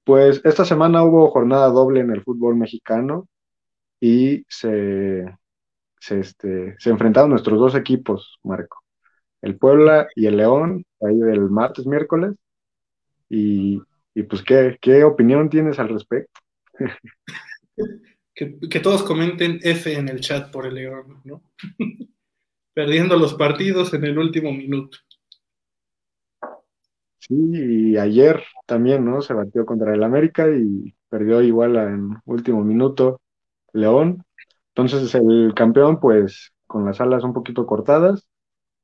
Pues 0.05 0.41
esta 0.45 0.65
semana 0.65 1.03
hubo 1.03 1.29
jornada 1.31 1.69
doble 1.69 2.01
en 2.01 2.11
el 2.11 2.23
fútbol 2.23 2.55
mexicano 2.57 3.27
y 4.01 4.45
se, 4.49 5.25
se, 5.99 6.19
este, 6.21 6.75
se 6.79 6.91
enfrentaron 6.91 7.31
nuestros 7.31 7.59
dos 7.59 7.75
equipos, 7.75 8.39
Marco, 8.43 8.79
el 9.45 9.57
Puebla 9.59 10.07
y 10.15 10.25
el 10.25 10.37
León, 10.37 10.83
ahí 11.01 11.17
del 11.17 11.51
martes, 11.51 11.85
miércoles. 11.85 12.33
Y, 13.29 13.79
y 14.15 14.23
pues, 14.23 14.41
¿qué, 14.41 14.77
¿qué 14.81 15.03
opinión 15.03 15.51
tienes 15.51 15.77
al 15.77 15.89
respecto? 15.89 16.41
que, 18.33 18.57
que, 18.59 18.79
todos 18.79 19.03
comenten 19.03 19.59
F 19.61 19.93
en 19.93 20.09
el 20.09 20.19
chat 20.19 20.51
por 20.51 20.65
el 20.65 20.73
León, 20.73 21.21
¿no? 21.25 21.43
Perdiendo 22.73 23.17
los 23.17 23.35
partidos 23.35 23.93
en 23.93 24.05
el 24.05 24.17
último 24.17 24.51
minuto. 24.51 24.97
Sí, 27.19 27.35
y 27.37 27.97
ayer 27.97 28.43
también, 28.65 29.05
¿no? 29.05 29.21
Se 29.21 29.35
batió 29.35 29.63
contra 29.63 29.93
el 29.93 30.03
América 30.03 30.47
y 30.49 30.95
perdió 31.07 31.43
igual 31.43 31.75
en 31.75 32.17
último 32.25 32.63
minuto 32.63 33.21
León. 33.73 34.25
Entonces 34.69 35.13
el 35.13 35.53
campeón, 35.55 35.99
pues, 35.99 36.51
con 36.65 36.83
las 36.83 36.99
alas 36.99 37.23
un 37.23 37.33
poquito 37.33 37.67
cortadas 37.67 38.27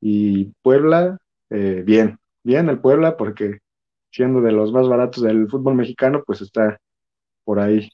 y 0.02 0.45
Puebla, 0.64 1.20
eh, 1.52 1.84
bien, 1.86 2.20
bien 2.43 2.70
el 2.70 2.82
Puebla, 2.82 3.18
porque 3.18 3.60
siendo 4.12 4.41
de 4.41 4.52
los 4.52 4.74
más 4.74 4.88
baratos 4.89 5.24
del 5.24 5.49
fútbol 5.49 5.76
mexicano, 5.76 6.24
pues 6.26 6.41
está 6.41 6.80
por 7.45 7.60
ahí. 7.60 7.89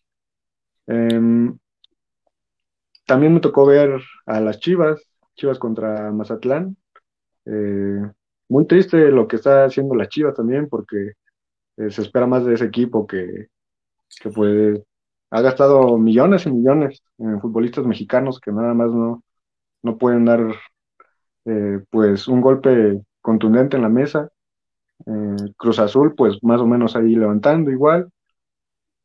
Em, 0.88 1.58
también 3.06 3.34
me 3.34 3.40
tocó 3.40 3.66
ver 3.66 4.02
a 4.26 4.40
las 4.42 4.60
Chivas, 4.60 5.02
Chivas 5.36 5.60
contra 5.60 6.12
Mazatlán. 6.12 6.78
Eh, 7.46 8.02
muy 8.50 8.68
triste 8.68 9.12
lo 9.12 9.28
que 9.28 9.38
está 9.38 9.66
haciendo 9.66 9.96
la 9.96 10.10
Chivas 10.10 10.36
también, 10.36 10.70
porque 10.70 11.14
eh, 11.78 11.92
se 11.92 12.02
espera 12.02 12.28
más 12.28 12.46
de 12.46 12.56
ese 12.56 12.66
equipo 12.66 13.08
que, 13.08 13.48
que 14.22 14.30
pues 14.32 14.82
ha 15.32 15.42
gastado 15.42 15.98
millones 15.98 16.46
y 16.46 16.52
millones 16.52 17.04
en 17.18 17.42
futbolistas 17.42 17.86
mexicanos 17.86 18.40
que 18.40 18.52
nada 18.52 18.74
más 18.74 18.92
no, 18.92 19.24
no 19.84 19.98
pueden 19.98 20.26
dar 20.26 20.42
eh, 21.48 21.84
pues 21.90 22.28
un 22.28 22.42
golpe 22.42 23.02
contundente 23.22 23.78
en 23.78 23.84
la 23.84 23.90
mesa. 23.90 24.30
Eh, 25.06 25.52
Cruz 25.58 25.80
Azul, 25.80 26.14
pues 26.16 26.38
más 26.44 26.62
o 26.62 26.68
menos 26.68 26.96
ahí 26.96 27.16
levantando 27.16 27.72
igual. 27.72 28.10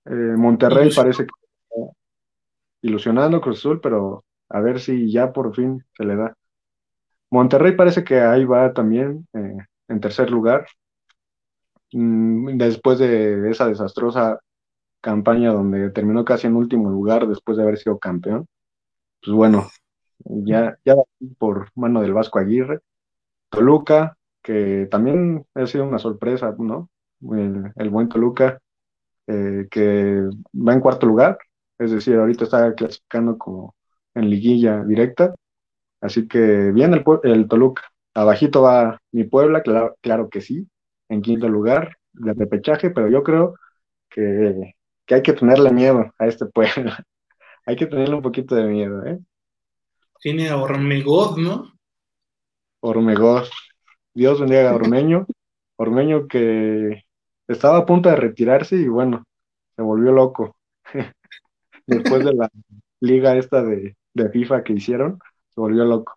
Monterrey 0.04 0.90
parece 0.94 1.26
que 1.26 1.32
está 1.32 1.92
ilusionando 2.82 3.40
Cruz 3.40 3.58
Azul, 3.58 3.80
pero 3.80 4.24
a 4.48 4.60
ver 4.60 4.80
si 4.80 5.10
ya 5.10 5.32
por 5.32 5.54
fin 5.54 5.84
se 5.96 6.04
le 6.04 6.16
da. 6.16 6.36
Monterrey 7.32 7.74
parece 7.74 8.04
que 8.04 8.20
ahí 8.20 8.44
va 8.44 8.74
también 8.74 9.26
eh, 9.32 9.56
en 9.88 10.00
tercer 10.00 10.30
lugar. 10.30 10.66
Mm, 11.92 12.58
después 12.58 12.98
de 12.98 13.50
esa 13.50 13.66
desastrosa 13.68 14.38
campaña 15.00 15.52
donde 15.52 15.90
terminó 15.90 16.24
casi 16.24 16.46
en 16.46 16.56
último 16.56 16.90
lugar 16.90 17.26
después 17.26 17.56
de 17.56 17.62
haber 17.62 17.78
sido 17.78 17.98
campeón. 17.98 18.46
Pues 19.22 19.34
bueno, 19.34 19.68
ya, 20.24 20.78
ya 20.84 20.94
por 21.38 21.70
mano 21.74 22.02
del 22.02 22.14
Vasco 22.14 22.38
Aguirre. 22.38 22.80
Toluca, 23.50 24.16
que 24.42 24.88
también 24.90 25.46
ha 25.54 25.66
sido 25.66 25.84
una 25.84 25.98
sorpresa, 25.98 26.54
¿no? 26.58 26.90
El, 27.76 27.90
buen 27.90 28.08
Toluca, 28.08 28.60
eh, 29.26 29.68
que 29.70 30.22
va 30.54 30.72
en 30.74 30.80
cuarto 30.80 31.06
lugar, 31.06 31.38
es 31.78 31.92
decir, 31.92 32.16
ahorita 32.16 32.44
está 32.44 32.74
clasificando 32.74 33.38
como 33.38 33.74
en 34.14 34.30
liguilla 34.30 34.84
directa. 34.84 35.34
Así 36.00 36.28
que 36.28 36.72
bien 36.72 36.94
el, 36.94 37.04
el 37.24 37.48
Toluca. 37.48 37.82
Abajito 38.14 38.62
va 38.62 39.00
mi 39.12 39.24
Puebla, 39.24 39.62
claro, 39.62 39.96
claro 40.02 40.28
que 40.28 40.40
sí, 40.40 40.68
en 41.08 41.22
quinto 41.22 41.48
lugar 41.48 41.96
de 42.12 42.34
repechaje, 42.34 42.90
pero 42.90 43.08
yo 43.08 43.22
creo 43.22 43.54
que, 44.10 44.74
que 45.06 45.14
hay 45.16 45.22
que 45.22 45.32
tenerle 45.34 45.72
miedo 45.72 46.12
a 46.18 46.26
este 46.26 46.46
Puebla. 46.46 47.04
hay 47.66 47.76
que 47.76 47.86
tenerle 47.86 48.16
un 48.16 48.22
poquito 48.22 48.54
de 48.54 48.64
miedo, 48.64 49.04
¿eh? 49.06 49.18
Tiene 50.22 50.48
a 50.50 50.56
Ormegoz, 50.56 51.36
¿no? 51.36 51.72
Ormegoz. 52.80 53.50
Dios 54.14 54.38
bendiga 54.40 54.70
a 54.70 54.74
Ormeño. 54.76 55.26
Ormeño 55.76 56.28
que 56.28 57.02
estaba 57.48 57.78
a 57.78 57.86
punto 57.86 58.08
de 58.08 58.14
retirarse 58.14 58.76
y 58.76 58.86
bueno, 58.86 59.24
se 59.74 59.82
volvió 59.82 60.12
loco. 60.12 60.54
Después 61.86 62.24
de 62.24 62.34
la 62.34 62.48
liga 63.00 63.36
esta 63.36 63.64
de, 63.64 63.96
de 64.14 64.30
FIFA 64.30 64.62
que 64.62 64.74
hicieron, 64.74 65.18
se 65.48 65.60
volvió 65.60 65.84
loco. 65.84 66.14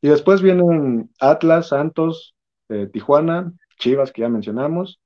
Y 0.00 0.08
después 0.08 0.40
vienen 0.40 1.10
Atlas, 1.18 1.68
Santos, 1.70 2.36
eh, 2.68 2.88
Tijuana, 2.92 3.52
Chivas, 3.78 4.12
que 4.12 4.22
ya 4.22 4.28
mencionamos, 4.28 5.00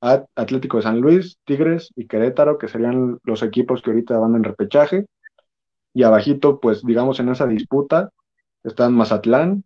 Atlético 0.00 0.76
de 0.76 0.82
San 0.82 1.00
Luis, 1.00 1.38
Tigres 1.46 1.90
y 1.96 2.06
Querétaro, 2.06 2.58
que 2.58 2.68
serían 2.68 3.18
los 3.22 3.42
equipos 3.42 3.80
que 3.80 3.90
ahorita 3.90 4.18
van 4.18 4.34
en 4.34 4.44
repechaje. 4.44 5.06
Y 5.94 6.02
abajito, 6.02 6.60
pues 6.60 6.84
digamos 6.84 7.20
en 7.20 7.28
esa 7.28 7.46
disputa, 7.46 8.10
están 8.64 8.94
Mazatlán, 8.94 9.64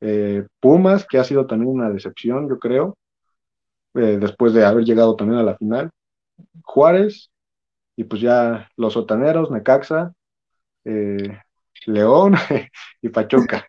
eh, 0.00 0.46
Pumas, 0.60 1.06
que 1.06 1.18
ha 1.18 1.24
sido 1.24 1.46
también 1.46 1.70
una 1.70 1.90
decepción, 1.90 2.48
yo 2.48 2.58
creo, 2.58 2.96
eh, 3.94 4.18
después 4.20 4.54
de 4.54 4.64
haber 4.64 4.84
llegado 4.84 5.16
también 5.16 5.40
a 5.40 5.42
la 5.42 5.56
final, 5.56 5.90
Juárez, 6.62 7.30
y 7.96 8.04
pues 8.04 8.22
ya 8.22 8.70
los 8.76 8.94
sotaneros, 8.94 9.50
Necaxa, 9.50 10.14
León 11.86 12.34
y 13.02 13.08
Pachuca. 13.08 13.66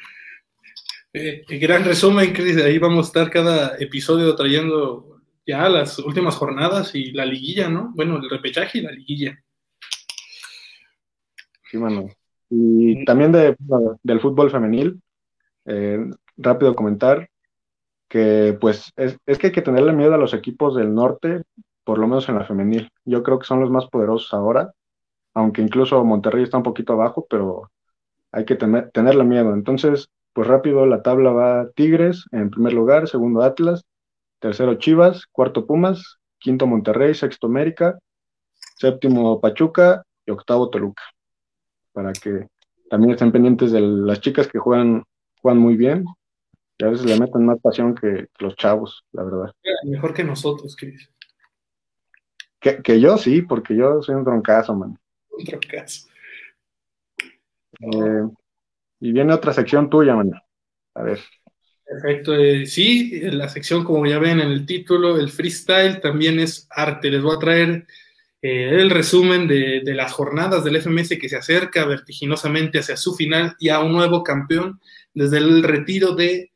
eh, 1.14 1.44
gran 1.60 1.84
resumen, 1.84 2.34
Cris, 2.34 2.58
ahí 2.58 2.78
vamos 2.78 3.06
a 3.06 3.08
estar 3.08 3.30
cada 3.32 3.78
episodio 3.78 4.36
trayendo 4.36 5.22
ya 5.46 5.70
las 5.70 6.00
últimas 6.00 6.36
jornadas 6.36 6.96
y 6.96 7.12
la 7.12 7.26
liguilla, 7.26 7.70
¿no? 7.70 7.92
Bueno, 7.96 8.18
el 8.18 8.30
repechaje 8.30 8.80
y 8.80 8.82
la 8.82 8.92
liguilla. 8.92 9.40
Y 12.50 13.04
también 13.06 13.32
de, 13.32 13.56
del 14.04 14.20
fútbol 14.20 14.52
femenil, 14.52 15.02
eh, 15.66 16.00
rápido 16.38 16.76
comentar 16.76 17.30
que 18.08 18.58
pues 18.60 18.92
es, 18.96 19.18
es 19.26 19.38
que 19.40 19.48
hay 19.48 19.54
que 19.54 19.62
tenerle 19.62 19.94
miedo 19.94 20.14
a 20.14 20.20
los 20.20 20.34
equipos 20.34 20.76
del 20.76 20.94
norte, 20.94 21.44
por 21.84 21.98
lo 21.98 22.08
menos 22.08 22.30
en 22.30 22.36
la 22.36 22.46
femenil. 22.46 22.90
Yo 23.06 23.24
creo 23.24 23.40
que 23.40 23.48
son 23.48 23.60
los 23.60 23.72
más 23.72 23.88
poderosos 23.88 24.34
ahora 24.34 24.72
aunque 25.34 25.62
incluso 25.62 26.04
Monterrey 26.04 26.44
está 26.44 26.58
un 26.58 26.64
poquito 26.64 26.94
abajo, 26.94 27.26
pero 27.30 27.72
hay 28.32 28.46
que 28.46 28.56
tener, 28.56 28.92
tenerle 28.92 29.24
miedo. 29.24 29.54
Entonces, 29.54 30.10
pues 30.34 30.48
rápido 30.48 30.86
la 30.86 31.02
tabla 31.02 31.32
va 31.32 31.70
Tigres 31.76 32.26
en 32.32 32.50
primer 32.50 32.74
lugar, 32.74 33.08
segundo 33.08 33.42
Atlas, 33.42 33.84
tercero 34.40 34.76
Chivas, 34.76 35.26
cuarto 35.32 35.66
Pumas, 35.66 36.18
quinto 36.40 36.68
Monterrey, 36.68 37.14
sexto 37.16 37.48
América, 37.48 37.98
séptimo 38.78 39.40
Pachuca 39.42 40.04
y 40.26 40.32
octavo 40.32 40.70
Toluca. 40.70 41.04
Para 41.94 42.12
que 42.12 42.48
también 42.90 43.12
estén 43.12 43.32
pendientes 43.32 43.72
de 43.72 43.82
las 43.82 44.20
chicas 44.20 44.48
que 44.48 44.60
juegan, 44.60 45.04
juegan 45.42 45.60
muy 45.60 45.76
bien 45.76 46.06
y 46.78 46.84
a 46.84 46.90
veces 46.90 47.06
le 47.06 47.20
meten 47.20 47.46
más 47.46 47.60
pasión 47.62 47.96
que, 47.96 48.28
los 48.40 48.56
chavos, 48.56 49.06
la 49.12 49.24
verdad. 49.24 49.54
Mejor 49.86 50.14
que 50.14 50.24
nosotros, 50.24 50.76
Cris. 50.76 51.10
Que, 52.60 52.82
que 52.82 53.00
yo 53.00 53.18
sí, 53.18 53.42
porque 53.42 53.76
yo 53.76 54.02
soy 54.02 54.16
un 54.16 54.24
troncazo, 54.24 54.76
man 54.76 54.98
otro 55.34 55.60
caso. 55.68 56.08
Eh, 57.80 58.28
y 59.00 59.12
viene 59.12 59.34
otra 59.34 59.54
sección 59.54 59.90
tuya, 59.90 60.16
man. 60.16 60.32
A 60.96 61.04
ver. 61.04 61.20
Perfecto. 61.86 62.36
Eh, 62.36 62.66
sí, 62.66 63.22
la 63.32 63.50
sección, 63.50 63.84
como 63.84 64.06
ya 64.06 64.20
ven 64.20 64.40
en 64.40 64.52
el 64.52 64.66
título, 64.66 65.18
el 65.18 65.30
freestyle 65.30 66.00
también 66.00 66.40
es 66.40 66.68
arte. 66.70 67.10
Les 67.10 67.22
voy 67.22 67.36
a 67.36 67.40
traer 67.40 67.88
eh, 68.46 68.82
el 68.82 68.90
resumen 68.90 69.48
de, 69.48 69.82
las 69.86 70.12
jornadas 70.12 70.66
del 70.66 70.76
FMS 70.76 71.18
que 71.18 71.30
se 71.30 71.38
acerca 71.38 71.86
vertiginosamente 71.86 72.80
hacia 72.80 72.98
su 72.98 73.16
final 73.16 73.56
y 73.58 73.70
a 73.70 73.80
un 73.80 73.94
nuevo 73.94 74.22
campeón 74.22 74.82
desde 75.14 75.38
el 75.38 75.64
retiro 75.64 76.14
de 76.14 76.52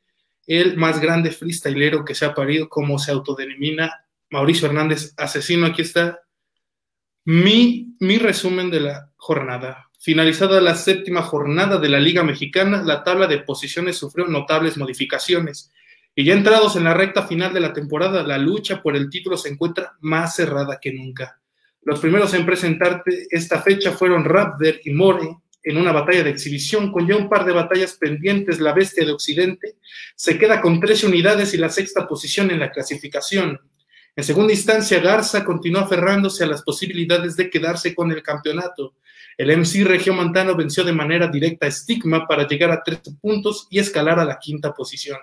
el 0.47 0.75
más 0.75 0.99
grande 0.99 1.31
freestylero 1.31 2.03
que 2.03 2.13
se 2.13 2.25
ha 2.25 2.33
parido, 2.33 2.67
como 2.67 2.99
se 2.99 3.11
autodenomina 3.11 4.05
Mauricio 4.29 4.67
Hernández 4.67 5.13
Asesino. 5.15 5.65
Aquí 5.65 5.81
está 5.81 6.19
mi, 7.23 7.95
mi 8.01 8.17
resumen 8.17 8.69
de 8.69 8.81
la 8.81 9.09
jornada. 9.15 9.89
Finalizada 9.97 10.59
la 10.59 10.75
séptima 10.75 11.21
jornada 11.21 11.77
de 11.77 11.87
la 11.87 12.01
Liga 12.01 12.21
Mexicana, 12.21 12.81
la 12.83 13.05
tabla 13.05 13.27
de 13.27 13.39
posiciones 13.39 13.95
sufrió 13.95 14.27
notables 14.27 14.75
modificaciones. 14.77 15.71
Y 16.13 16.25
ya 16.25 16.33
entrados 16.33 16.75
en 16.75 16.83
la 16.83 16.93
recta 16.93 17.25
final 17.27 17.53
de 17.53 17.61
la 17.61 17.71
temporada, 17.71 18.23
la 18.23 18.37
lucha 18.37 18.81
por 18.81 18.97
el 18.97 19.09
título 19.09 19.37
se 19.37 19.47
encuentra 19.47 19.95
más 20.01 20.35
cerrada 20.35 20.79
que 20.81 20.91
nunca. 20.91 21.39
Los 21.87 22.01
primeros 22.01 22.33
en 22.33 22.45
presentarte 22.45 23.27
esta 23.29 23.61
fecha 23.61 23.93
fueron 23.93 24.25
Raptor 24.25 24.81
y 24.83 24.91
More 24.91 25.37
en 25.63 25.77
una 25.77 25.93
batalla 25.93 26.21
de 26.21 26.31
exhibición 26.31 26.91
con 26.91 27.07
ya 27.07 27.15
un 27.15 27.29
par 27.29 27.45
de 27.45 27.53
batallas 27.53 27.93
pendientes. 27.93 28.59
La 28.59 28.73
Bestia 28.73 29.05
de 29.05 29.13
Occidente 29.13 29.77
se 30.13 30.37
queda 30.37 30.59
con 30.59 30.81
13 30.81 31.07
unidades 31.07 31.53
y 31.53 31.57
la 31.57 31.69
sexta 31.69 32.05
posición 32.05 32.51
en 32.51 32.59
la 32.59 32.71
clasificación. 32.71 33.57
En 34.17 34.23
segunda 34.25 34.51
instancia, 34.51 34.99
Garza 34.99 35.45
continuó 35.45 35.79
aferrándose 35.79 36.43
a 36.43 36.47
las 36.47 36.61
posibilidades 36.61 37.37
de 37.37 37.49
quedarse 37.49 37.95
con 37.95 38.11
el 38.11 38.21
campeonato. 38.21 38.95
El 39.37 39.57
MC 39.57 39.85
Regiomontano 39.85 40.57
venció 40.57 40.83
de 40.83 40.91
manera 40.91 41.29
directa 41.29 41.67
a 41.67 41.71
Stigma 41.71 42.27
para 42.27 42.45
llegar 42.45 42.69
a 42.69 42.83
13 42.83 43.13
puntos 43.21 43.65
y 43.69 43.79
escalar 43.79 44.19
a 44.19 44.25
la 44.25 44.39
quinta 44.39 44.73
posición. 44.73 45.19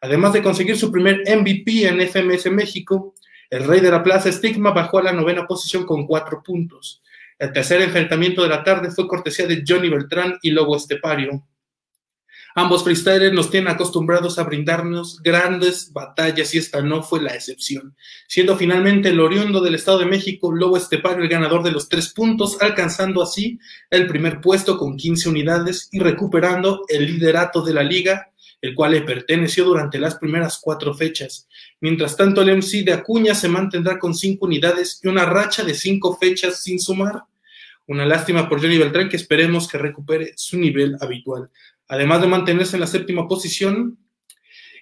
Además 0.00 0.32
de 0.34 0.42
conseguir 0.42 0.76
su 0.76 0.92
primer 0.92 1.22
MVP 1.26 1.88
en 1.88 2.00
FMS 2.06 2.52
México, 2.52 3.13
el 3.50 3.64
rey 3.64 3.80
de 3.80 3.90
la 3.90 4.02
plaza 4.02 4.30
Stigma 4.30 4.70
bajó 4.70 4.98
a 4.98 5.04
la 5.04 5.12
novena 5.12 5.46
posición 5.46 5.84
con 5.84 6.06
cuatro 6.06 6.42
puntos. 6.42 7.02
El 7.38 7.52
tercer 7.52 7.82
enfrentamiento 7.82 8.42
de 8.42 8.48
la 8.48 8.62
tarde 8.62 8.90
fue 8.90 9.08
cortesía 9.08 9.46
de 9.46 9.64
Johnny 9.66 9.88
Beltrán 9.88 10.38
y 10.42 10.50
Lobo 10.50 10.76
Estepario. 10.76 11.44
Ambos 12.56 12.84
freestylers 12.84 13.34
nos 13.34 13.50
tienen 13.50 13.72
acostumbrados 13.72 14.38
a 14.38 14.44
brindarnos 14.44 15.20
grandes 15.20 15.92
batallas 15.92 16.54
y 16.54 16.58
esta 16.58 16.82
no 16.82 17.02
fue 17.02 17.20
la 17.20 17.34
excepción, 17.34 17.96
siendo 18.28 18.56
finalmente 18.56 19.08
el 19.08 19.18
oriundo 19.18 19.60
del 19.60 19.74
Estado 19.74 19.98
de 19.98 20.06
México, 20.06 20.52
Lobo 20.52 20.76
Estepario, 20.76 21.24
el 21.24 21.28
ganador 21.28 21.64
de 21.64 21.72
los 21.72 21.88
tres 21.88 22.12
puntos, 22.12 22.56
alcanzando 22.60 23.22
así 23.22 23.58
el 23.90 24.06
primer 24.06 24.40
puesto 24.40 24.78
con 24.78 24.96
15 24.96 25.30
unidades 25.30 25.88
y 25.90 25.98
recuperando 25.98 26.84
el 26.86 27.06
liderato 27.06 27.60
de 27.60 27.74
la 27.74 27.82
liga, 27.82 28.30
el 28.64 28.74
cual 28.74 28.92
le 28.92 29.02
perteneció 29.02 29.62
durante 29.66 29.98
las 29.98 30.14
primeras 30.14 30.58
cuatro 30.58 30.94
fechas. 30.94 31.46
Mientras 31.82 32.16
tanto, 32.16 32.40
el 32.40 32.56
MC 32.56 32.82
de 32.82 32.94
Acuña 32.94 33.34
se 33.34 33.46
mantendrá 33.46 33.98
con 33.98 34.14
cinco 34.14 34.46
unidades 34.46 35.00
y 35.02 35.08
una 35.08 35.26
racha 35.26 35.62
de 35.64 35.74
cinco 35.74 36.16
fechas 36.16 36.62
sin 36.62 36.80
sumar. 36.80 37.24
Una 37.86 38.06
lástima 38.06 38.48
por 38.48 38.62
Johnny 38.62 38.78
Beltrán 38.78 39.10
que 39.10 39.16
esperemos 39.16 39.68
que 39.68 39.76
recupere 39.76 40.32
su 40.36 40.58
nivel 40.58 40.96
habitual. 41.02 41.50
Además 41.88 42.22
de 42.22 42.26
mantenerse 42.26 42.76
en 42.76 42.80
la 42.80 42.86
séptima 42.86 43.28
posición, 43.28 43.98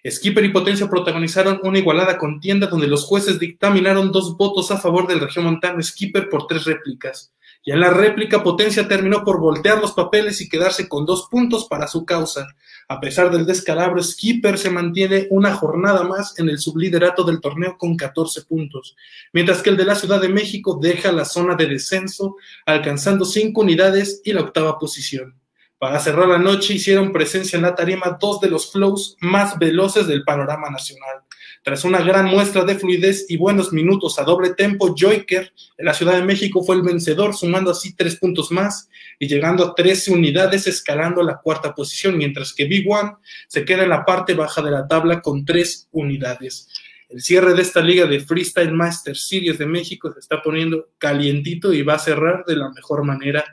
Skipper 0.09 0.45
y 0.45 0.51
Potencia 0.51 0.89
protagonizaron 0.89 1.59
una 1.65 1.81
igualada 1.81 2.19
contienda 2.19 2.69
donde 2.69 2.87
los 2.87 3.05
jueces 3.05 3.41
dictaminaron 3.41 4.13
dos 4.13 4.37
votos 4.37 4.71
a 4.71 4.79
favor 4.79 5.09
del 5.09 5.27
Montano 5.43 5.83
Skipper 5.83 6.29
por 6.29 6.47
tres 6.47 6.67
réplicas. 6.67 7.33
Y 7.65 7.73
en 7.73 7.81
la 7.81 7.91
réplica, 7.91 8.45
Potencia 8.45 8.87
terminó 8.87 9.25
por 9.25 9.41
voltear 9.41 9.81
los 9.81 9.91
papeles 9.91 10.41
y 10.41 10.49
quedarse 10.49 10.89
con 10.89 11.05
dos 11.05 11.29
puntos 11.29 11.67
para 11.67 11.89
su 11.89 12.05
causa. 12.05 12.47
A 12.93 13.01
pesar 13.01 13.31
del 13.31 13.47
descalabro, 13.47 14.03
Skipper 14.03 14.59
se 14.59 14.69
mantiene 14.69 15.27
una 15.31 15.55
jornada 15.55 16.03
más 16.03 16.39
en 16.39 16.51
el 16.51 16.59
subliderato 16.59 17.25
del 17.25 17.41
torneo 17.41 17.79
con 17.79 17.97
14 17.97 18.43
puntos, 18.43 18.95
mientras 19.33 19.63
que 19.63 19.71
el 19.71 19.79
de 19.79 19.87
la 19.87 19.95
Ciudad 19.95 20.21
de 20.21 20.29
México 20.29 20.79
deja 20.79 21.11
la 21.11 21.25
zona 21.25 21.55
de 21.55 21.69
descenso, 21.69 22.37
alcanzando 22.67 23.25
cinco 23.25 23.63
unidades 23.63 24.21
y 24.27 24.35
la 24.35 24.43
octava 24.43 24.79
posición. 24.79 25.41
Para 25.79 26.01
cerrar 26.01 26.29
la 26.29 26.37
noche 26.37 26.75
hicieron 26.75 27.15
presencia 27.15 27.57
en 27.57 27.63
la 27.63 27.75
tarima 27.75 28.19
dos 28.21 28.43
de 28.43 28.51
los 28.51 28.71
flows 28.71 29.17
más 29.21 29.59
veloces 29.59 30.07
del 30.07 30.23
panorama 30.23 30.69
nacional. 30.69 31.22
Tras 31.63 31.85
una 31.85 32.03
gran 32.03 32.27
muestra 32.27 32.65
de 32.65 32.75
fluidez 32.75 33.27
y 33.29 33.37
buenos 33.37 33.73
minutos 33.73 34.19
a 34.19 34.25
doble 34.25 34.53
tempo, 34.55 34.97
Joyker 34.99 35.53
en 35.79 35.87
la 35.87 35.95
Ciudad 35.95 36.15
de 36.15 36.25
México 36.25 36.65
fue 36.65 36.75
el 36.75 36.83
vencedor, 36.83 37.37
sumando 37.37 37.71
así 37.71 37.95
tres 37.95 38.17
puntos 38.17 38.51
más 38.51 38.89
y 39.21 39.29
llegando 39.29 39.65
a 39.65 39.75
13 39.77 40.13
unidades, 40.13 40.67
escalando 40.67 41.23
la 41.23 41.37
cuarta 41.37 41.73
posición, 41.73 42.19
mientras 42.19 42.53
que 42.53 42.65
Big 42.65 42.91
One 42.91 43.13
se 43.47 43.65
queda 43.65 43.85
en 43.85 43.91
la 43.91 44.05
parte 44.05 44.35
baja 44.35 44.61
de 44.61 44.73
la 44.73 44.89
tabla 44.89 45.23
con 45.23 45.45
tres 45.45 45.89
unidades. 45.93 46.69
El 47.09 47.23
cierre 47.23 47.55
de 47.55 47.63
esta 47.63 47.81
liga 47.81 48.07
de 48.07 48.19
Freestyle 48.19 48.73
Master 48.73 49.17
Series 49.17 49.57
de 49.57 49.67
México 49.67 50.13
se 50.13 50.19
está 50.19 50.43
poniendo 50.43 50.89
calientito 50.99 51.73
y 51.73 51.83
va 51.83 51.95
a 51.95 52.01
cerrar 52.01 52.45
de 52.45 52.57
la 52.57 52.71
mejor 52.71 53.05
manera 53.05 53.45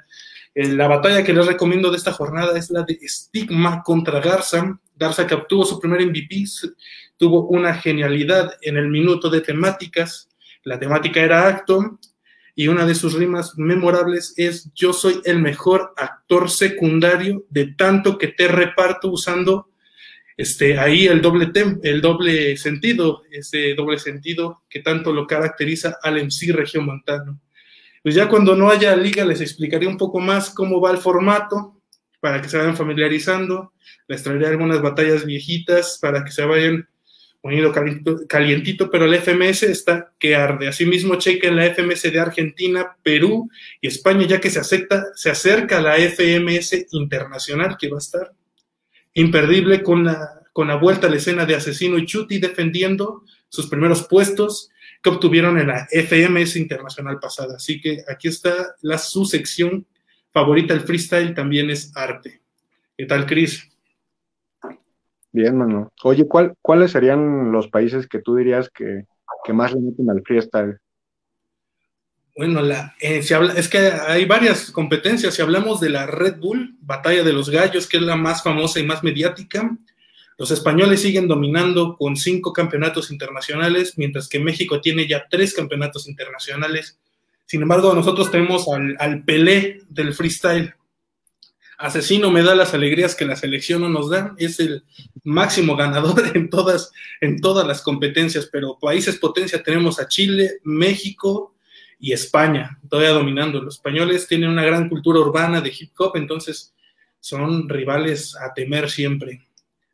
eh, 0.55 0.67
la 0.67 0.87
batalla 0.87 1.23
que 1.23 1.33
les 1.33 1.45
recomiendo 1.45 1.91
de 1.91 1.97
esta 1.97 2.11
jornada 2.11 2.57
es 2.57 2.71
la 2.71 2.83
de 2.83 2.99
Stigma 3.07 3.83
contra 3.83 4.19
Garza. 4.19 4.79
Garza 4.95 5.27
que 5.27 5.35
obtuvo 5.35 5.63
su 5.63 5.79
primer 5.79 6.05
MVP, 6.05 6.45
tuvo 7.19 7.47
una 7.47 7.75
genialidad 7.75 8.53
en 8.61 8.77
el 8.77 8.87
minuto 8.87 9.29
de 9.29 9.41
temáticas. 9.41 10.29
La 10.63 10.79
temática 10.79 11.19
era 11.19 11.47
acto 11.47 11.99
y 12.55 12.69
una 12.69 12.85
de 12.85 12.95
sus 12.95 13.13
rimas 13.13 13.57
memorables 13.57 14.33
es 14.37 14.71
yo 14.73 14.93
soy 14.93 15.21
el 15.25 15.39
mejor 15.39 15.93
actor 15.97 16.49
secundario 16.49 17.45
de 17.49 17.73
tanto 17.75 18.17
que 18.17 18.29
te 18.29 18.47
reparto 18.47 19.09
usando 19.09 19.69
este, 20.37 20.79
ahí 20.79 21.07
el 21.07 21.21
doble, 21.21 21.51
el 21.83 21.99
doble 21.99 22.55
sentido, 22.55 23.23
ese 23.29 23.73
doble 23.75 23.99
sentido 23.99 24.63
que 24.69 24.79
tanto 24.79 25.11
lo 25.11 25.27
caracteriza 25.27 25.97
al 26.01 26.23
MC 26.23 26.53
Montano. 26.79 27.41
Pues 28.01 28.15
ya 28.15 28.29
cuando 28.29 28.55
no 28.55 28.69
haya 28.69 28.95
liga 28.95 29.25
les 29.25 29.41
explicaré 29.41 29.85
un 29.85 29.97
poco 29.97 30.21
más 30.21 30.51
cómo 30.51 30.79
va 30.79 30.91
el 30.91 30.99
formato 30.99 31.81
para 32.21 32.41
que 32.41 32.47
se 32.47 32.57
vayan 32.57 32.77
familiarizando. 32.77 33.73
Les 34.07 34.23
traeré 34.23 34.47
algunas 34.47 34.81
batallas 34.81 35.25
viejitas 35.25 35.99
para 36.01 36.23
que 36.23 36.31
se 36.31 36.45
vayan 36.45 36.87
poniendo 37.41 37.73
calientito, 38.27 38.89
pero 38.91 39.05
el 39.05 39.15
FMS 39.15 39.63
está 39.63 40.11
que 40.19 40.35
arde. 40.35 40.67
Asimismo, 40.67 41.15
chequen 41.15 41.55
la 41.55 41.65
FMS 41.73 42.03
de 42.03 42.19
Argentina, 42.19 42.97
Perú 43.01 43.49
y 43.79 43.87
España, 43.87 44.27
ya 44.27 44.41
que 44.41 44.49
se, 44.49 44.59
acepta, 44.59 45.05
se 45.15 45.29
acerca 45.29 45.81
la 45.81 45.95
FMS 45.95 46.87
internacional 46.91 47.77
que 47.79 47.89
va 47.89 47.97
a 47.97 47.99
estar 47.99 48.33
imperdible 49.13 49.81
con 49.81 50.03
la, 50.03 50.41
con 50.51 50.67
la 50.67 50.75
vuelta 50.75 51.07
a 51.07 51.09
la 51.09 51.15
escena 51.15 51.45
de 51.45 51.55
Asesino 51.55 51.97
y 51.97 52.05
Chuti 52.05 52.39
defendiendo 52.39 53.23
sus 53.47 53.67
primeros 53.67 54.07
puestos 54.07 54.69
que 55.01 55.09
obtuvieron 55.09 55.57
en 55.57 55.67
la 55.67 55.87
FMS 55.89 56.57
Internacional 56.57 57.19
pasada. 57.19 57.55
Así 57.55 57.79
que 57.79 58.03
aquí 58.07 58.27
está 58.27 58.75
la 58.81 58.97
su 58.97 59.25
sección 59.25 59.87
favorita, 60.31 60.73
el 60.73 60.81
freestyle 60.81 61.33
también 61.33 61.69
es 61.69 61.95
arte. 61.95 62.41
¿Qué 62.97 63.05
tal, 63.05 63.25
Cris? 63.25 63.68
Bien, 65.31 65.57
mano. 65.57 65.91
Oye, 66.03 66.27
¿cuál, 66.27 66.55
¿cuáles 66.61 66.91
serían 66.91 67.51
los 67.51 67.67
países 67.67 68.07
que 68.07 68.19
tú 68.19 68.35
dirías 68.35 68.69
que, 68.69 69.05
más 69.53 69.73
le 69.73 69.81
meten 69.81 70.09
al 70.09 70.21
freestyle? 70.23 70.77
Bueno, 72.35 72.61
la, 72.61 72.95
eh, 73.01 73.21
habla, 73.33 73.53
es 73.53 73.67
que 73.67 73.77
hay 73.79 74.25
varias 74.25 74.71
competencias. 74.71 75.33
Si 75.33 75.41
hablamos 75.41 75.79
de 75.79 75.89
la 75.89 76.05
Red 76.05 76.37
Bull, 76.39 76.77
Batalla 76.81 77.23
de 77.23 77.33
los 77.33 77.49
Gallos, 77.49 77.87
que 77.87 77.97
es 77.97 78.03
la 78.03 78.15
más 78.15 78.43
famosa 78.43 78.79
y 78.79 78.85
más 78.85 79.03
mediática, 79.03 79.75
los 80.39 80.51
españoles 80.51 81.01
siguen 81.01 81.27
dominando 81.27 81.97
con 81.97 82.15
cinco 82.15 82.53
campeonatos 82.53 83.11
internacionales, 83.11 83.95
mientras 83.97 84.29
que 84.29 84.39
México 84.39 84.79
tiene 84.79 85.05
ya 85.05 85.27
tres 85.29 85.53
campeonatos 85.53 86.07
internacionales. 86.07 86.97
Sin 87.45 87.61
embargo, 87.61 87.93
nosotros 87.93 88.31
tenemos 88.31 88.65
al, 88.69 89.23
Pelé 89.25 89.81
del 89.89 90.13
freestyle. 90.13 90.73
Asesino 91.79 92.29
me 92.29 92.43
da 92.43 92.55
las 92.55 92.73
alegrías 92.73 93.15
que 93.15 93.23
la 93.23 93.37
selección 93.37 93.81
no 93.81 93.89
nos 93.89 94.09
da. 94.09 94.35
Es 94.37 94.59
el 94.59 94.83
máximo 95.23 95.77
ganador 95.77 96.35
en 96.35 96.49
todas, 96.49 96.91
en 97.21 97.39
todas 97.39 97.65
las 97.65 97.81
competencias, 97.81 98.49
pero 98.51 98.77
países 98.77 99.15
potencia 99.15 99.63
tenemos 99.63 99.97
a 99.97 100.07
Chile, 100.09 100.59
México 100.63 101.55
y 101.97 102.11
España, 102.11 102.77
todavía 102.89 103.11
dominando. 103.11 103.61
Los 103.61 103.75
españoles 103.75 104.27
tienen 104.27 104.49
una 104.49 104.65
gran 104.65 104.89
cultura 104.89 105.19
urbana 105.19 105.61
de 105.61 105.69
hip 105.69 105.91
hop, 105.97 106.17
entonces 106.17 106.73
son 107.21 107.69
rivales 107.69 108.35
a 108.35 108.53
temer 108.53 108.89
siempre. 108.89 109.47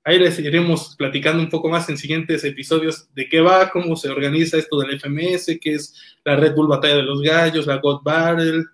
Ahí 0.03 0.17
les 0.17 0.39
iremos 0.39 0.95
platicando 0.97 1.41
un 1.41 1.49
poco 1.49 1.69
más 1.69 1.87
en 1.89 1.99
siguientes 1.99 2.43
episodios 2.43 3.07
de 3.13 3.29
qué 3.29 3.41
va, 3.41 3.69
cómo 3.69 3.95
se 3.95 4.09
organiza 4.09 4.57
esto 4.57 4.79
del 4.79 4.99
FMS, 4.99 5.57
qué 5.61 5.75
es 5.75 5.93
la 6.23 6.35
Red 6.35 6.55
Bull 6.55 6.67
Batalla 6.67 6.95
de 6.95 7.03
los 7.03 7.21
Gallos, 7.21 7.67
la 7.67 7.77
God 7.77 8.01
Barrel, 8.01 8.65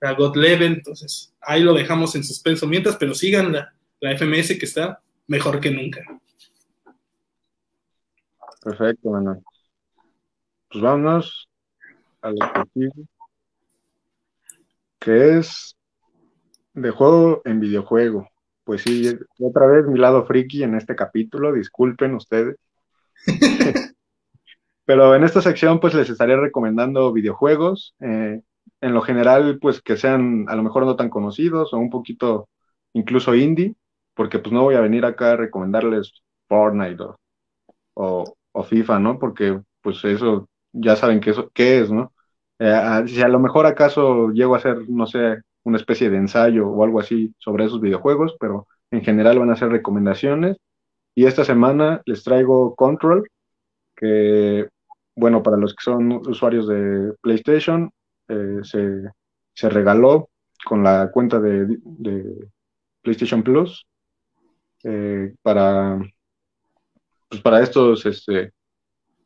la 0.00 0.12
God 0.14 0.36
Level. 0.36 0.72
Entonces, 0.74 1.32
ahí 1.46 1.62
lo 1.62 1.72
dejamos 1.72 2.14
en 2.14 2.24
suspenso 2.24 2.66
mientras, 2.66 2.96
pero 2.96 3.14
sigan 3.14 3.52
la, 3.52 3.72
FMS 4.00 4.58
que 4.58 4.66
está 4.66 5.00
mejor 5.26 5.60
que 5.60 5.70
nunca. 5.70 6.02
Perfecto, 8.62 9.10
Manuel. 9.10 9.42
Pues 10.68 10.82
vámonos 10.82 11.48
a 12.20 12.30
lo 12.30 12.36
que 12.74 12.90
que 14.98 15.38
es 15.38 15.76
de 16.74 16.90
juego 16.90 17.42
en 17.44 17.60
videojuego. 17.60 18.28
Pues 18.64 18.82
sí, 18.82 19.16
otra 19.38 19.66
vez 19.66 19.86
mi 19.86 19.98
lado 19.98 20.26
friki 20.26 20.64
en 20.64 20.74
este 20.74 20.96
capítulo, 20.96 21.52
disculpen 21.52 22.14
ustedes. 22.16 22.56
Pero 24.84 25.14
en 25.14 25.24
esta 25.24 25.40
sección 25.40 25.78
pues 25.80 25.94
les 25.94 26.10
estaré 26.10 26.36
recomendando 26.36 27.12
videojuegos, 27.12 27.94
eh, 28.00 28.40
en 28.80 28.94
lo 28.94 29.02
general 29.02 29.58
pues 29.60 29.80
que 29.82 29.96
sean 29.96 30.46
a 30.48 30.56
lo 30.56 30.62
mejor 30.62 30.84
no 30.84 30.96
tan 30.96 31.10
conocidos 31.10 31.72
o 31.72 31.78
un 31.78 31.90
poquito 31.90 32.48
incluso 32.92 33.34
indie, 33.34 33.74
porque 34.14 34.38
pues 34.38 34.52
no 34.52 34.62
voy 34.62 34.74
a 34.76 34.80
venir 34.80 35.04
acá 35.04 35.32
a 35.32 35.36
recomendarles 35.36 36.12
Fortnite 36.48 37.04
o, 37.94 38.24
o, 38.52 38.62
FIFA, 38.64 38.98
¿no? 39.00 39.18
Porque 39.18 39.60
pues 39.82 40.04
eso 40.04 40.48
ya 40.72 40.96
saben 40.96 41.20
qué, 41.20 41.30
eso, 41.30 41.50
qué 41.54 41.80
es, 41.80 41.90
¿no? 41.90 42.12
Eh, 42.58 43.04
si 43.06 43.20
a 43.22 43.28
lo 43.28 43.38
mejor 43.38 43.66
acaso 43.66 44.30
llego 44.30 44.54
a 44.54 44.58
hacer, 44.58 44.88
no 44.88 45.06
sé, 45.06 45.40
una 45.64 45.76
especie 45.78 46.10
de 46.10 46.16
ensayo 46.18 46.68
o 46.68 46.84
algo 46.84 47.00
así 47.00 47.34
sobre 47.38 47.66
esos 47.66 47.80
videojuegos, 47.80 48.36
pero 48.40 48.66
en 48.90 49.02
general 49.02 49.38
van 49.38 49.50
a 49.50 49.56
ser 49.56 49.68
recomendaciones. 49.70 50.56
Y 51.14 51.26
esta 51.26 51.44
semana 51.44 52.02
les 52.06 52.24
traigo 52.24 52.74
Control, 52.76 53.28
que, 53.96 54.68
bueno, 55.16 55.42
para 55.42 55.56
los 55.56 55.74
que 55.74 55.82
son 55.82 56.12
usuarios 56.28 56.68
de 56.68 57.14
PlayStation, 57.22 57.90
eh, 58.28 58.60
se, 58.62 59.68
regaló 59.68 60.30
con 60.64 60.82
la 60.82 61.10
cuenta 61.10 61.40
de, 61.40 61.78
PlayStation 63.02 63.42
Plus 63.42 63.86
eh, 64.82 65.34
para, 65.42 65.98
pues 67.28 67.40
para 67.40 67.62
estos 67.62 68.04
este, 68.04 68.52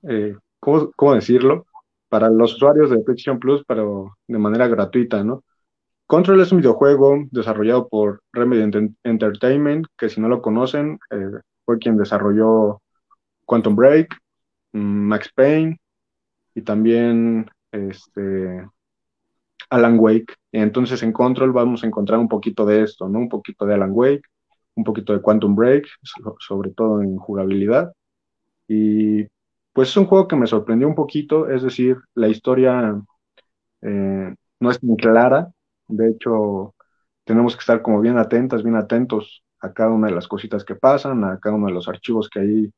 eh, 0.03 0.37
¿cómo, 0.61 1.15
decirlo? 1.15 1.67
Para 2.09 2.29
los 2.29 2.55
usuarios 2.55 2.91
de 2.91 2.99
PlayStation 2.99 3.39
Plus, 3.39 3.63
pero 3.67 4.17
de 4.27 4.39
manera 4.39 4.69
gratuita, 4.69 5.25
¿no? 5.25 5.45
Control 6.07 6.41
es 6.41 6.53
un 6.53 6.59
videojuego 6.59 7.25
desarrollado 7.31 7.89
por 7.89 8.23
Remedy 8.33 8.95
Entertainment, 9.05 9.87
que 9.97 10.09
si 10.09 10.21
no 10.21 10.29
lo 10.29 10.43
conocen, 10.43 10.99
fue 11.65 11.79
quien 11.79 11.97
desarrolló 11.97 12.83
Quantum 13.47 13.77
Break, 13.77 14.17
mm, 14.73 14.79
Max 14.79 15.31
Payne 15.35 15.81
y 16.55 16.63
también 16.63 17.49
este, 17.73 18.69
Alan 19.71 19.99
Wake. 19.99 20.35
Entonces 20.53 21.03
en 21.03 21.13
Control 21.13 21.53
vamos 21.53 21.85
a 21.85 21.87
encontrar 21.87 22.19
un 22.21 22.29
poquito 22.29 22.67
de 22.67 22.83
esto, 22.83 23.09
¿no? 23.09 23.19
Un 23.21 23.29
poquito 23.29 23.67
de 23.67 23.75
Alan 23.75 23.91
Wake, 23.93 24.23
un 24.75 24.85
poquito 24.85 25.13
de 25.13 25.23
Quantum 25.23 25.55
Break, 25.55 25.87
sobre 26.41 26.71
todo 26.71 27.03
en 27.03 27.17
jugabilidad. 27.17 27.93
Y 28.69 29.25
pues 29.73 29.91
es 29.91 29.97
un 29.97 30.07
juego 30.07 30.29
que 30.29 30.37
me 30.37 30.47
sorprendió 30.47 30.89
un 30.89 30.95
poquito, 30.95 31.49
es 31.51 31.63
decir, 31.63 31.99
la 32.15 32.29
historia 32.29 33.01
eh, 33.83 34.35
no 34.61 34.71
es 34.71 34.83
muy 34.83 34.97
clara, 34.97 35.53
de 35.89 36.11
hecho 36.11 36.75
tenemos 37.25 37.55
que 37.57 37.61
estar 37.61 37.83
como 37.83 38.01
bien 38.01 38.19
atentas, 38.19 38.63
bien 38.63 38.77
atentos 38.77 39.43
a 39.61 39.73
cada 39.73 39.91
una 39.91 40.09
de 40.09 40.15
las 40.15 40.29
cositas 40.29 40.65
que 40.65 40.75
pasan, 40.75 41.25
a 41.25 41.39
cada 41.41 41.57
uno 41.57 41.67
de 41.67 41.73
los 41.75 41.89
archivos 41.89 42.29
que 42.29 42.41
ahí, 42.41 42.73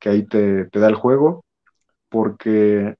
que 0.00 0.08
ahí 0.10 0.26
te, 0.26 0.66
te 0.66 0.80
da 0.80 0.88
el 0.88 0.96
juego, 0.96 1.44
porque, 2.10 2.96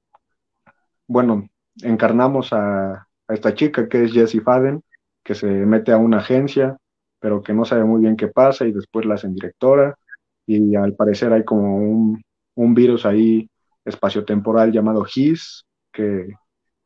bueno, 1.07 1.49
encarnamos 1.81 2.53
a, 2.53 3.07
esta 3.33 3.53
chica 3.53 3.87
que 3.87 4.03
es 4.03 4.13
Jessie 4.13 4.41
Faden, 4.41 4.83
que 5.23 5.35
se 5.35 5.47
mete 5.47 5.91
a 5.91 5.97
una 5.97 6.17
agencia, 6.17 6.77
pero 7.19 7.41
que 7.41 7.53
no 7.53 7.65
sabe 7.65 7.83
muy 7.85 8.01
bien 8.01 8.17
qué 8.17 8.27
pasa 8.27 8.65
y 8.65 8.71
después 8.71 9.05
la 9.05 9.15
hacen 9.15 9.33
directora 9.33 9.95
y 10.45 10.75
al 10.75 10.93
parecer 10.95 11.31
hay 11.33 11.45
como 11.45 11.77
un, 11.77 12.21
un 12.55 12.73
virus 12.73 13.05
ahí 13.05 13.49
espaciotemporal 13.85 14.71
llamado 14.71 15.05
HIS 15.05 15.65
que 15.91 16.33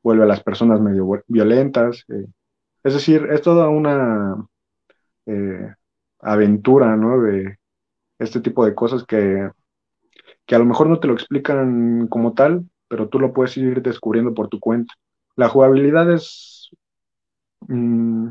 vuelve 0.04 0.24
a 0.24 0.28
las 0.28 0.44
personas 0.44 0.80
medio 0.80 1.24
violentas. 1.28 2.04
Eh. 2.10 2.28
Es 2.84 2.94
decir, 2.94 3.28
es 3.32 3.42
toda 3.42 3.70
una 3.70 4.36
eh, 5.26 5.74
aventura, 6.20 6.96
¿no? 6.96 7.22
De 7.22 7.58
este 8.20 8.40
tipo 8.40 8.66
de 8.66 8.74
cosas 8.74 9.04
que, 9.06 9.50
que 10.46 10.56
a 10.56 10.60
lo 10.60 10.66
mejor 10.66 10.88
no 10.88 11.00
te 11.00 11.08
lo 11.08 11.14
explican 11.14 12.08
como 12.08 12.34
tal, 12.34 12.66
pero 12.88 13.10
tú 13.10 13.20
lo 13.20 13.34
puedes 13.34 13.58
ir 13.58 13.82
descubriendo 13.82 14.34
por 14.34 14.50
tu 14.50 14.60
cuenta. 14.60 14.94
La 15.38 15.48
jugabilidad 15.48 16.12
es, 16.12 16.70
mm, 17.68 18.30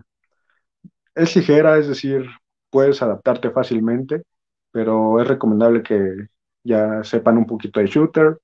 es 1.14 1.34
ligera, 1.36 1.78
es 1.78 1.88
decir, 1.88 2.26
puedes 2.70 3.02
adaptarte 3.02 3.50
fácilmente, 3.50 4.22
pero 4.70 5.20
es 5.20 5.28
recomendable 5.28 5.82
que 5.82 6.28
ya 6.64 7.02
sepan 7.04 7.38
un 7.38 7.46
poquito 7.46 7.80
de 7.80 7.86
shooter, 7.86 8.38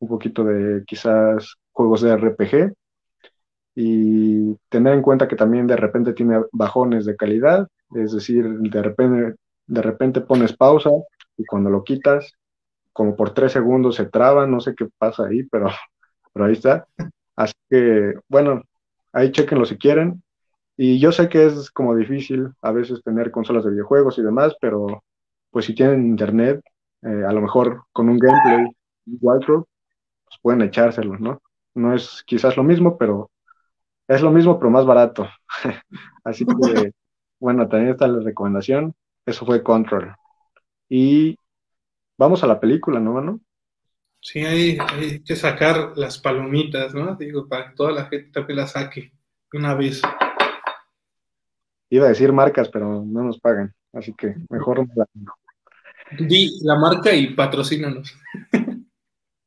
un 0.00 0.08
poquito 0.08 0.44
de 0.44 0.84
quizás 0.86 1.54
juegos 1.72 2.02
de 2.02 2.12
RPG 2.12 2.72
y 3.74 4.56
tener 4.68 4.94
en 4.94 5.02
cuenta 5.02 5.28
que 5.28 5.36
también 5.36 5.66
de 5.66 5.76
repente 5.76 6.12
tiene 6.12 6.40
bajones 6.52 7.06
de 7.06 7.16
calidad, 7.16 7.68
es 7.94 8.12
decir, 8.12 8.46
de 8.48 8.82
repente, 8.82 9.36
de 9.66 9.82
repente 9.82 10.20
pones 10.20 10.56
pausa 10.56 10.90
y 11.36 11.44
cuando 11.44 11.70
lo 11.70 11.84
quitas, 11.84 12.32
como 12.92 13.16
por 13.16 13.34
tres 13.34 13.52
segundos 13.52 13.96
se 13.96 14.06
traba, 14.06 14.46
no 14.46 14.60
sé 14.60 14.74
qué 14.76 14.88
pasa 14.98 15.26
ahí, 15.26 15.44
pero, 15.44 15.68
pero 16.32 16.46
ahí 16.46 16.52
está. 16.54 16.86
Así 17.36 17.54
que, 17.70 18.14
bueno, 18.28 18.62
ahí 19.12 19.32
chequenlo 19.32 19.64
si 19.64 19.78
quieren. 19.78 20.22
Y 20.76 20.98
yo 21.00 21.12
sé 21.12 21.28
que 21.28 21.46
es 21.46 21.70
como 21.70 21.94
difícil 21.94 22.48
a 22.62 22.72
veces 22.72 23.02
tener 23.04 23.30
consolas 23.30 23.64
de 23.64 23.70
videojuegos 23.72 24.18
y 24.18 24.22
demás, 24.22 24.56
pero 24.60 25.04
pues 25.50 25.66
si 25.66 25.74
tienen 25.74 26.06
internet, 26.06 26.60
eh, 27.02 27.24
a 27.26 27.32
lo 27.32 27.40
mejor 27.40 27.84
con 27.92 28.08
un 28.08 28.18
gameplay 28.18 28.66
igual, 29.06 29.40
pues 29.46 30.38
pueden 30.42 30.62
echárselos, 30.62 31.20
¿no? 31.20 31.40
No 31.74 31.94
es 31.94 32.22
quizás 32.26 32.56
lo 32.56 32.64
mismo, 32.64 32.98
pero 32.98 33.30
es 34.08 34.22
lo 34.22 34.30
mismo, 34.30 34.58
pero 34.58 34.70
más 34.70 34.86
barato. 34.86 35.28
Así 36.24 36.44
que, 36.46 36.54
bueno, 37.40 37.68
también 37.68 37.92
está 37.92 38.06
la 38.08 38.22
recomendación. 38.22 38.94
Eso 39.26 39.46
fue 39.46 39.62
Control. 39.62 40.14
Y 40.88 41.36
vamos 42.18 42.44
a 42.44 42.46
la 42.46 42.60
película, 42.60 43.00
¿no, 43.00 43.14
mano? 43.14 43.40
Sí, 44.24 44.38
hay, 44.38 44.78
hay, 44.80 45.20
que 45.20 45.36
sacar 45.36 45.92
las 45.96 46.18
palomitas, 46.18 46.94
¿no? 46.94 47.14
Digo, 47.14 47.46
para 47.46 47.68
que 47.68 47.76
toda 47.76 47.92
la 47.92 48.06
gente 48.06 48.30
también 48.32 48.56
la 48.56 48.66
saque 48.66 49.12
una 49.52 49.74
vez. 49.74 50.00
Iba 51.90 52.06
a 52.06 52.08
decir 52.08 52.32
marcas, 52.32 52.70
pero 52.70 53.04
no 53.04 53.22
nos 53.22 53.38
pagan, 53.38 53.74
así 53.92 54.14
que 54.14 54.34
mejor 54.48 54.78
no 54.78 54.94
la 54.96 55.06
Di 56.18 56.58
la 56.62 56.78
marca 56.78 57.12
y 57.12 57.34
patrocínanos. 57.34 58.16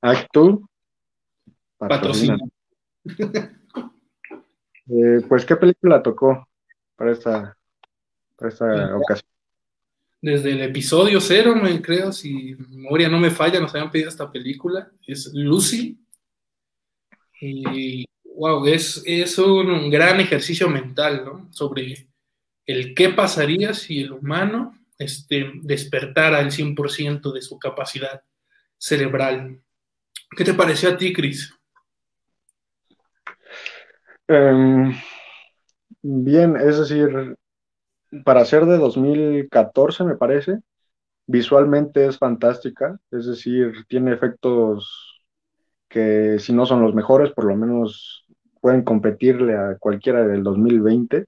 ¿Actu? 0.02 0.70
Ah, 1.80 1.88
Patrocina. 1.88 2.38
Eh, 4.90 5.22
pues, 5.28 5.44
¿qué 5.44 5.56
película 5.56 6.04
tocó 6.04 6.48
para 6.96 7.12
esta, 7.14 7.58
para 8.36 8.50
esta 8.50 8.96
ocasión? 8.96 9.37
Desde 10.22 10.52
el 10.52 10.62
episodio 10.62 11.22
cero, 11.22 11.56
me 11.56 11.82
creo, 11.82 12.12
si 12.12 12.56
memoria 12.70 13.10
no 13.10 13.20
me 13.20 13.32
falla, 13.32 13.60
nos 13.60 13.74
habían 13.74 13.92
pedido 13.92 14.10
esta 14.10 14.32
película, 14.32 14.92
es 15.06 15.32
Lucy. 15.34 15.98
Y 17.40 18.06
wow, 18.36 18.66
es, 18.66 19.04
es 19.06 19.38
un 19.38 19.90
gran 19.90 20.20
ejercicio 20.20 20.70
mental, 20.70 21.24
¿no? 21.24 21.48
Sobre 21.52 22.08
el 22.66 22.94
qué 22.94 23.10
pasaría 23.10 23.74
si 23.74 24.02
el 24.02 24.12
humano 24.12 24.74
este, 24.98 25.52
despertara 25.62 26.40
el 26.40 26.52
100% 26.52 27.32
de 27.32 27.42
su 27.42 27.60
capacidad 27.60 28.24
cerebral. 28.78 29.62
¿Qué 30.36 30.44
te 30.44 30.54
pareció 30.54 30.90
a 30.90 30.98
ti, 30.98 31.14
Cris? 31.14 31.54
Em, 34.28 34.94
bien, 36.02 36.58
es 36.58 36.80
decir, 36.80 37.38
para 38.26 38.46
ser 38.46 38.66
de 38.66 38.78
2014, 38.78 40.04
me 40.04 40.16
parece, 40.16 40.60
visualmente 41.28 42.08
es 42.08 42.18
fantástica, 42.18 43.00
es 43.12 43.28
decir, 43.28 43.86
tiene 43.88 44.14
efectos 44.14 45.24
que 45.90 46.40
si 46.40 46.54
no 46.54 46.66
son 46.66 46.82
los 46.82 46.96
mejores, 46.96 47.32
por 47.32 47.46
lo 47.46 47.56
menos 47.56 48.26
pueden 48.62 48.84
competirle 48.84 49.56
a 49.58 49.78
cualquiera 49.80 50.26
del 50.28 50.44
2020. 50.44 51.26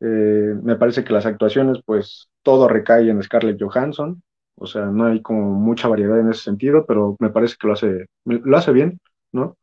Eh, 0.00 0.54
me 0.62 0.76
parece 0.76 1.04
que 1.04 1.12
las 1.12 1.26
actuaciones, 1.26 1.78
pues 1.84 2.28
todo 2.42 2.68
recae 2.68 3.10
en 3.10 3.22
Scarlett 3.22 3.60
Johansson, 3.60 4.22
o 4.56 4.66
sea, 4.66 4.86
no 4.86 5.06
hay 5.06 5.22
como 5.22 5.52
mucha 5.54 5.88
variedad 5.88 6.18
en 6.20 6.30
ese 6.30 6.42
sentido, 6.42 6.86
pero 6.86 7.16
me 7.20 7.30
parece 7.30 7.56
que 7.60 7.66
lo 7.66 7.74
hace, 7.74 8.06
lo 8.24 8.56
hace 8.56 8.72
bien, 8.72 9.00
¿no? 9.32 9.56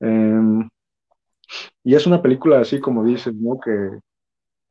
Em, 0.00 0.68
y 1.84 1.94
es 1.94 2.06
una 2.06 2.22
película 2.22 2.60
así 2.60 2.80
como 2.80 3.04
dices, 3.04 3.34
¿no? 3.34 3.58
Que, 3.60 4.00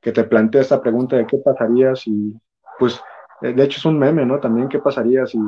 que 0.01 0.11
te 0.11 0.23
plantea 0.23 0.61
esta 0.61 0.81
pregunta 0.81 1.15
de 1.15 1.25
qué 1.25 1.37
pasaría 1.37 1.95
si, 1.95 2.33
pues, 2.79 2.99
eh, 3.41 3.53
de 3.53 3.63
hecho 3.63 3.79
es 3.79 3.85
un 3.85 3.99
meme, 3.99 4.25
¿no? 4.25 4.39
También 4.39 4.69
qué 4.69 4.79
pasaría 4.79 5.25
si, 5.25 5.39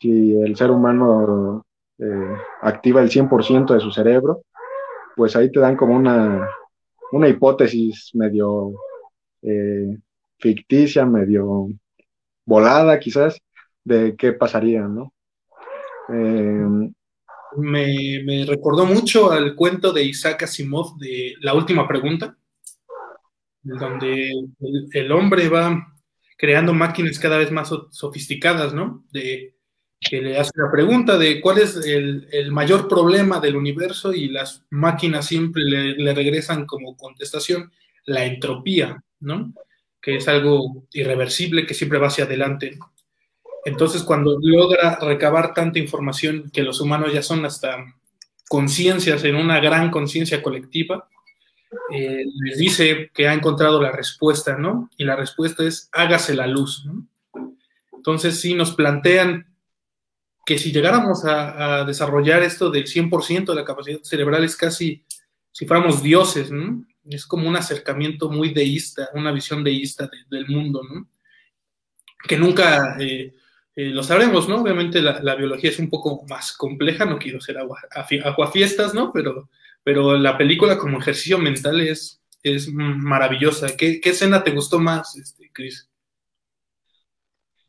si 0.00 0.34
el 0.40 0.56
ser 0.56 0.70
humano 0.70 1.64
eh, 1.98 2.36
activa 2.62 3.02
el 3.02 3.10
100% 3.10 3.74
de 3.74 3.80
su 3.80 3.90
cerebro, 3.90 4.42
pues 5.16 5.36
ahí 5.36 5.50
te 5.50 5.60
dan 5.60 5.76
como 5.76 5.96
una, 5.96 6.48
una 7.12 7.28
hipótesis 7.28 8.10
medio 8.14 8.72
eh, 9.42 9.96
ficticia, 10.38 11.04
medio 11.04 11.68
volada 12.44 12.98
quizás, 12.98 13.38
de 13.84 14.16
qué 14.16 14.32
pasaría, 14.32 14.82
¿no? 14.82 15.12
me, 17.56 18.22
me, 18.24 18.46
recordó 18.46 18.86
mucho 18.86 19.30
al 19.30 19.54
cuento 19.54 19.92
de 19.92 20.04
Isaac 20.04 20.44
Asimov 20.44 20.96
de 20.96 21.34
La 21.40 21.52
Última 21.52 21.86
Pregunta, 21.86 22.34
donde 23.62 24.32
el, 24.92 25.12
hombre 25.12 25.48
va 25.48 25.94
creando 26.36 26.72
máquinas 26.72 27.18
cada 27.18 27.38
vez 27.38 27.50
más 27.50 27.70
sofisticadas, 27.90 28.72
¿no? 28.72 29.04
De, 29.10 29.58
que 30.00 30.22
le 30.22 30.38
hace 30.38 30.52
la 30.54 30.70
pregunta 30.70 31.18
de 31.18 31.40
cuál 31.40 31.58
es 31.58 31.76
el, 31.76 32.52
mayor 32.52 32.88
problema 32.88 33.40
del 33.40 33.56
universo 33.56 34.12
y 34.12 34.28
las 34.28 34.64
máquinas 34.70 35.26
siempre 35.26 35.64
le, 35.64 36.14
regresan 36.14 36.66
como 36.66 36.96
contestación 36.96 37.72
la 38.04 38.24
entropía, 38.24 39.02
¿no? 39.20 39.52
Que 40.00 40.16
es 40.16 40.28
algo 40.28 40.86
irreversible 40.92 41.66
que 41.66 41.74
siempre 41.74 41.98
va 41.98 42.06
hacia 42.06 42.24
adelante. 42.24 42.78
Entonces, 43.64 44.02
cuando 44.02 44.38
logra 44.40 44.98
recabar 45.00 45.52
tanta 45.52 45.78
información 45.78 46.50
que 46.52 46.62
los 46.62 46.80
humanos 46.80 47.12
ya 47.12 47.22
son 47.22 47.44
hasta 47.44 47.76
conciencias 48.48 49.24
en 49.24 49.34
una 49.34 49.60
gran 49.60 49.90
conciencia 49.90 50.42
colectiva, 50.42 51.08
eh, 51.92 52.24
les 52.42 52.58
dice 52.58 53.10
que 53.12 53.28
ha 53.28 53.34
encontrado 53.34 53.80
la 53.80 53.92
respuesta, 53.92 54.56
¿no? 54.56 54.90
Y 54.96 55.04
la 55.04 55.16
respuesta 55.16 55.64
es 55.64 55.88
hágase 55.92 56.34
la 56.34 56.46
luz, 56.46 56.84
¿no? 56.86 57.06
Entonces, 57.92 58.40
sí 58.40 58.54
nos 58.54 58.74
plantean 58.74 59.46
que 60.46 60.58
si 60.58 60.72
llegáramos 60.72 61.26
a, 61.26 61.84
desarrollar 61.84 62.42
esto 62.42 62.70
del 62.70 62.86
100% 62.86 63.44
de 63.44 63.54
la 63.54 63.66
capacidad 63.66 64.00
cerebral 64.02 64.44
es 64.44 64.56
casi, 64.56 65.04
si 65.52 65.66
fuéramos 65.66 66.02
dioses, 66.02 66.50
¿no? 66.50 66.86
Es 67.04 67.26
como 67.26 67.46
un 67.46 67.56
acercamiento 67.56 68.30
muy 68.30 68.54
deísta, 68.54 69.10
una 69.12 69.30
visión 69.30 69.62
deísta 69.62 70.10
del 70.30 70.48
mundo, 70.48 70.82
¿no? 70.82 71.08
Que 72.26 72.38
nunca 72.38 72.96
eh, 72.98 73.34
eh, 73.76 73.90
lo 73.90 74.02
sabremos, 74.02 74.48
¿no? 74.48 74.62
Obviamente 74.62 75.02
la, 75.02 75.34
biología 75.34 75.68
es 75.68 75.78
un 75.78 75.90
poco 75.90 76.24
más 76.26 76.52
compleja, 76.52 77.04
no 77.04 77.18
quiero 77.18 77.40
ser 77.42 77.58
agua, 77.58 77.80
aguafiestas, 78.24 78.94
¿no? 78.94 79.12
Pero, 79.12 79.50
pero 79.88 80.18
la 80.18 80.36
película 80.36 80.76
como 80.76 80.98
ejercicio 80.98 81.38
mental 81.38 81.80
es, 81.80 82.20
es 82.42 82.70
maravillosa. 82.70 83.68
¿Qué, 83.74 84.02
escena 84.04 84.44
te 84.44 84.50
gustó 84.50 84.78
más, 84.78 85.16
este, 85.16 85.50
Chris? 85.50 85.88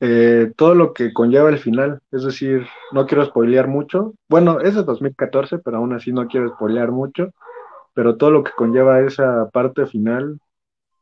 Eh, 0.01 0.51
todo 0.57 0.75
lo 0.75 0.93
que 0.93 1.13
conlleva 1.13 1.47
el 1.47 1.59
final, 1.59 2.01
es 2.11 2.25
decir, 2.25 2.67
no 2.91 3.07
quiero 3.07 3.23
spoilear 3.23 3.69
mucho. 3.69 4.15
Bueno, 4.27 4.59
es 4.59 4.75
de 4.75 4.83
2014, 4.83 5.59
pero 5.59 5.77
aún 5.77 5.93
así 5.93 6.11
no 6.11 6.27
quiero 6.27 6.49
spoilear 6.49 6.91
mucho. 6.91 7.29
Pero 7.93 8.17
todo 8.17 8.31
lo 8.31 8.43
que 8.43 8.51
conlleva 8.51 8.99
esa 8.99 9.49
parte 9.53 9.85
final, 9.85 10.41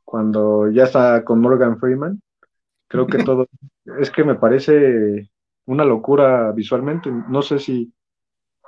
cuando 0.06 0.70
ya 0.70 0.84
está 0.84 1.24
con 1.24 1.42
Morgan 1.42 1.80
Freeman, 1.80 2.22
creo 2.88 3.08
que 3.08 3.18
todo 3.24 3.48
es 4.00 4.12
que 4.12 4.24
me 4.24 4.36
parece 4.36 5.32
una 5.66 5.84
locura 5.84 6.52
visualmente. 6.52 7.12
No 7.28 7.42
sé 7.42 7.58
si, 7.58 7.92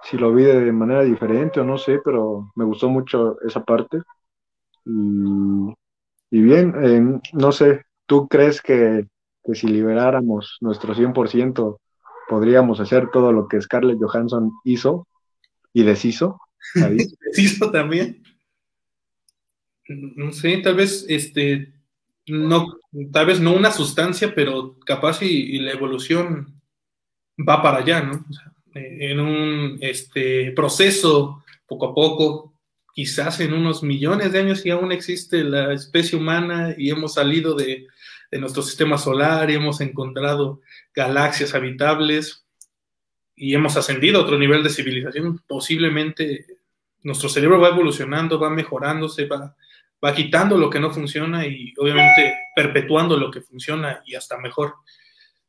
si 0.03 0.17
lo 0.17 0.33
vi 0.33 0.43
de 0.43 0.71
manera 0.71 1.03
diferente 1.03 1.59
o 1.59 1.63
no 1.63 1.77
sé, 1.77 1.99
pero 2.03 2.51
me 2.55 2.65
gustó 2.65 2.89
mucho 2.89 3.37
esa 3.41 3.63
parte. 3.63 4.01
Y, 4.85 6.41
bien, 6.41 6.73
eh, 6.83 7.19
no 7.33 7.51
sé, 7.51 7.83
¿tú 8.05 8.27
crees 8.27 8.61
que, 8.61 9.07
que 9.43 9.55
si 9.55 9.67
liberáramos 9.67 10.57
nuestro 10.61 10.93
100% 10.93 11.79
podríamos 12.27 12.79
hacer 12.79 13.09
todo 13.11 13.31
lo 13.31 13.47
que 13.47 13.61
Scarlett 13.61 13.99
Johansson 13.99 14.51
hizo 14.63 15.07
y 15.73 15.83
deshizo? 15.83 16.39
deshizo 16.75 17.71
también. 17.71 18.23
No 19.87 20.31
sé, 20.31 20.57
tal 20.57 20.75
vez 20.75 21.05
este 21.09 21.73
no, 22.29 22.79
tal 23.11 23.25
vez 23.25 23.39
no 23.39 23.55
una 23.55 23.71
sustancia, 23.71 24.33
pero 24.33 24.77
capaz 24.85 25.21
y, 25.21 25.59
la 25.59 25.71
evolución 25.71 26.61
va 27.37 27.61
para 27.61 27.79
allá, 27.79 28.01
¿no? 28.01 28.13
Eh, 28.13 28.23
en 28.73 29.19
un 29.19 29.77
este, 29.81 30.51
proceso, 30.51 31.43
poco 31.67 31.87
a 31.87 31.95
poco, 31.95 32.53
quizás 32.93 33.39
en 33.39 33.53
unos 33.53 33.83
millones 33.83 34.31
de 34.31 34.39
años 34.39 34.65
y 34.65 34.71
aún 34.71 34.91
existe 34.91 35.43
la 35.43 35.73
especie 35.73 36.17
humana 36.17 36.75
y 36.77 36.89
hemos 36.89 37.13
salido 37.13 37.53
de, 37.55 37.87
de 38.31 38.39
nuestro 38.39 38.61
sistema 38.61 38.97
solar 38.97 39.49
y 39.49 39.55
hemos 39.55 39.81
encontrado 39.81 40.61
galaxias 40.93 41.53
habitables 41.55 42.45
y 43.35 43.55
hemos 43.55 43.77
ascendido 43.77 44.19
a 44.19 44.23
otro 44.23 44.37
nivel 44.37 44.63
de 44.63 44.69
civilización, 44.69 45.41
posiblemente 45.47 46.45
nuestro 47.03 47.29
cerebro 47.29 47.59
va 47.59 47.69
evolucionando, 47.69 48.39
va 48.39 48.49
mejorándose, 48.49 49.25
va, 49.25 49.55
va 50.03 50.13
quitando 50.13 50.57
lo 50.57 50.69
que 50.69 50.79
no 50.79 50.91
funciona 50.91 51.45
y 51.45 51.73
obviamente 51.77 52.35
perpetuando 52.55 53.17
lo 53.17 53.31
que 53.31 53.41
funciona 53.41 54.01
y 54.05 54.15
hasta 54.15 54.37
mejor. 54.37 54.75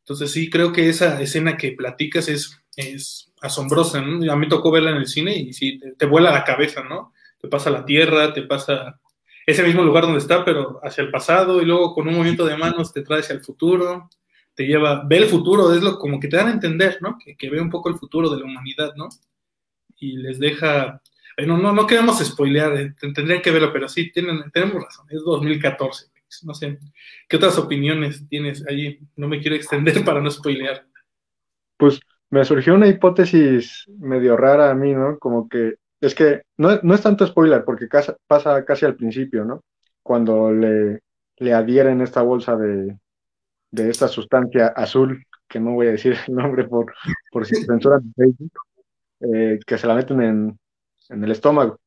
Entonces 0.00 0.30
sí, 0.30 0.48
creo 0.48 0.72
que 0.72 0.88
esa 0.88 1.20
escena 1.20 1.56
que 1.56 1.72
platicas 1.72 2.28
es, 2.28 2.59
es 2.80 3.32
asombrosa, 3.40 4.00
¿no? 4.00 4.32
A 4.32 4.36
mí 4.36 4.48
tocó 4.48 4.70
verla 4.70 4.90
en 4.90 4.98
el 4.98 5.06
cine 5.06 5.36
y 5.36 5.52
sí, 5.52 5.80
te, 5.96 6.06
vuela 6.06 6.30
la 6.30 6.44
cabeza, 6.44 6.82
¿no? 6.82 7.12
Te 7.40 7.48
pasa 7.48 7.70
la 7.70 7.84
tierra, 7.84 8.32
te 8.32 8.42
pasa 8.42 9.00
ese 9.46 9.62
mismo 9.62 9.82
lugar 9.82 10.04
donde 10.04 10.18
está, 10.18 10.44
pero 10.44 10.80
hacia 10.82 11.02
el 11.02 11.10
pasado 11.10 11.60
y 11.62 11.64
luego 11.64 11.94
con 11.94 12.06
un 12.06 12.14
movimiento 12.14 12.44
de 12.44 12.56
manos 12.56 12.92
te 12.92 13.02
trae 13.02 13.20
hacia 13.20 13.34
el 13.34 13.40
futuro, 13.40 14.10
te 14.54 14.66
lleva, 14.66 15.02
ve 15.06 15.18
el 15.18 15.26
futuro, 15.26 15.72
es 15.72 15.82
lo 15.82 15.98
como 15.98 16.20
que 16.20 16.28
te 16.28 16.36
dan 16.36 16.48
a 16.48 16.52
entender, 16.52 16.98
¿no? 17.00 17.16
Que, 17.18 17.50
ve 17.50 17.60
un 17.60 17.70
poco 17.70 17.88
el 17.88 17.96
futuro 17.96 18.28
de 18.28 18.38
la 18.38 18.44
humanidad, 18.44 18.94
¿no? 18.96 19.08
Y 19.96 20.16
les 20.16 20.38
deja 20.38 21.00
no, 21.46 21.56
no, 21.56 21.72
no 21.72 21.86
queremos 21.86 22.18
spoilear, 22.18 22.76
eh, 22.78 22.94
tendrían 23.00 23.40
que 23.40 23.50
verlo, 23.50 23.72
pero 23.72 23.88
sí, 23.88 24.10
tienen, 24.10 24.50
tenemos 24.52 24.82
razón, 24.82 25.06
es 25.10 25.22
2014. 25.24 26.06
No 26.42 26.54
sé, 26.54 26.78
¿qué 27.28 27.36
otras 27.36 27.58
opiniones 27.58 28.28
tienes 28.28 28.64
allí? 28.68 29.00
No 29.16 29.26
me 29.26 29.40
quiero 29.40 29.56
extender 29.56 30.04
para 30.04 30.20
no 30.20 30.30
spoilear. 30.30 30.86
Pues 31.76 32.00
me 32.30 32.44
surgió 32.44 32.74
una 32.74 32.88
hipótesis 32.88 33.86
medio 33.98 34.36
rara 34.36 34.70
a 34.70 34.74
mí, 34.74 34.94
¿no? 34.94 35.18
Como 35.18 35.48
que 35.48 35.74
es 36.00 36.14
que 36.14 36.42
no, 36.56 36.80
no 36.82 36.94
es 36.94 37.02
tanto 37.02 37.26
spoiler, 37.26 37.64
porque 37.64 37.88
pasa 38.26 38.64
casi 38.64 38.86
al 38.86 38.96
principio, 38.96 39.44
¿no? 39.44 39.62
Cuando 40.02 40.50
le, 40.50 41.00
le 41.36 41.52
adhieren 41.52 42.00
esta 42.00 42.22
bolsa 42.22 42.56
de, 42.56 42.96
de 43.70 43.90
esta 43.90 44.08
sustancia 44.08 44.68
azul, 44.68 45.24
que 45.48 45.60
no 45.60 45.72
voy 45.72 45.88
a 45.88 45.92
decir 45.92 46.16
el 46.26 46.34
nombre 46.34 46.66
por, 46.66 46.94
por 47.30 47.46
si 47.46 47.56
censuran 47.64 48.12
Facebook, 48.16 48.52
eh, 49.20 49.58
que 49.66 49.76
se 49.78 49.86
la 49.86 49.94
meten 49.94 50.22
en, 50.22 50.58
en 51.08 51.24
el 51.24 51.30
estómago. 51.32 51.78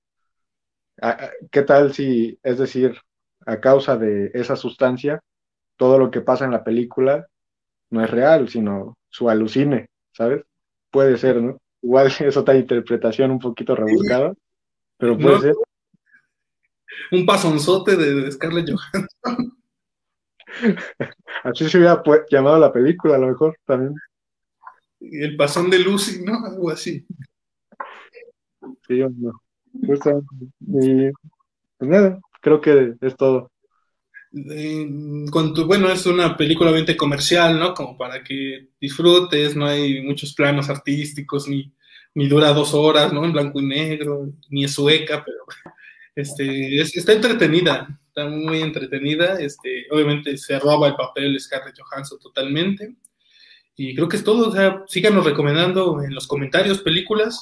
Ah, 1.02 1.18
ah, 1.20 1.30
¿Qué 1.50 1.64
tal 1.64 1.94
si, 1.94 2.38
es 2.44 2.58
decir, 2.60 2.96
a 3.46 3.60
causa 3.60 3.98
de 3.98 4.32
esa 4.34 4.56
sustancia, 4.56 5.22
todo 5.76 5.98
lo 5.98 6.12
que 6.12 6.22
pasa 6.22 6.46
en 6.46 6.52
la 6.52 6.64
película 6.64 7.28
no 7.90 8.04
es 8.04 8.12
real, 8.12 8.48
sino 8.50 8.98
su 9.10 9.30
alucine, 9.30 9.88
¿sabes? 10.14 10.44
Puede 10.90 11.18
ser, 11.18 11.42
¿no? 11.42 11.60
Igual 11.82 12.08
es 12.20 12.38
otra 12.38 12.56
interpretación 12.56 13.32
un 13.32 13.40
poquito 13.40 13.76
rebuscada, 13.76 14.34
pero 14.98 15.18
puede 15.18 15.40
ser. 15.40 15.56
Un 17.12 17.26
pasonzote 17.26 17.96
de 17.98 18.32
Scarlett 18.32 18.70
Johansson. 18.70 19.58
Así 21.44 21.68
se 21.68 21.78
hubiera 21.78 22.02
llamado 22.30 22.60
la 22.60 22.72
película, 22.72 23.16
a 23.16 23.20
lo 23.20 23.28
mejor 23.28 23.58
también. 23.66 23.96
El 25.00 25.36
pasón 25.36 25.70
de 25.70 25.80
Lucy, 25.80 26.24
¿no? 26.24 26.46
Algo 26.46 26.70
así. 26.70 27.06
Sí, 28.88 29.00
no. 29.00 29.34
Pues, 29.86 30.00
y 30.62 31.12
pues 31.78 31.92
nada, 31.92 32.20
creo 32.40 32.62
que 32.62 32.96
es 33.02 33.18
todo. 33.18 33.52
Bueno, 34.34 35.92
es 35.92 36.06
una 36.08 36.36
película 36.36 36.72
obviamente 36.72 36.98
comercial, 36.98 37.60
¿no? 37.60 37.74
Como 37.74 37.98
para 37.98 38.24
que 38.24 38.70
disfrutes, 38.82 39.56
no 39.56 39.68
hay 39.68 40.02
muchos 40.02 40.34
planos 40.34 40.70
artísticos, 40.70 41.48
ni, 41.48 41.72
ni 42.16 42.28
dura 42.28 42.52
dos 42.54 42.74
horas, 42.74 43.14
¿no? 43.14 43.24
En 43.24 43.34
blanco 43.34 43.60
y 43.60 43.66
negro, 43.66 44.32
ni 44.50 44.64
es 44.64 44.74
sueca, 44.74 45.24
pero 45.24 45.38
este, 46.16 46.82
está 46.82 47.14
entretenida, 47.14 48.00
está 48.08 48.28
muy 48.28 48.62
entretenida. 48.62 49.40
Este, 49.40 49.86
obviamente 49.92 50.36
se 50.38 50.60
roba 50.60 50.88
el 50.88 50.96
papel 50.96 51.40
Scarlett 51.40 51.80
Johansson 51.80 52.20
totalmente. 52.20 52.96
Y 53.76 53.96
creo 53.96 54.08
que 54.08 54.18
es 54.18 54.24
todo. 54.24 54.50
O 54.50 54.52
sea, 54.52 54.84
síganos 54.88 55.26
recomendando 55.26 56.02
en 56.02 56.14
los 56.14 56.28
comentarios 56.28 56.82
películas. 56.82 57.40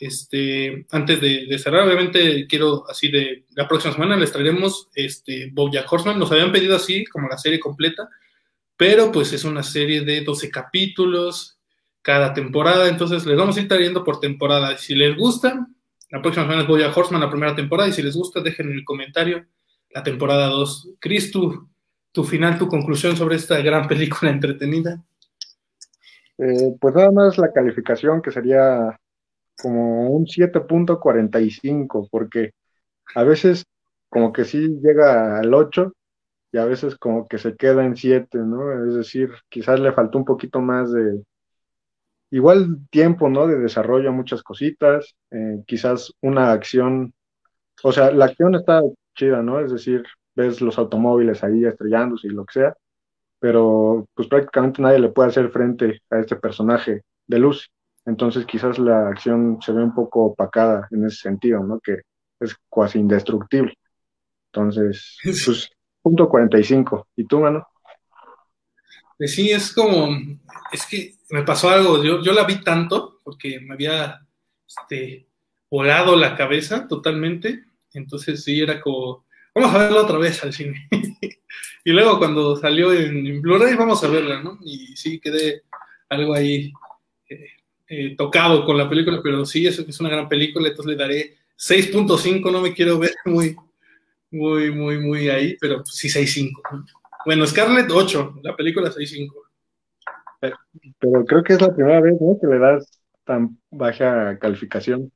Este, 0.00 0.86
antes 0.90 1.20
de, 1.20 1.58
cerrar, 1.58 1.86
obviamente 1.86 2.46
quiero 2.48 2.88
así 2.88 3.08
de 3.10 3.44
la 3.50 3.68
próxima 3.68 3.92
semana 3.92 4.16
les 4.16 4.32
traeremos 4.32 4.88
este, 4.94 5.50
Bojack 5.52 5.92
Horseman. 5.92 6.18
Nos 6.18 6.32
habían 6.32 6.50
pedido 6.50 6.74
así 6.74 7.04
como 7.04 7.28
la 7.28 7.36
serie 7.36 7.60
completa, 7.60 8.08
pero 8.78 9.12
pues 9.12 9.34
es 9.34 9.44
una 9.44 9.62
serie 9.62 10.00
de 10.00 10.22
12 10.22 10.50
capítulos 10.50 11.58
cada 12.00 12.32
temporada, 12.32 12.88
entonces 12.88 13.26
les 13.26 13.36
vamos 13.36 13.56
a 13.56 13.60
ir 13.60 13.68
trayendo 13.68 14.02
por 14.02 14.20
temporada. 14.20 14.78
Si 14.78 14.94
les 14.94 15.14
gusta, 15.16 15.66
la 16.10 16.22
próxima 16.22 16.44
semana 16.44 16.62
es 16.62 16.68
Bojack 16.68 16.96
Horseman, 16.96 17.20
la 17.20 17.30
primera 17.30 17.54
temporada, 17.54 17.88
y 17.88 17.92
si 17.92 18.02
les 18.02 18.16
gusta, 18.16 18.40
dejen 18.40 18.70
en 18.70 18.78
el 18.78 18.84
comentario 18.84 19.44
la 19.90 20.02
temporada 20.02 20.46
2. 20.46 20.94
Chris, 20.98 21.30
tu, 21.30 21.68
tu 22.10 22.24
final, 22.24 22.58
tu 22.58 22.68
conclusión 22.68 23.16
sobre 23.16 23.36
esta 23.36 23.60
gran 23.60 23.86
película 23.86 24.30
entretenida. 24.30 25.02
Eh, 26.38 26.74
pues 26.80 26.94
nada 26.94 27.10
más 27.10 27.36
la 27.36 27.52
calificación 27.52 28.22
que 28.22 28.30
sería 28.30 28.98
como 29.62 30.10
un 30.10 30.26
7.45, 30.26 32.08
porque 32.10 32.52
a 33.14 33.24
veces 33.24 33.64
como 34.08 34.32
que 34.32 34.44
sí 34.44 34.78
llega 34.82 35.38
al 35.38 35.54
8 35.54 35.92
y 36.52 36.58
a 36.58 36.64
veces 36.64 36.96
como 36.96 37.28
que 37.28 37.38
se 37.38 37.56
queda 37.56 37.84
en 37.84 37.96
7, 37.96 38.38
¿no? 38.38 38.86
Es 38.86 38.94
decir, 38.94 39.30
quizás 39.48 39.80
le 39.80 39.92
faltó 39.92 40.18
un 40.18 40.24
poquito 40.24 40.60
más 40.60 40.92
de, 40.92 41.22
igual 42.30 42.78
tiempo, 42.90 43.28
¿no? 43.28 43.46
De 43.46 43.58
desarrollo 43.58 44.10
a 44.10 44.12
muchas 44.12 44.42
cositas, 44.42 45.14
eh, 45.30 45.62
quizás 45.66 46.12
una 46.20 46.52
acción, 46.52 47.14
o 47.82 47.92
sea, 47.92 48.10
la 48.12 48.26
acción 48.26 48.54
está 48.54 48.82
chida, 49.14 49.42
¿no? 49.42 49.60
Es 49.60 49.72
decir, 49.72 50.04
ves 50.34 50.60
los 50.60 50.78
automóviles 50.78 51.42
ahí 51.44 51.64
estrellándose 51.64 52.28
y 52.28 52.30
lo 52.30 52.44
que 52.46 52.54
sea, 52.54 52.76
pero 53.40 54.06
pues 54.14 54.28
prácticamente 54.28 54.82
nadie 54.82 55.00
le 55.00 55.10
puede 55.10 55.30
hacer 55.30 55.50
frente 55.50 56.00
a 56.10 56.20
este 56.20 56.36
personaje 56.36 57.02
de 57.26 57.38
Lucy. 57.38 57.66
Entonces 58.06 58.46
quizás 58.46 58.78
la 58.78 59.08
acción 59.08 59.58
se 59.60 59.72
ve 59.72 59.82
un 59.82 59.94
poco 59.94 60.26
opacada 60.26 60.88
en 60.90 61.04
ese 61.04 61.16
sentido, 61.16 61.62
¿no? 61.62 61.80
Que 61.80 62.00
es 62.40 62.56
casi 62.74 62.98
indestructible. 62.98 63.74
Entonces, 64.52 65.18
pues, 65.22 65.70
punto 66.02 66.28
45. 66.28 67.08
¿Y 67.16 67.24
tú, 67.26 67.40
mano? 67.40 67.66
Pues 69.16 69.34
sí, 69.34 69.50
es 69.50 69.72
como, 69.72 70.08
es 70.72 70.86
que 70.86 71.14
me 71.28 71.42
pasó 71.42 71.68
algo, 71.68 72.02
yo, 72.02 72.22
yo 72.22 72.32
la 72.32 72.44
vi 72.44 72.62
tanto 72.62 73.18
porque 73.22 73.60
me 73.60 73.74
había 73.74 74.26
este, 74.66 75.28
volado 75.70 76.16
la 76.16 76.34
cabeza 76.34 76.88
totalmente, 76.88 77.64
entonces 77.92 78.42
sí, 78.42 78.60
era 78.60 78.80
como, 78.80 79.26
vamos 79.54 79.74
a 79.74 79.78
verla 79.78 80.02
otra 80.02 80.18
vez 80.18 80.42
al 80.42 80.52
cine. 80.52 80.88
y 81.84 81.90
luego 81.90 82.18
cuando 82.18 82.56
salió 82.56 82.92
en, 82.92 83.42
Blu-ray, 83.42 83.74
vamos 83.74 84.02
a 84.02 84.08
verla, 84.08 84.42
¿no? 84.42 84.58
Y 84.62 84.96
sí, 84.96 85.20
quedé 85.20 85.64
algo 86.08 86.34
ahí 86.34 86.72
eh, 87.92 88.14
tocado 88.16 88.64
con 88.64 88.78
la 88.78 88.88
película, 88.88 89.20
pero 89.20 89.44
sí, 89.44 89.66
es, 89.66 89.76
es 89.80 90.00
una 90.00 90.10
gran 90.10 90.28
película, 90.28 90.68
entonces 90.68 90.92
le 90.92 90.96
daré 90.96 91.36
6.5, 91.58 92.52
no 92.52 92.60
me 92.60 92.72
quiero 92.72 93.00
ver 93.00 93.12
muy, 93.24 93.56
muy, 94.30 94.70
muy, 94.70 94.98
muy 94.98 95.28
ahí, 95.28 95.56
pero 95.60 95.84
sí 95.84 96.08
6.5. 96.08 96.84
Bueno, 97.26 97.44
Scarlett 97.48 97.90
8, 97.90 98.36
la 98.44 98.54
película 98.54 98.90
6.5. 98.90 99.32
Eh, 100.42 100.52
pero 101.00 101.24
creo 101.24 101.42
que 101.42 101.54
es 101.54 101.60
la 101.60 101.74
primera 101.74 102.00
vez 102.00 102.14
¿no? 102.20 102.38
que 102.40 102.46
le 102.46 102.60
das 102.60 103.02
tan 103.24 103.58
baja 103.72 104.38
calificación. 104.38 105.10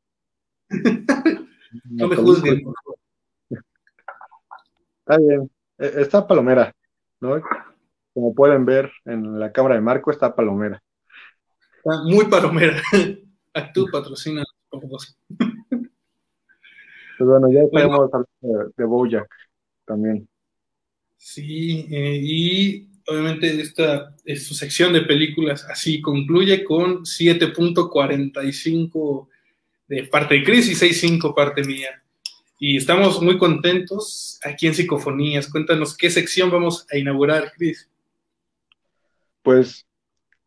no 1.85 2.09
me 2.09 2.17
juzguen. 2.17 2.65
Está 4.99 5.19
bien. 5.19 5.49
E, 5.79 6.03
está 6.03 6.27
palomera, 6.27 6.75
¿no? 7.21 7.41
Como 8.13 8.35
pueden 8.35 8.65
ver 8.65 8.91
en 9.05 9.39
la 9.39 9.53
cámara 9.53 9.77
de 9.77 9.81
Marco, 9.81 10.11
está 10.11 10.35
palomera. 10.35 10.83
Está 11.85 12.03
muy 12.03 12.25
palomera. 12.27 12.81
Actú 13.53 13.87
patrocina 13.93 14.43
por 14.71 14.89
dos. 14.89 15.17
Pues 15.29 15.91
bueno, 17.19 17.53
ya 17.53 17.61
podemos 17.71 18.11
hablar 18.13 18.27
de, 18.41 18.73
de 18.77 18.85
Bojack 18.85 19.29
también. 19.85 20.29
Sí, 21.17 21.87
eh, 21.91 22.21
y 22.23 22.89
obviamente 23.07 23.61
esta 23.61 24.17
es 24.25 24.47
su 24.47 24.55
sección 24.55 24.95
de 24.95 25.03
películas 25.03 25.67
así 25.69 26.01
concluye 26.01 26.65
con 26.65 27.05
7.45 27.05 29.29
de 29.87 30.05
parte 30.05 30.37
de 30.37 30.43
Chris 30.43 30.71
y 30.71 30.75
6.5 30.75 31.35
parte 31.35 31.65
mía. 31.65 32.03
Y 32.59 32.79
estamos 32.79 33.21
muy 33.21 33.37
contentos 33.37 34.41
aquí 34.43 34.67
en 34.67 34.75
Psicofonías. 34.75 35.51
Cuéntanos 35.51 35.95
qué 35.97 36.11
sección 36.11 36.51
vamos 36.51 36.87
a 36.91 36.97
inaugurar, 36.97 37.53
Chris. 37.55 37.91
Pues 39.43 39.87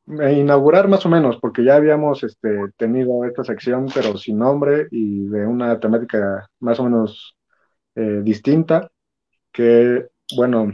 inaugurar 0.07 0.87
más 0.87 1.05
o 1.05 1.09
menos, 1.09 1.37
porque 1.41 1.63
ya 1.63 1.75
habíamos 1.75 2.23
este, 2.23 2.49
tenido 2.77 3.25
esta 3.25 3.43
sección, 3.43 3.87
pero 3.93 4.17
sin 4.17 4.39
nombre 4.39 4.87
y 4.91 5.25
de 5.27 5.45
una 5.45 5.79
temática 5.79 6.47
más 6.59 6.79
o 6.79 6.85
menos 6.85 7.35
eh, 7.95 8.21
distinta, 8.23 8.89
que, 9.51 10.07
bueno, 10.35 10.71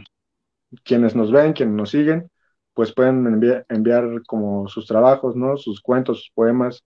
quienes 0.83 1.15
nos 1.15 1.31
ven, 1.31 1.53
quienes 1.53 1.75
nos 1.75 1.89
siguen, 1.91 2.29
pues 2.73 2.93
pueden 2.93 3.25
enviar, 3.69 4.23
como 4.27 4.67
sus 4.67 4.87
trabajos, 4.87 5.35
¿no? 5.35 5.57
Sus 5.57 5.81
cuentos, 5.81 6.19
sus 6.19 6.31
poemas, 6.33 6.83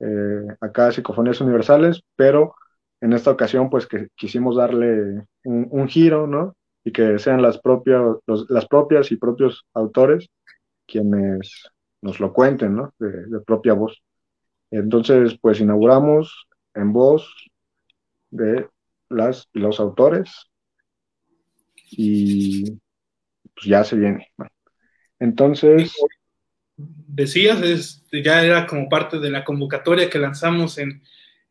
eh, 0.00 0.46
acá 0.60 0.88
a 0.88 0.92
Psicofonías 0.92 1.40
Universales, 1.40 2.02
pero 2.16 2.54
en 3.00 3.12
esta 3.12 3.30
ocasión, 3.30 3.70
pues 3.70 3.86
que 3.86 4.08
quisimos 4.16 4.56
darle 4.56 5.26
un, 5.44 5.88
giro, 5.88 6.26
¿no? 6.26 6.56
Y 6.84 6.92
que 6.92 7.18
sean 7.18 7.42
las 7.42 7.58
propias, 7.58 8.02
las 8.48 8.66
propias 8.66 9.12
y 9.12 9.16
propios 9.16 9.66
autores 9.74 10.28
quienes 10.86 11.70
nos 12.04 12.20
lo 12.20 12.34
cuenten, 12.34 12.76
¿no? 12.76 12.94
De, 12.98 13.40
propia 13.46 13.72
voz. 13.72 14.02
Entonces, 14.70 15.38
pues 15.40 15.58
inauguramos 15.58 16.46
en 16.74 16.92
voz 16.92 17.26
de 18.30 18.68
las 19.08 19.48
los 19.54 19.80
autores 19.80 20.50
y 21.90 22.72
pues 23.54 23.66
ya 23.66 23.82
se 23.84 23.96
viene. 23.96 24.30
Entonces. 25.18 25.96
Decías, 26.76 27.62
es, 27.62 28.04
ya 28.12 28.44
era 28.44 28.66
como 28.66 28.88
parte 28.88 29.18
de 29.18 29.30
la 29.30 29.44
convocatoria 29.44 30.10
que 30.10 30.18
lanzamos 30.18 30.76
en, 30.76 31.02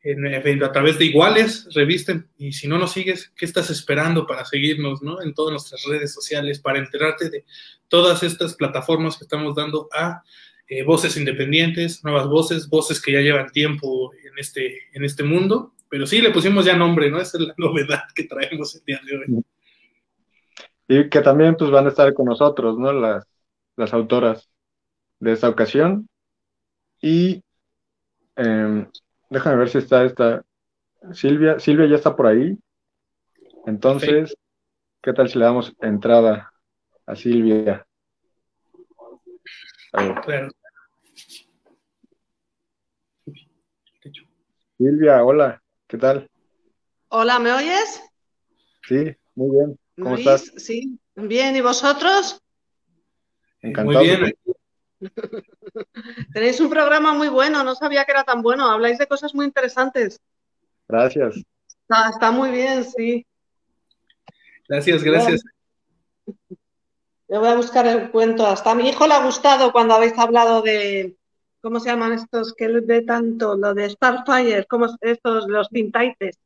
a 0.04 0.72
través 0.72 1.00
de 1.00 1.06
Iguales, 1.06 1.68
revisten, 1.74 2.28
y 2.38 2.52
si 2.52 2.68
no 2.68 2.78
nos 2.78 2.92
sigues, 2.92 3.32
¿qué 3.38 3.46
estás 3.46 3.70
esperando 3.70 4.28
para 4.28 4.44
seguirnos 4.44 5.02
¿no? 5.02 5.22
en 5.22 5.34
todas 5.34 5.52
nuestras 5.52 5.84
redes 5.86 6.14
sociales, 6.14 6.60
para 6.60 6.80
enterarte 6.80 7.30
de 7.30 7.46
todas 7.88 8.22
estas 8.22 8.56
plataformas 8.56 9.18
que 9.18 9.24
estamos 9.24 9.56
dando 9.56 9.88
a 9.94 10.22
eh, 10.68 10.84
voces 10.84 11.16
independientes, 11.16 12.04
nuevas 12.04 12.28
voces, 12.28 12.68
voces 12.68 13.02
que 13.02 13.14
ya 13.14 13.22
llevan 13.22 13.50
tiempo 13.52 14.12
en 14.14 14.38
este, 14.38 14.90
en 14.92 15.06
este 15.06 15.24
mundo? 15.24 15.74
Pero 15.88 16.06
sí, 16.06 16.22
le 16.22 16.32
pusimos 16.32 16.66
ya 16.66 16.76
nombre, 16.76 17.10
¿no? 17.10 17.22
Esa 17.22 17.38
es 17.38 17.46
la 17.46 17.54
novedad 17.58 18.04
que 18.14 18.26
traemos 18.26 18.76
el 18.76 18.84
día 18.84 19.00
de 19.06 19.18
hoy. 19.18 19.44
Y 20.88 21.10
que 21.10 21.22
también 21.22 21.56
pues 21.56 21.72
van 21.72 21.86
a 21.86 21.90
estar 21.90 22.14
con 22.14 22.26
nosotros, 22.26 22.78
¿no? 22.78 22.92
Las, 22.92 23.26
las 23.78 23.94
autoras 23.94 24.50
de 25.20 25.32
esta 25.32 25.48
ocasión. 25.48 26.10
Y 27.02 27.42
em, 28.36 28.88
déjame 29.34 29.58
ver 29.58 29.70
si 29.70 29.80
está 29.80 30.06
esta. 30.06 30.46
Silvia, 31.12 31.60
Silvia 31.60 31.88
ya 31.88 31.96
está 31.96 32.16
por 32.16 32.28
ahí. 32.28 32.58
Entonces, 33.66 34.36
¿qué 35.02 35.12
tal 35.12 35.28
si 35.28 35.38
le 35.38 35.46
damos 35.46 35.74
entrada 35.82 36.54
a 37.06 37.16
Silvia? 37.16 37.86
Silvia, 44.78 45.24
hola, 45.24 45.62
¿qué 45.88 45.98
tal? 45.98 46.30
Hola, 47.10 47.40
¿me 47.40 47.52
oyes? 47.52 48.02
Sí, 48.88 49.16
muy 49.36 49.58
bien. 49.58 49.80
¿Cómo 50.02 50.16
estás? 50.16 50.52
Sí, 50.58 51.00
bien, 51.16 51.56
¿y 51.56 51.62
vosotros? 51.62 52.42
Encantado. 53.62 54.06
Muy 54.06 54.18
bien. 54.18 54.34
Tenéis 56.34 56.60
un 56.60 56.70
programa 56.70 57.14
muy 57.14 57.30
bueno, 57.30 57.64
no 57.64 57.76
sabía 57.76 58.06
que 58.06 58.12
era 58.12 58.24
tan 58.24 58.42
bueno, 58.42 58.70
habláis 58.70 58.98
de 58.98 59.08
cosas 59.08 59.34
muy 59.34 59.46
interesantes. 59.46 60.20
Gracias. 60.88 61.44
Está, 62.14 62.32
muy 62.32 62.52
bien, 62.52 62.84
sí. 62.84 63.26
Gracias, 64.68 65.04
gracias. 65.04 65.44
Yo 67.28 67.40
voy 67.40 67.50
a 67.50 67.56
buscar 67.56 67.86
el 67.88 68.12
cuento. 68.12 68.46
Hasta 68.46 68.72
a 68.72 68.76
mi 68.76 68.90
hijo 68.90 69.08
le 69.08 69.14
ha 69.14 69.26
gustado 69.26 69.72
cuando 69.72 69.94
habéis 69.94 70.18
hablado 70.18 70.62
de, 70.62 71.16
¿cómo 71.62 71.80
se 71.80 71.90
llaman 71.90 72.14
estos 72.14 72.54
que 72.54 72.68
ve 72.68 73.02
tanto? 73.02 73.56
Lo 73.56 73.74
de 73.74 73.90
Starfire, 73.90 74.66
¿cómo 74.66 74.88
estos, 75.02 75.48
los 75.48 75.70
Tintaites? 75.70 76.38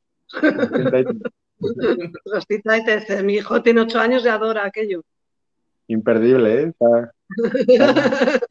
los 2.26 2.47
Tintaites. 2.47 3.09
Eh, 3.09 3.24
mi 3.24 3.36
hijo 3.36 3.62
tiene 3.62 3.82
ocho 3.82 4.00
años 4.00 4.24
y 4.25 4.28
adora 4.28 4.66
aquello. 4.66 5.04
Imperdible, 5.88 6.63
¿eh? 6.63 6.74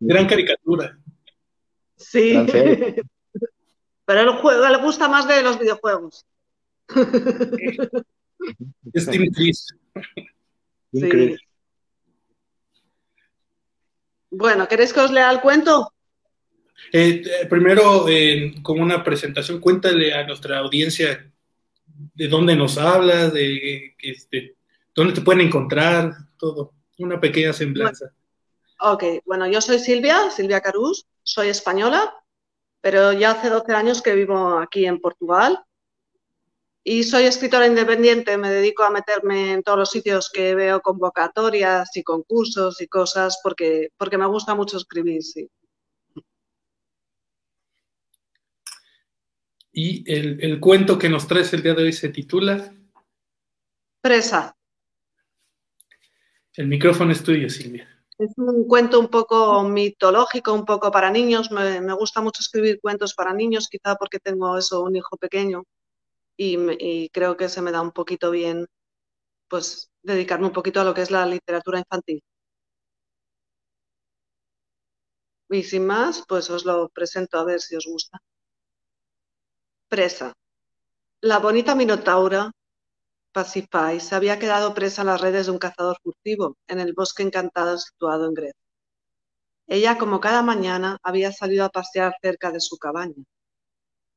Gran 0.00 0.26
caricatura. 0.26 0.98
Sí. 1.96 2.34
Pero 4.04 4.20
el 4.20 4.30
juego 4.38 4.68
le 4.68 4.78
gusta 4.78 5.08
más 5.08 5.26
de 5.26 5.42
los 5.42 5.58
videojuegos. 5.58 6.24
Es 8.92 9.06
Team 9.06 9.32
Chris. 9.34 9.66
Sí. 10.92 11.36
Bueno, 14.30 14.68
¿queréis 14.68 14.92
que 14.92 15.00
os 15.00 15.10
lea 15.10 15.30
el 15.30 15.40
cuento? 15.40 15.92
Eh, 16.92 17.22
eh, 17.24 17.46
primero, 17.48 18.06
como 18.62 18.82
una 18.82 19.02
presentación, 19.02 19.60
cuéntale 19.60 20.12
a 20.12 20.26
nuestra 20.26 20.58
audiencia 20.58 21.32
de 22.14 22.28
dónde 22.28 22.54
nos 22.54 22.78
hablas, 22.78 23.32
de 23.32 23.94
este, 23.98 24.56
dónde 24.94 25.14
te 25.14 25.22
pueden 25.22 25.46
encontrar, 25.46 26.12
todo, 26.36 26.75
una 26.98 27.20
pequeña 27.20 27.52
semblanza. 27.52 28.12
ok, 28.80 29.04
bueno, 29.24 29.46
yo 29.46 29.60
soy 29.60 29.78
Silvia, 29.78 30.30
Silvia 30.30 30.60
Carús, 30.60 31.06
soy 31.22 31.48
española, 31.48 32.14
pero 32.80 33.12
ya 33.12 33.32
hace 33.32 33.48
12 33.50 33.72
años 33.72 34.02
que 34.02 34.14
vivo 34.14 34.58
aquí 34.58 34.86
en 34.86 35.00
Portugal 35.00 35.66
y 36.88 37.02
soy 37.02 37.24
escritora 37.24 37.66
independiente, 37.66 38.38
me 38.38 38.48
dedico 38.48 38.84
a 38.84 38.90
meterme 38.90 39.54
en 39.54 39.64
todos 39.64 39.76
los 39.76 39.90
sitios 39.90 40.30
que 40.32 40.54
veo 40.54 40.80
convocatorias 40.80 41.96
y 41.96 42.04
concursos 42.04 42.80
y 42.80 42.86
cosas 42.86 43.40
porque, 43.42 43.88
porque 43.96 44.16
me 44.16 44.26
gusta 44.26 44.54
mucho 44.54 44.76
escribir, 44.76 45.20
sí. 45.24 45.50
Y 49.72 50.04
el, 50.10 50.40
el, 50.40 50.60
cuento 50.60 50.96
que 50.96 51.08
nos 51.08 51.26
traes 51.26 51.52
el 51.54 51.64
día 51.64 51.74
de 51.74 51.82
hoy 51.82 51.92
se 51.92 52.10
titula 52.10 52.72
Presa. 54.00 54.55
El 56.56 56.68
micrófono 56.68 57.12
es 57.12 57.22
tuyo, 57.22 57.50
Silvia. 57.50 57.86
Es 58.18 58.32
un 58.36 58.66
cuento 58.66 58.98
un 58.98 59.08
poco 59.08 59.62
mitológico, 59.64 60.54
un 60.54 60.64
poco 60.64 60.90
para 60.90 61.10
niños. 61.10 61.50
Me, 61.50 61.92
gusta 61.92 62.22
mucho 62.22 62.40
escribir 62.40 62.80
cuentos 62.80 63.14
para 63.14 63.34
niños, 63.34 63.68
quizá 63.68 63.94
porque 63.96 64.18
tengo 64.18 64.56
eso, 64.56 64.82
un 64.82 64.96
hijo 64.96 65.16
pequeño 65.18 65.64
y, 66.36 67.10
creo 67.10 67.36
que 67.36 67.48
se 67.48 67.62
me 67.62 67.72
da 67.72 67.80
un 67.82 67.92
poquito 67.92 68.30
bien 68.30 68.66
pues 69.48 69.90
dedicarme 70.02 70.46
un 70.46 70.52
poquito 70.52 70.80
a 70.80 70.84
lo 70.84 70.94
que 70.94 71.02
es 71.02 71.10
la 71.10 71.26
literatura 71.26 71.78
infantil. 71.78 72.22
Y 75.48 75.62
sin 75.62 75.86
más, 75.86 76.24
pues 76.28 76.50
os 76.50 76.64
lo 76.64 76.88
presento 76.88 77.38
a 77.38 77.44
ver 77.44 77.60
si 77.60 77.76
os 77.76 77.86
gusta. 77.86 78.18
Presa. 79.88 80.32
La 81.20 81.38
bonita 81.38 81.74
Minotaura, 81.74 82.52
Se 83.44 84.14
había 84.14 84.38
quedado 84.38 84.72
presa 84.72 85.02
en 85.02 85.08
las 85.08 85.20
redes 85.20 85.44
de 85.44 85.52
un 85.52 85.58
cazador 85.58 85.98
furtivo 86.02 86.56
en 86.68 86.80
el 86.80 86.94
bosque 86.94 87.22
encantado 87.22 87.76
situado 87.76 88.26
en 88.26 88.32
Grecia. 88.32 88.60
Ella, 89.66 89.98
como 89.98 90.20
cada 90.20 90.40
mañana, 90.40 90.98
había 91.02 91.32
salido 91.32 91.66
a 91.66 91.68
pasear 91.68 92.14
cerca 92.22 92.50
de 92.50 92.60
su 92.60 92.78
cabaña. 92.78 93.22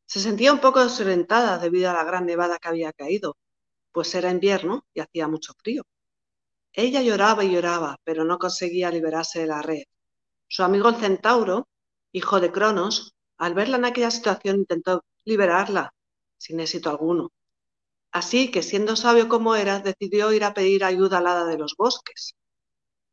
Se 0.05 0.21
sentía 0.21 0.53
un 0.53 0.61
poco 0.61 0.81
desorientada 0.81 1.57
debido 1.57 1.89
a 1.89 1.93
la 1.93 2.05
gran 2.05 2.25
nevada 2.25 2.59
que 2.59 2.69
había 2.69 2.93
caído, 2.93 3.35
pues 3.91 4.15
era 4.15 4.31
invierno 4.31 4.85
y 4.93 5.01
hacía 5.01 5.27
mucho 5.27 5.53
frío. 5.57 5.83
Ella 6.71 7.01
lloraba 7.01 7.43
y 7.43 7.51
lloraba, 7.51 7.97
pero 8.05 8.23
no 8.23 8.37
conseguía 8.37 8.89
liberarse 8.89 9.41
de 9.41 9.47
la 9.47 9.61
red. 9.61 9.83
Su 10.47 10.63
amigo 10.63 10.87
el 10.87 10.95
centauro, 10.95 11.67
hijo 12.13 12.39
de 12.39 12.53
Cronos, 12.53 13.15
al 13.37 13.53
verla 13.53 13.75
en 13.77 13.85
aquella 13.85 14.11
situación 14.11 14.57
intentó 14.59 15.03
liberarla, 15.25 15.93
sin 16.37 16.61
éxito 16.61 16.89
alguno. 16.89 17.31
Así 18.11 18.51
que, 18.51 18.63
siendo 18.63 18.95
sabio 18.95 19.29
como 19.29 19.55
era, 19.55 19.79
decidió 19.79 20.31
ir 20.33 20.43
a 20.43 20.53
pedir 20.53 20.83
ayuda 20.83 21.19
al 21.19 21.27
hada 21.27 21.45
de 21.45 21.57
los 21.57 21.75
bosques. 21.77 22.35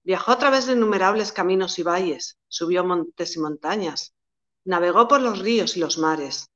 Viajó 0.04 0.32
a 0.32 0.38
través 0.38 0.66
de 0.66 0.72
innumerables 0.72 1.32
caminos 1.32 1.78
y 1.78 1.82
valles, 1.82 2.38
subió 2.48 2.84
montes 2.84 3.36
y 3.36 3.40
montañas, 3.40 4.14
navegó 4.64 5.08
por 5.08 5.20
los 5.20 5.38
ríos 5.40 5.76
y 5.76 5.80
los 5.80 5.98
mares, 5.98 6.48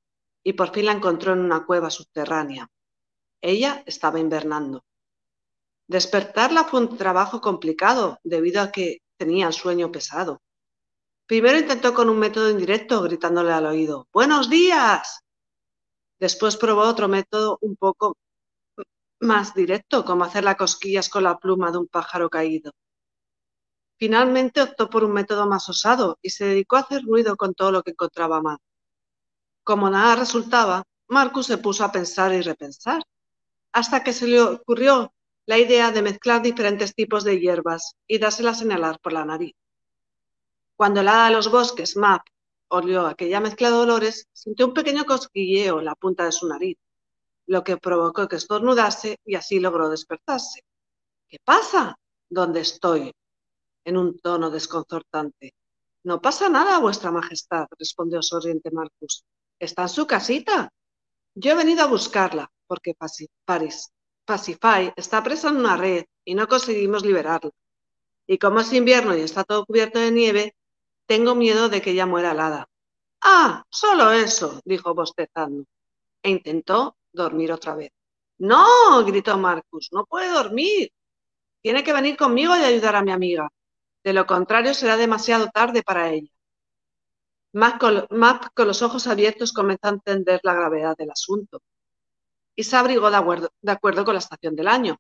y 0.43 0.55
por 0.55 0.73
fin 0.73 0.87
la 0.87 0.93
encontró 0.93 1.33
en 1.33 1.41
una 1.41 1.67
cueva 1.67 1.91
subterránea. 1.91 2.69
Ella 3.43 3.83
estaba 3.87 4.21
invernando. 4.21 4.85
Despertarla 5.89 6.65
fue 6.65 6.81
un 6.81 6.97
trabajo 6.97 7.41
complicado 7.41 8.21
debido 8.23 8.63
a 8.63 8.71
que 8.71 8.99
tenía 9.19 9.49
el 9.49 9.53
sueño 9.53 9.91
pesado. 9.91 10.41
Primero 11.27 11.59
intentó 11.59 11.93
con 11.93 12.09
un 12.09 12.19
método 12.19 12.51
indirecto, 12.51 13.03
gritándole 13.03 13.53
al 13.53 13.67
oído, 13.67 14.07
¡Buenos 14.13 14.49
días! 14.49 15.21
Después 16.19 16.57
probó 16.57 16.83
otro 16.83 17.09
método 17.09 17.59
un 17.61 17.77
poco 17.77 18.17
más 19.21 19.55
directo, 19.55 20.05
como 20.05 20.25
hacer 20.25 20.45
las 20.45 20.57
cosquillas 20.57 21.09
con 21.09 21.25
la 21.25 21.39
pluma 21.39 21.71
de 21.71 21.79
un 21.79 21.87
pájaro 21.87 22.29
caído. 22.29 22.73
Finalmente 23.99 24.63
optó 24.63 24.89
por 24.89 25.05
un 25.05 25.13
método 25.13 25.47
más 25.47 25.69
osado 25.69 26.19
y 26.23 26.31
se 26.31 26.47
dedicó 26.47 26.77
a 26.77 26.81
hacer 26.81 27.03
ruido 27.03 27.37
con 27.37 27.55
todo 27.55 27.71
lo 27.71 27.83
que 27.83 27.91
encontraba 27.91 28.41
a. 28.41 28.59
Como 29.63 29.91
nada 29.91 30.17
resultaba, 30.17 30.85
Marcus 31.09 31.47
se 31.47 31.59
puso 31.59 31.85
a 31.85 31.93
pensar 31.93 32.33
y 32.33 32.41
repensar, 32.41 33.03
hasta 33.73 34.03
que 34.03 34.13
se 34.13 34.27
le 34.27 34.41
ocurrió 34.41 35.13
la 35.45 35.59
idea 35.59 35.91
de 35.91 36.03
mezclar 36.03 36.41
diferentes 36.41 36.95
tipos 36.95 37.25
de 37.25 37.39
hierbas 37.39 37.97
y 38.07 38.19
dárselas 38.19 38.63
en 38.63 38.73
el 38.73 38.85
por 39.03 39.13
la 39.13 39.25
nariz. 39.25 39.55
Cuando 40.77 41.03
la 41.03 41.13
hada 41.13 41.25
de 41.27 41.35
los 41.35 41.51
bosques, 41.51 41.97
Map, 41.97 42.23
olió 42.69 43.07
aquella 43.07 43.41
mezcla 43.41 43.69
de 43.69 43.77
olores, 43.77 44.29
sintió 44.33 44.67
un 44.67 44.75
pequeño 44.75 45.05
cosquilleo 45.05 45.81
en 45.81 45.85
la 45.85 45.95
punta 45.95 46.25
de 46.25 46.33
su 46.33 46.49
nariz, 46.49 46.79
lo 47.51 47.65
que 47.65 47.79
provocó 47.79 48.29
que 48.29 48.37
estornudase 48.37 49.19
y 49.25 49.35
así 49.35 49.59
logró 49.59 49.89
despertarse. 49.89 50.63
¿Qué 51.27 51.39
pasa? 51.45 51.97
¿Dónde 52.29 52.61
estoy? 52.61 53.13
En 53.85 53.97
un 53.97 54.21
tono 54.21 54.51
desconcertante. 54.51 55.55
No 56.05 56.21
pasa 56.21 56.49
nada, 56.49 56.79
vuestra 56.79 57.11
majestad, 57.11 57.67
respondió 57.77 58.23
sonriente 58.23 58.71
Marcus. 58.71 59.25
Está 59.59 59.83
en 59.83 59.89
su 59.89 60.07
casita. 60.07 60.71
Yo 61.35 61.51
he 61.51 61.55
venido 61.57 61.83
a 61.83 61.89
buscarla, 61.89 62.49
porque 62.69 62.95
Paris, 63.45 63.91
Pacify 64.25 64.93
está 64.95 65.21
presa 65.21 65.49
en 65.49 65.57
una 65.57 65.77
red 65.77 66.05
y 66.25 66.37
no 66.37 66.47
conseguimos 66.47 67.05
liberarla. 67.05 67.51
Y 68.29 68.39
como 68.39 68.61
es 68.61 68.73
invierno 68.73 69.17
y 69.17 69.23
está 69.23 69.43
todo 69.43 69.67
cubierto 69.67 69.99
de 69.99 70.13
nieve, 70.13 70.55
tengo 71.07 71.35
miedo 71.35 71.69
de 71.69 71.83
que 71.83 71.91
ella 71.91 72.07
muera 72.07 72.31
alada. 72.31 72.69
Ah, 73.21 73.65
solo 73.71 74.13
eso, 74.13 74.61
dijo 74.65 74.95
bostezando, 74.95 75.65
e 76.23 76.31
intentó 76.31 76.97
dormir 77.13 77.53
otra 77.53 77.75
vez. 77.75 77.93
No, 78.39 79.05
gritó 79.05 79.37
Marcus, 79.39 79.89
no 79.93 80.05
puede 80.07 80.31
dormir. 80.31 80.91
Tiene 81.63 81.85
que 81.85 81.93
venir 81.93 82.17
conmigo 82.17 82.57
y 82.57 82.61
ayudar 82.61 82.97
a 82.97 83.03
mi 83.03 83.13
amiga. 83.13 83.49
De 84.03 84.13
lo 84.13 84.27
contrario, 84.27 84.75
será 84.75 84.97
demasiado 84.97 85.49
tarde 85.51 85.83
para 85.83 86.11
ella. 86.11 86.31
Con, 87.79 88.07
con 88.55 88.67
los 88.67 88.83
ojos 88.83 89.07
abiertos, 89.07 89.53
comenzó 89.53 89.89
a 89.89 89.91
entender 89.91 90.41
la 90.43 90.55
gravedad 90.55 90.97
del 90.97 91.11
asunto 91.11 91.61
y 92.57 92.65
se 92.65 92.77
abrigó 92.77 93.11
de 93.11 93.17
acuerdo, 93.17 93.51
de 93.63 93.73
acuerdo 93.73 94.05
con 94.05 94.15
la 94.15 94.21
estación 94.21 94.55
del 94.55 94.69
año. 94.69 94.99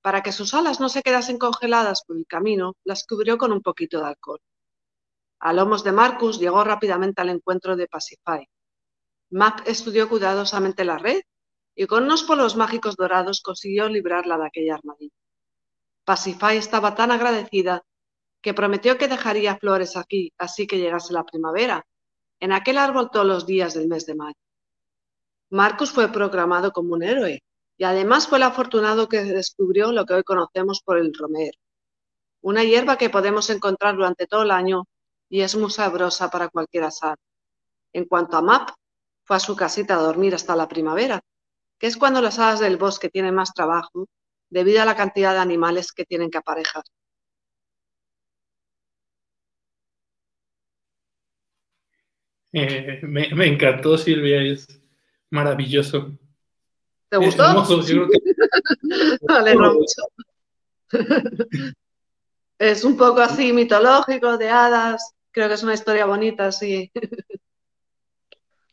Para 0.00 0.22
que 0.22 0.32
sus 0.32 0.54
alas 0.54 0.80
no 0.80 0.88
se 0.88 1.02
quedasen 1.02 1.38
congeladas 1.38 2.02
por 2.06 2.16
el 2.16 2.26
camino, 2.26 2.74
las 2.84 3.04
cubrió 3.04 3.36
con 3.36 3.52
un 3.52 3.62
poquito 3.62 3.98
de 3.98 4.06
alcohol. 4.06 4.40
A 5.40 5.52
lomos 5.52 5.84
de 5.84 5.92
Marcus 5.92 6.38
llegó 6.38 6.64
rápidamente 6.64 7.20
al 7.20 7.30
encuentro 7.30 7.76
de 7.76 7.88
Pacify. 7.88 8.48
Map 9.30 9.60
estudió 9.66 10.08
cuidadosamente 10.08 10.84
la 10.84 10.98
red 10.98 11.20
y 11.74 11.86
con 11.86 12.04
unos 12.04 12.22
polos 12.22 12.56
mágicos 12.56 12.96
dorados 12.96 13.40
consiguió 13.42 13.88
librarla 13.88 14.38
de 14.38 14.46
aquella 14.46 14.74
armadilla. 14.74 15.14
Pacify 16.04 16.56
estaba 16.56 16.94
tan 16.94 17.10
agradecida 17.10 17.82
que 18.40 18.54
prometió 18.54 18.96
que 18.96 19.08
dejaría 19.08 19.58
flores 19.58 19.96
aquí 19.96 20.32
así 20.38 20.66
que 20.66 20.78
llegase 20.78 21.12
la 21.12 21.24
primavera, 21.24 21.84
en 22.40 22.52
aquel 22.52 22.78
árbol 22.78 23.10
todos 23.10 23.26
los 23.26 23.46
días 23.46 23.74
del 23.74 23.88
mes 23.88 24.06
de 24.06 24.14
mayo. 24.14 24.38
Marcus 25.50 25.90
fue 25.90 26.08
proclamado 26.08 26.72
como 26.72 26.94
un 26.94 27.02
héroe 27.02 27.42
y 27.76 27.84
además 27.84 28.26
fue 28.26 28.38
el 28.38 28.44
afortunado 28.44 29.08
que 29.08 29.22
descubrió 29.22 29.92
lo 29.92 30.04
que 30.04 30.14
hoy 30.14 30.24
conocemos 30.24 30.82
por 30.82 30.98
el 30.98 31.12
romero, 31.14 31.58
una 32.40 32.64
hierba 32.64 32.96
que 32.96 33.10
podemos 33.10 33.50
encontrar 33.50 33.94
durante 33.94 34.26
todo 34.26 34.42
el 34.42 34.50
año 34.50 34.84
y 35.28 35.42
es 35.42 35.54
muy 35.56 35.70
sabrosa 35.70 36.30
para 36.30 36.48
cualquier 36.48 36.84
asado. 36.84 37.16
En 37.92 38.04
cuanto 38.06 38.36
a 38.36 38.42
Map, 38.42 38.70
fue 39.28 39.36
a 39.36 39.40
su 39.40 39.54
casita 39.54 39.94
a 39.94 40.02
dormir 40.02 40.34
hasta 40.34 40.56
la 40.56 40.68
primavera, 40.68 41.20
que 41.78 41.86
es 41.86 41.98
cuando 41.98 42.22
las 42.22 42.38
hadas 42.38 42.60
del 42.60 42.78
bosque 42.78 43.10
tienen 43.10 43.34
más 43.34 43.52
trabajo 43.52 44.08
debido 44.48 44.80
a 44.80 44.86
la 44.86 44.96
cantidad 44.96 45.34
de 45.34 45.40
animales 45.40 45.92
que 45.92 46.06
tienen 46.06 46.30
que 46.30 46.38
aparejar. 46.38 46.82
Eh, 52.54 53.00
me, 53.02 53.46
encantó, 53.46 53.98
Silvia, 53.98 54.40
es 54.40 54.66
maravilloso. 55.28 56.18
¿Te 57.10 57.18
gustó? 57.18 57.42
vale, 59.28 59.56
es 62.58 62.82
un 62.82 62.96
poco 62.96 63.20
así 63.20 63.52
mitológico, 63.52 64.38
de 64.38 64.48
hadas, 64.48 65.12
creo 65.32 65.48
que 65.48 65.54
es 65.54 65.62
una 65.62 65.74
historia 65.74 66.06
bonita, 66.06 66.50
sí. 66.50 66.90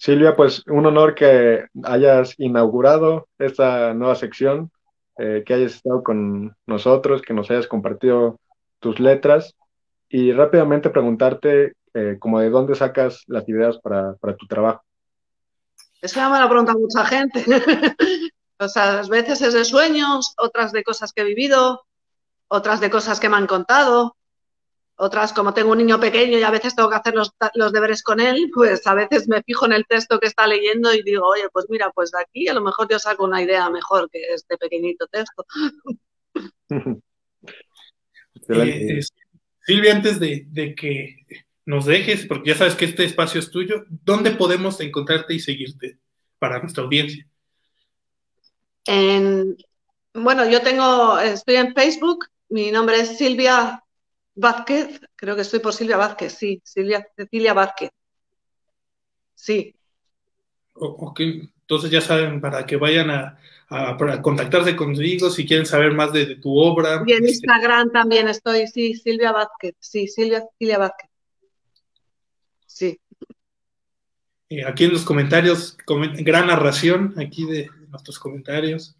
Silvia, 0.05 0.35
pues 0.35 0.61
un 0.67 0.85
honor 0.85 1.15
que 1.15 1.65
hayas 1.83 2.35
inaugurado 2.37 3.27
esta 3.39 3.91
nueva 3.95 4.13
sección, 4.13 4.69
eh, 5.17 5.43
que 5.43 5.55
hayas 5.55 5.77
estado 5.77 6.03
con 6.03 6.55
nosotros, 6.67 7.23
que 7.23 7.33
nos 7.33 7.49
hayas 7.49 7.65
compartido 7.65 8.39
tus 8.79 8.99
letras 8.99 9.55
y 10.07 10.31
rápidamente 10.31 10.91
preguntarte 10.91 11.73
eh, 11.95 12.17
como 12.19 12.39
de 12.39 12.51
dónde 12.51 12.75
sacas 12.75 13.23
las 13.25 13.49
ideas 13.49 13.79
para, 13.79 14.15
tu 14.37 14.45
trabajo. 14.45 14.83
Eso 15.99 16.19
ya 16.19 16.29
me 16.29 16.39
lo 16.39 16.49
pregunta 16.49 16.75
mucha 16.75 17.03
gente. 17.03 17.43
o 18.59 18.67
sea, 18.67 18.99
a 18.99 19.07
veces 19.07 19.41
es 19.41 19.55
de 19.55 19.65
sueños, 19.65 20.35
otras 20.37 20.71
de 20.71 20.83
cosas 20.83 21.13
que 21.13 21.23
he 21.23 21.25
vivido, 21.25 21.81
otras 22.47 22.79
de 22.79 22.91
cosas 22.91 23.19
que 23.19 23.27
me 23.27 23.37
han 23.37 23.47
contado, 23.47 24.15
otras, 24.97 25.33
como 25.33 25.53
tengo 25.53 25.71
un 25.71 25.77
niño 25.79 25.99
pequeño 25.99 26.37
y 26.37 26.43
a 26.43 26.51
veces 26.51 26.75
tengo 26.75 26.89
que 26.89 26.95
hacer 26.95 27.13
los, 27.15 27.71
deberes 27.73 28.01
con 28.01 28.19
él, 28.19 28.49
pues 28.53 28.85
a 28.87 28.93
veces 28.93 29.27
me 29.27 29.43
fijo 29.43 29.65
en 29.65 29.73
el 29.73 29.85
texto 29.85 30.19
que 30.19 30.27
está 30.27 30.47
leyendo 30.47 30.93
y 30.93 31.03
digo, 31.03 31.27
oye, 31.27 31.43
pues 31.51 31.65
mira, 31.69 31.91
pues 31.93 32.11
de 32.11 32.21
aquí 32.21 32.47
a 32.47 32.53
lo 32.53 32.61
mejor 32.61 32.87
yo 32.89 32.97
saco 32.97 33.25
una 33.25 33.41
idea 33.41 33.69
mejor 33.69 34.09
que 34.09 34.21
este 34.33 34.57
pequeñito 34.57 35.07
texto. 35.07 35.45
Eh, 38.49 38.99
Silvia, 39.61 39.95
antes 39.95 40.19
de, 40.19 40.75
que 40.77 41.25
nos 41.65 41.85
dejes, 41.85 42.27
porque 42.27 42.49
ya 42.51 42.55
sabes 42.55 42.75
que 42.75 42.85
este 42.85 43.05
espacio 43.05 43.39
es 43.39 43.49
tuyo, 43.49 43.85
¿dónde 43.87 44.31
podemos 44.31 44.79
encontrarte 44.81 45.33
y 45.33 45.39
seguirte 45.39 45.97
para 46.37 46.59
nuestra 46.59 46.83
audiencia? 46.83 47.25
bueno, 50.13 50.47
yo 50.47 50.61
tengo, 50.61 51.17
estoy 51.17 51.55
en 51.55 51.73
Facebook, 51.73 52.27
mi 52.49 52.71
nombre 52.71 52.99
es 52.99 53.17
Silvia 53.17 53.84
Vázquez, 54.35 54.99
creo 55.15 55.35
que 55.35 55.41
estoy 55.41 55.59
por 55.59 55.73
Silvia 55.73 55.97
Vázquez, 55.97 56.33
sí, 56.33 56.61
Silvia 56.63 57.07
Cecilia 57.15 57.53
Vázquez. 57.53 57.89
Sí. 59.33 59.75
Ok, 60.73 61.21
entonces 61.21 61.89
ya 61.89 62.01
saben, 62.01 62.41
para 62.41 62.65
que 62.65 62.75
vayan 62.75 63.09
a, 63.09 63.39
contactarse 64.21 64.75
contigo 64.75 65.29
si 65.29 65.45
quieren 65.45 65.65
saber 65.65 65.93
más 65.93 66.11
de, 66.13 66.35
tu 66.35 66.57
obra. 66.57 67.03
Y 67.05 67.13
en 67.13 67.25
este, 67.25 67.31
Instagram 67.31 67.91
también 67.91 68.27
estoy, 68.27 68.67
sí, 68.67 68.93
Silvia 68.93 69.31
Vázquez, 69.31 69.73
sí, 69.79 70.07
Silvia 70.07 70.41
Cecilia 70.41 70.77
Vázquez. 70.77 71.09
Sí. 72.65 72.99
Eh, 74.49 74.65
aquí 74.65 74.83
en 74.83 74.91
los 74.91 75.05
comentarios, 75.05 75.77
gran 76.19 76.47
narración 76.47 77.15
aquí 77.17 77.45
de, 77.45 77.69
nuestros 77.89 78.19
comentarios. 78.19 78.95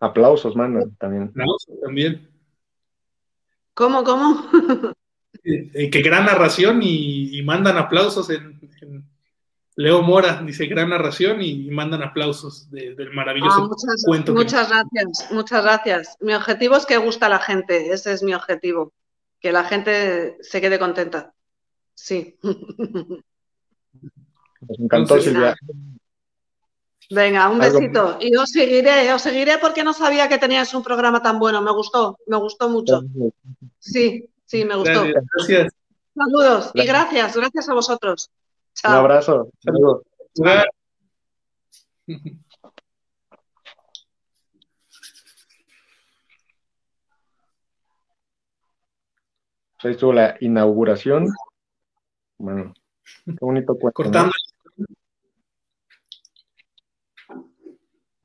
Aplausos, 0.00 0.56
mano, 0.56 0.90
también. 0.98 1.24
Aplausos 1.24 1.80
también. 1.82 2.35
¿Cómo, 3.76 4.02
cómo? 4.04 4.50
Eh, 5.44 5.90
que 5.90 6.00
gran 6.00 6.24
narración 6.24 6.80
y, 6.82 7.40
mandan 7.42 7.76
aplausos 7.76 8.30
en, 8.30 8.58
Leo 9.76 10.02
Mora 10.02 10.42
dice 10.42 10.66
gran 10.66 10.88
narración 10.88 11.42
y, 11.42 11.70
mandan 11.70 12.02
aplausos 12.02 12.70
del 12.70 13.12
maravilloso 13.12 13.54
ah, 13.58 13.68
muchas, 13.68 14.02
cuento. 14.04 14.32
Muchas 14.32 14.70
gracias, 14.70 15.30
muchas 15.30 15.62
gracias. 15.62 16.16
Mi 16.20 16.34
objetivo 16.34 16.74
es 16.74 16.86
que 16.86 16.96
gusta 16.96 17.26
a 17.26 17.28
la 17.28 17.38
gente, 17.38 17.92
ese 17.92 18.12
es 18.14 18.22
mi 18.22 18.34
objetivo, 18.34 18.94
que 19.40 19.52
la 19.52 19.62
gente 19.64 20.38
se 20.40 20.60
quede 20.62 20.78
contenta. 20.78 21.34
Sí. 21.94 22.38
Nos 22.42 23.20
encantó, 24.80 25.20
Silvia. 25.20 25.54
Venga, 27.10 27.48
un 27.48 27.58
besito. 27.58 28.18
Y 28.20 28.34
os 28.36 28.50
seguiré, 28.50 29.12
os 29.12 29.22
seguiré 29.22 29.58
porque 29.58 29.84
no 29.84 29.92
sabía 29.92 30.28
que 30.28 30.38
tenías 30.38 30.72
un 30.74 30.82
programa 30.82 31.22
tan 31.22 31.38
bueno. 31.38 31.62
Me 31.62 31.72
gustó, 31.72 32.18
me 32.26 32.36
gustó 32.36 32.68
mucho. 32.68 33.02
Sí, 33.78 34.28
sí, 34.44 34.64
me 34.64 34.76
gustó. 34.76 35.04
Gracias. 35.04 35.72
Saludos 36.14 36.70
y 36.74 36.86
gracias, 36.86 37.36
gracias 37.36 37.68
a 37.68 37.74
vosotros. 37.74 38.30
Un 38.84 38.90
abrazo. 38.90 39.50
Saludos. 39.62 40.02
ahí 49.78 49.92
estuvo 49.92 50.12
la 50.12 50.36
inauguración. 50.40 51.28
Bueno, 52.38 52.74
qué 53.24 53.36
bonito 53.40 53.76
cuento. 53.76 53.94
Cortando. 53.94 54.32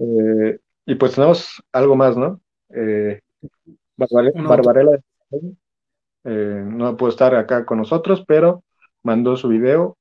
Eh, 0.02 0.60
y 0.86 0.96
pues 0.96 1.14
tenemos 1.14 1.62
algo 1.72 1.96
más, 1.96 2.18
¿no? 2.18 2.42
Eh, 2.70 3.22
Barbarella 3.98 5.00
eh, 6.24 6.64
no 6.66 6.98
pudo 6.98 7.10
estar 7.10 7.36
acá 7.36 7.66
con 7.66 7.78
nosotros, 7.78 8.24
pero 8.28 8.64
mandó 9.04 9.38
su 9.38 9.48
video, 9.48 9.98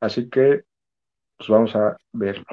así 0.00 0.30
que 0.30 0.62
pues 1.36 1.50
vamos 1.50 1.74
a 1.76 1.96
verlo. 2.12 2.44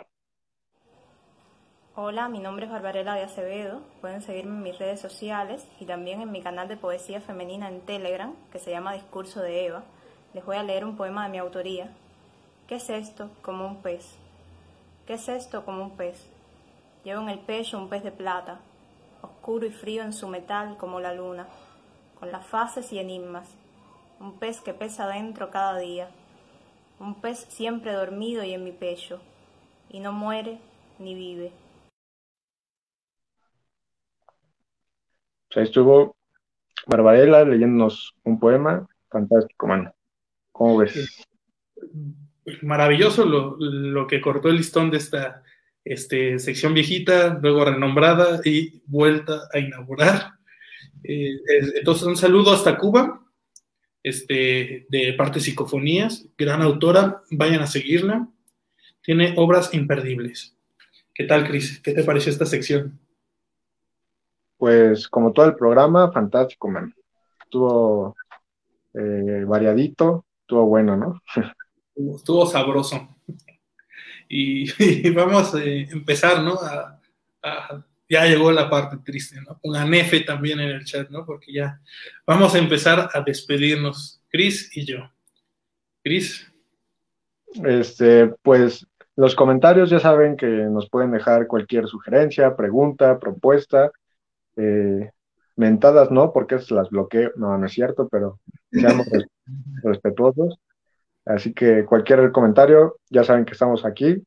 Hola, 1.96 2.30
mi 2.30 2.40
nombre 2.40 2.66
es 2.66 2.72
Barbarella 2.72 3.16
de 3.16 3.24
Acevedo. 3.24 3.82
Pueden 4.02 4.22
seguirme 4.22 4.56
en 4.56 4.64
mis 4.64 4.78
redes 4.78 5.00
sociales 5.00 5.68
y 5.80 5.86
también 5.86 6.22
en 6.22 6.32
mi 6.32 6.42
canal 6.42 6.68
de 6.68 6.78
poesía 6.78 7.22
femenina 7.22 7.70
en 7.70 7.82
Telegram, 7.82 8.34
que 8.52 8.60
se 8.60 8.72
llama 8.72 8.94
Discurso 8.94 9.42
de 9.42 9.66
Eva. 9.66 9.84
Les 10.34 10.46
voy 10.46 10.58
a 10.58 10.64
leer 10.64 10.86
un 10.86 10.96
poema 10.96 11.24
de 11.24 11.32
mi 11.32 11.38
autoría. 11.40 11.92
¿Qué 12.68 12.76
es 12.76 12.90
esto 12.90 13.32
como 13.42 13.66
un 13.66 13.82
pez? 13.82 14.16
¿Qué 15.08 15.14
es 15.14 15.28
esto 15.28 15.66
como 15.66 15.84
un 15.84 15.98
pez? 15.98 16.30
Llevo 17.08 17.22
en 17.22 17.30
el 17.30 17.40
pecho 17.40 17.78
un 17.78 17.88
pez 17.88 18.04
de 18.04 18.12
plata, 18.12 18.60
oscuro 19.22 19.66
y 19.66 19.72
frío 19.72 20.04
en 20.04 20.12
su 20.12 20.28
metal 20.28 20.76
como 20.76 21.00
la 21.00 21.14
luna, 21.14 21.48
con 22.20 22.34
las 22.34 22.46
fases 22.46 22.92
y 22.92 23.00
enigmas. 23.00 23.56
Un 24.20 24.38
pez 24.40 24.60
que 24.60 24.74
pesa 24.74 25.08
dentro 25.08 25.50
cada 25.50 25.80
día. 25.80 26.10
Un 27.00 27.22
pez 27.22 27.46
siempre 27.48 27.94
dormido 27.94 28.44
y 28.44 28.52
en 28.52 28.66
mi 28.66 28.74
pecho, 28.74 29.22
y 29.90 30.02
no 30.02 30.12
muere 30.12 30.60
ni 31.00 31.16
vive. 31.16 31.54
ahí 35.56 35.64
estuvo 35.64 36.18
Barbarella 36.88 37.46
leyéndonos 37.46 38.16
un 38.26 38.38
poema 38.38 38.86
fantástico, 39.10 39.66
mano. 39.66 39.94
¿Cómo 40.52 40.76
ves? 40.80 41.26
Maravilloso 42.64 43.24
lo, 43.24 44.08
que 44.08 44.20
cortó 44.20 44.50
el 44.50 44.58
listón 44.58 44.92
de 44.92 44.98
esta 44.98 45.42
este, 45.90 46.40
sección 46.40 46.74
viejita, 46.74 47.40
luego 47.42 47.66
renombrada 47.66 48.42
y 48.44 48.82
vuelta 48.86 49.48
a 49.54 49.60
inaugurar. 49.60 50.34
Eh, 51.04 51.40
entonces, 51.76 52.04
un 52.04 52.18
saludo 52.18 52.52
hasta 52.52 52.78
Cuba, 52.78 53.22
este, 54.04 54.86
de 54.90 55.14
parte 55.18 55.40
Psicofonías, 55.40 56.28
gran 56.38 56.62
autora, 56.62 57.24
vayan 57.32 57.62
a 57.62 57.68
seguirla. 57.68 58.28
Tiene 59.02 59.34
obras 59.38 59.74
imperdibles. 59.74 60.56
¿Qué 61.14 61.24
tal, 61.24 61.48
Cris? 61.48 61.80
¿Qué 61.82 61.94
te 61.94 62.04
pareció 62.04 62.32
esta 62.32 62.46
sección? 62.46 63.00
Pues 64.58 65.08
como 65.08 65.32
todo 65.32 65.46
el 65.46 65.56
programa, 65.56 66.12
fantástico, 66.12 66.68
man. 66.68 66.94
Estuvo 67.42 68.16
eh, 68.94 69.46
variadito, 69.48 70.26
estuvo 70.42 70.66
bueno, 70.66 70.98
¿no? 70.98 71.22
estuvo 72.16 72.46
sabroso. 72.46 73.16
Y, 74.30 75.10
vamos 75.12 75.56
a 75.56 75.64
empezar, 75.64 76.44
¿no? 76.44 76.60
ya 78.10 78.26
llegó 78.26 78.52
la 78.52 78.70
parte 78.70 78.98
triste, 79.04 79.40
¿no? 79.42 79.60
Una 79.64 79.86
nefe 79.86 80.22
también 80.22 80.60
en 80.60 80.70
el 80.70 80.86
chat, 80.86 81.10
¿no? 81.10 81.26
Porque 81.26 81.52
ya 81.54 81.80
vamos 82.26 82.56
a 82.56 82.58
empezar 82.58 83.10
a 83.14 83.22
despedirnos, 83.22 84.22
Cris 84.30 84.70
y 84.76 84.86
yo. 84.86 85.10
Cris. 86.04 86.52
Este, 87.66 88.28
pues 88.42 88.86
los 89.16 89.36
comentarios 89.36 89.90
ya 89.90 90.00
saben 90.00 90.38
que 90.38 90.48
nos 90.48 90.90
pueden 90.90 91.12
dejar 91.12 91.48
cualquier 91.48 91.88
sugerencia, 91.88 92.56
pregunta, 92.56 93.20
propuesta 93.20 93.92
eh, 94.58 95.12
mentadas 95.56 96.12
no, 96.12 96.34
porque 96.34 96.60
las 96.70 96.90
bloqueo, 96.90 97.32
no, 97.36 97.58
no 97.58 97.66
es 97.66 97.72
cierto, 97.74 98.08
pero 98.10 98.40
seamos 98.72 99.08
respetuosos. 99.84 100.60
Así 101.28 101.54
que 101.54 101.86
cualquier 101.86 102.32
comentario, 102.32 102.98
ya 103.10 103.24
saben 103.24 103.46
que 103.46 103.54
estamos 103.54 103.86
aquí. 103.86 104.24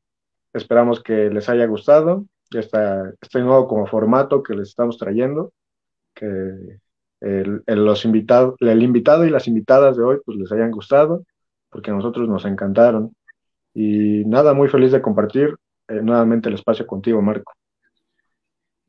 Esperamos 0.53 1.03
que 1.03 1.31
les 1.31 1.49
haya 1.49 1.67
gustado 1.67 2.27
está 2.59 3.13
este 3.21 3.41
nuevo 3.41 3.69
como 3.69 3.87
formato 3.87 4.43
que 4.43 4.55
les 4.55 4.71
estamos 4.71 4.99
trayendo, 4.99 5.53
que 6.13 6.27
el, 7.21 7.63
los 7.67 8.05
invitados, 8.05 8.57
el 8.59 8.83
invitado 8.83 9.25
y 9.25 9.31
las 9.31 9.47
invitadas 9.47 9.97
de 9.97 10.03
hoy 10.03 10.19
pues 10.25 10.37
les 10.37 10.51
hayan 10.51 10.73
gustado, 10.73 11.25
porque 11.69 11.93
a 11.93 11.95
nosotros 11.95 12.29
nos 12.29 12.45
encantaron. 12.45 13.15
Y 13.73 14.25
nada, 14.25 14.53
muy 14.53 14.69
feliz 14.69 14.91
de 14.91 15.01
compartir 15.01 15.57
eh, 15.87 16.01
nuevamente 16.03 16.49
el 16.49 16.57
espacio 16.57 16.87
contigo, 16.87 17.23
Marco 17.23 17.53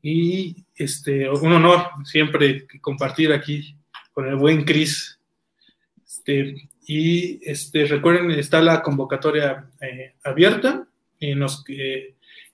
y 0.04 0.66
este, 0.74 1.30
un 1.30 1.52
honor 1.52 1.86
siempre 2.04 2.66
compartir 2.80 3.32
aquí 3.32 3.76
con 4.12 4.26
el 4.26 4.34
buen 4.34 4.64
Cris. 4.64 5.18
Este, 6.04 6.68
y 6.86 7.40
este, 7.48 7.86
recuerden, 7.86 8.30
está 8.32 8.60
la 8.60 8.82
convocatoria 8.82 9.70
eh, 9.80 10.14
abierta 10.24 10.86
en, 11.20 11.44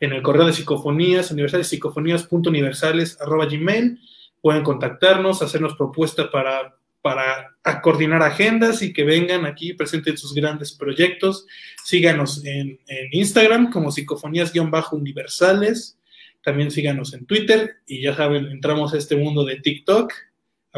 en 0.00 0.12
el 0.12 0.22
correo 0.22 0.46
de 0.46 0.52
psicofonías, 0.52 1.30
universales, 1.30 1.68
psicofonías.universales, 1.68 3.20
arroba 3.20 3.46
gmail. 3.46 3.98
Pueden 4.40 4.62
contactarnos, 4.62 5.42
hacernos 5.42 5.74
propuestas 5.76 6.28
para, 6.28 6.76
para 7.02 7.56
coordinar 7.82 8.22
agendas 8.22 8.82
y 8.82 8.92
que 8.92 9.04
vengan 9.04 9.46
aquí, 9.46 9.72
presenten 9.72 10.16
sus 10.16 10.34
grandes 10.34 10.72
proyectos. 10.72 11.46
Síganos 11.84 12.44
en, 12.44 12.78
en 12.86 13.08
Instagram 13.12 13.70
como 13.70 13.90
psicofonías-universales 13.90 15.98
también 16.42 16.70
síganos 16.70 17.14
en 17.14 17.26
Twitter 17.26 17.78
y 17.86 18.00
ya 18.00 18.14
saben, 18.14 18.46
entramos 18.46 18.94
a 18.94 18.96
este 18.96 19.16
mundo 19.16 19.44
de 19.44 19.56
TikTok. 19.56 20.12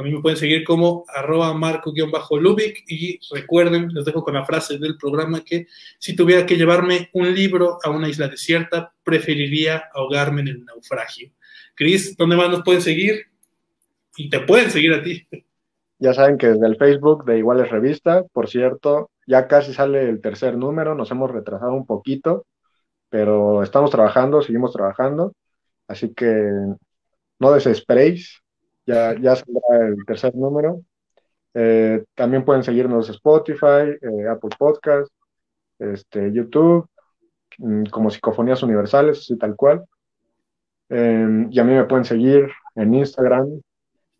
A 0.00 0.02
mí 0.02 0.12
me 0.12 0.22
pueden 0.22 0.38
seguir 0.38 0.64
como 0.64 1.04
arroba 1.08 1.52
marco-lubic 1.52 2.84
y 2.88 3.20
recuerden, 3.34 3.88
les 3.92 4.06
dejo 4.06 4.24
con 4.24 4.32
la 4.32 4.46
frase 4.46 4.78
del 4.78 4.96
programa 4.96 5.44
que 5.44 5.66
si 5.98 6.16
tuviera 6.16 6.46
que 6.46 6.56
llevarme 6.56 7.10
un 7.12 7.34
libro 7.34 7.76
a 7.82 7.90
una 7.90 8.08
isla 8.08 8.26
desierta, 8.26 8.94
preferiría 9.04 9.90
ahogarme 9.92 10.40
en 10.40 10.48
el 10.48 10.64
naufragio. 10.64 11.32
Cris, 11.74 12.16
¿dónde 12.16 12.36
más 12.36 12.48
nos 12.48 12.62
pueden 12.62 12.80
seguir? 12.80 13.26
Y 14.16 14.30
te 14.30 14.40
pueden 14.40 14.70
seguir 14.70 14.94
a 14.94 15.02
ti. 15.02 15.26
Ya 15.98 16.14
saben 16.14 16.38
que 16.38 16.46
desde 16.46 16.66
el 16.66 16.76
Facebook 16.76 17.26
de 17.26 17.36
Iguales 17.36 17.70
Revista, 17.70 18.24
por 18.32 18.48
cierto, 18.48 19.10
ya 19.26 19.48
casi 19.48 19.74
sale 19.74 20.08
el 20.08 20.22
tercer 20.22 20.56
número, 20.56 20.94
nos 20.94 21.10
hemos 21.10 21.30
retrasado 21.30 21.74
un 21.74 21.84
poquito, 21.84 22.46
pero 23.10 23.62
estamos 23.62 23.90
trabajando, 23.90 24.40
seguimos 24.40 24.72
trabajando. 24.72 25.34
Así 25.88 26.14
que 26.14 26.50
no 27.38 27.52
desesperéis, 27.52 28.40
ya, 28.90 29.14
ya 29.20 29.36
saldrá 29.36 29.88
el 29.88 30.04
tercer 30.06 30.34
número. 30.34 30.82
Eh, 31.54 32.04
también 32.14 32.44
pueden 32.44 32.62
seguirnos 32.62 33.08
Spotify, 33.08 33.96
eh, 34.00 34.28
Apple 34.28 34.50
Podcast, 34.58 35.12
este, 35.78 36.32
YouTube, 36.32 36.88
mm, 37.58 37.84
como 37.86 38.10
Psicofonías 38.10 38.62
Universales, 38.62 39.18
así 39.18 39.36
tal 39.38 39.56
cual. 39.56 39.84
Em, 40.88 41.48
y 41.50 41.58
a 41.60 41.64
mí 41.64 41.72
me 41.72 41.84
pueden 41.84 42.04
seguir 42.04 42.50
en 42.74 42.94
Instagram 42.94 43.60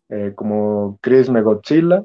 eh, 0.09 0.33
como 0.35 0.99
Chris 1.01 1.29
Godzilla, 1.29 2.03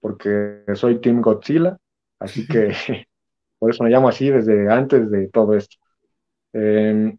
porque 0.00 0.64
soy 0.74 1.00
Team 1.00 1.20
Godzilla, 1.20 1.76
así 2.18 2.46
que 2.46 2.68
por 3.58 3.70
eso 3.70 3.84
me 3.84 3.90
llamo 3.90 4.08
así 4.08 4.30
desde 4.30 4.70
antes 4.72 5.10
de 5.10 5.28
todo 5.28 5.54
esto. 5.54 5.76
Em, 6.52 7.18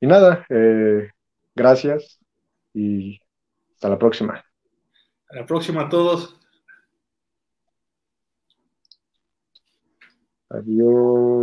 y 0.00 0.06
nada, 0.06 0.46
eh, 0.50 1.10
gracias 1.54 2.18
y 2.74 3.20
hasta 3.80 3.88
la 3.88 3.98
próxima. 3.98 4.34
Hasta 4.34 5.40
la 5.40 5.46
próxima 5.46 5.80
a 5.84 5.88
todos. 5.88 6.38
Adiós. 10.50 11.40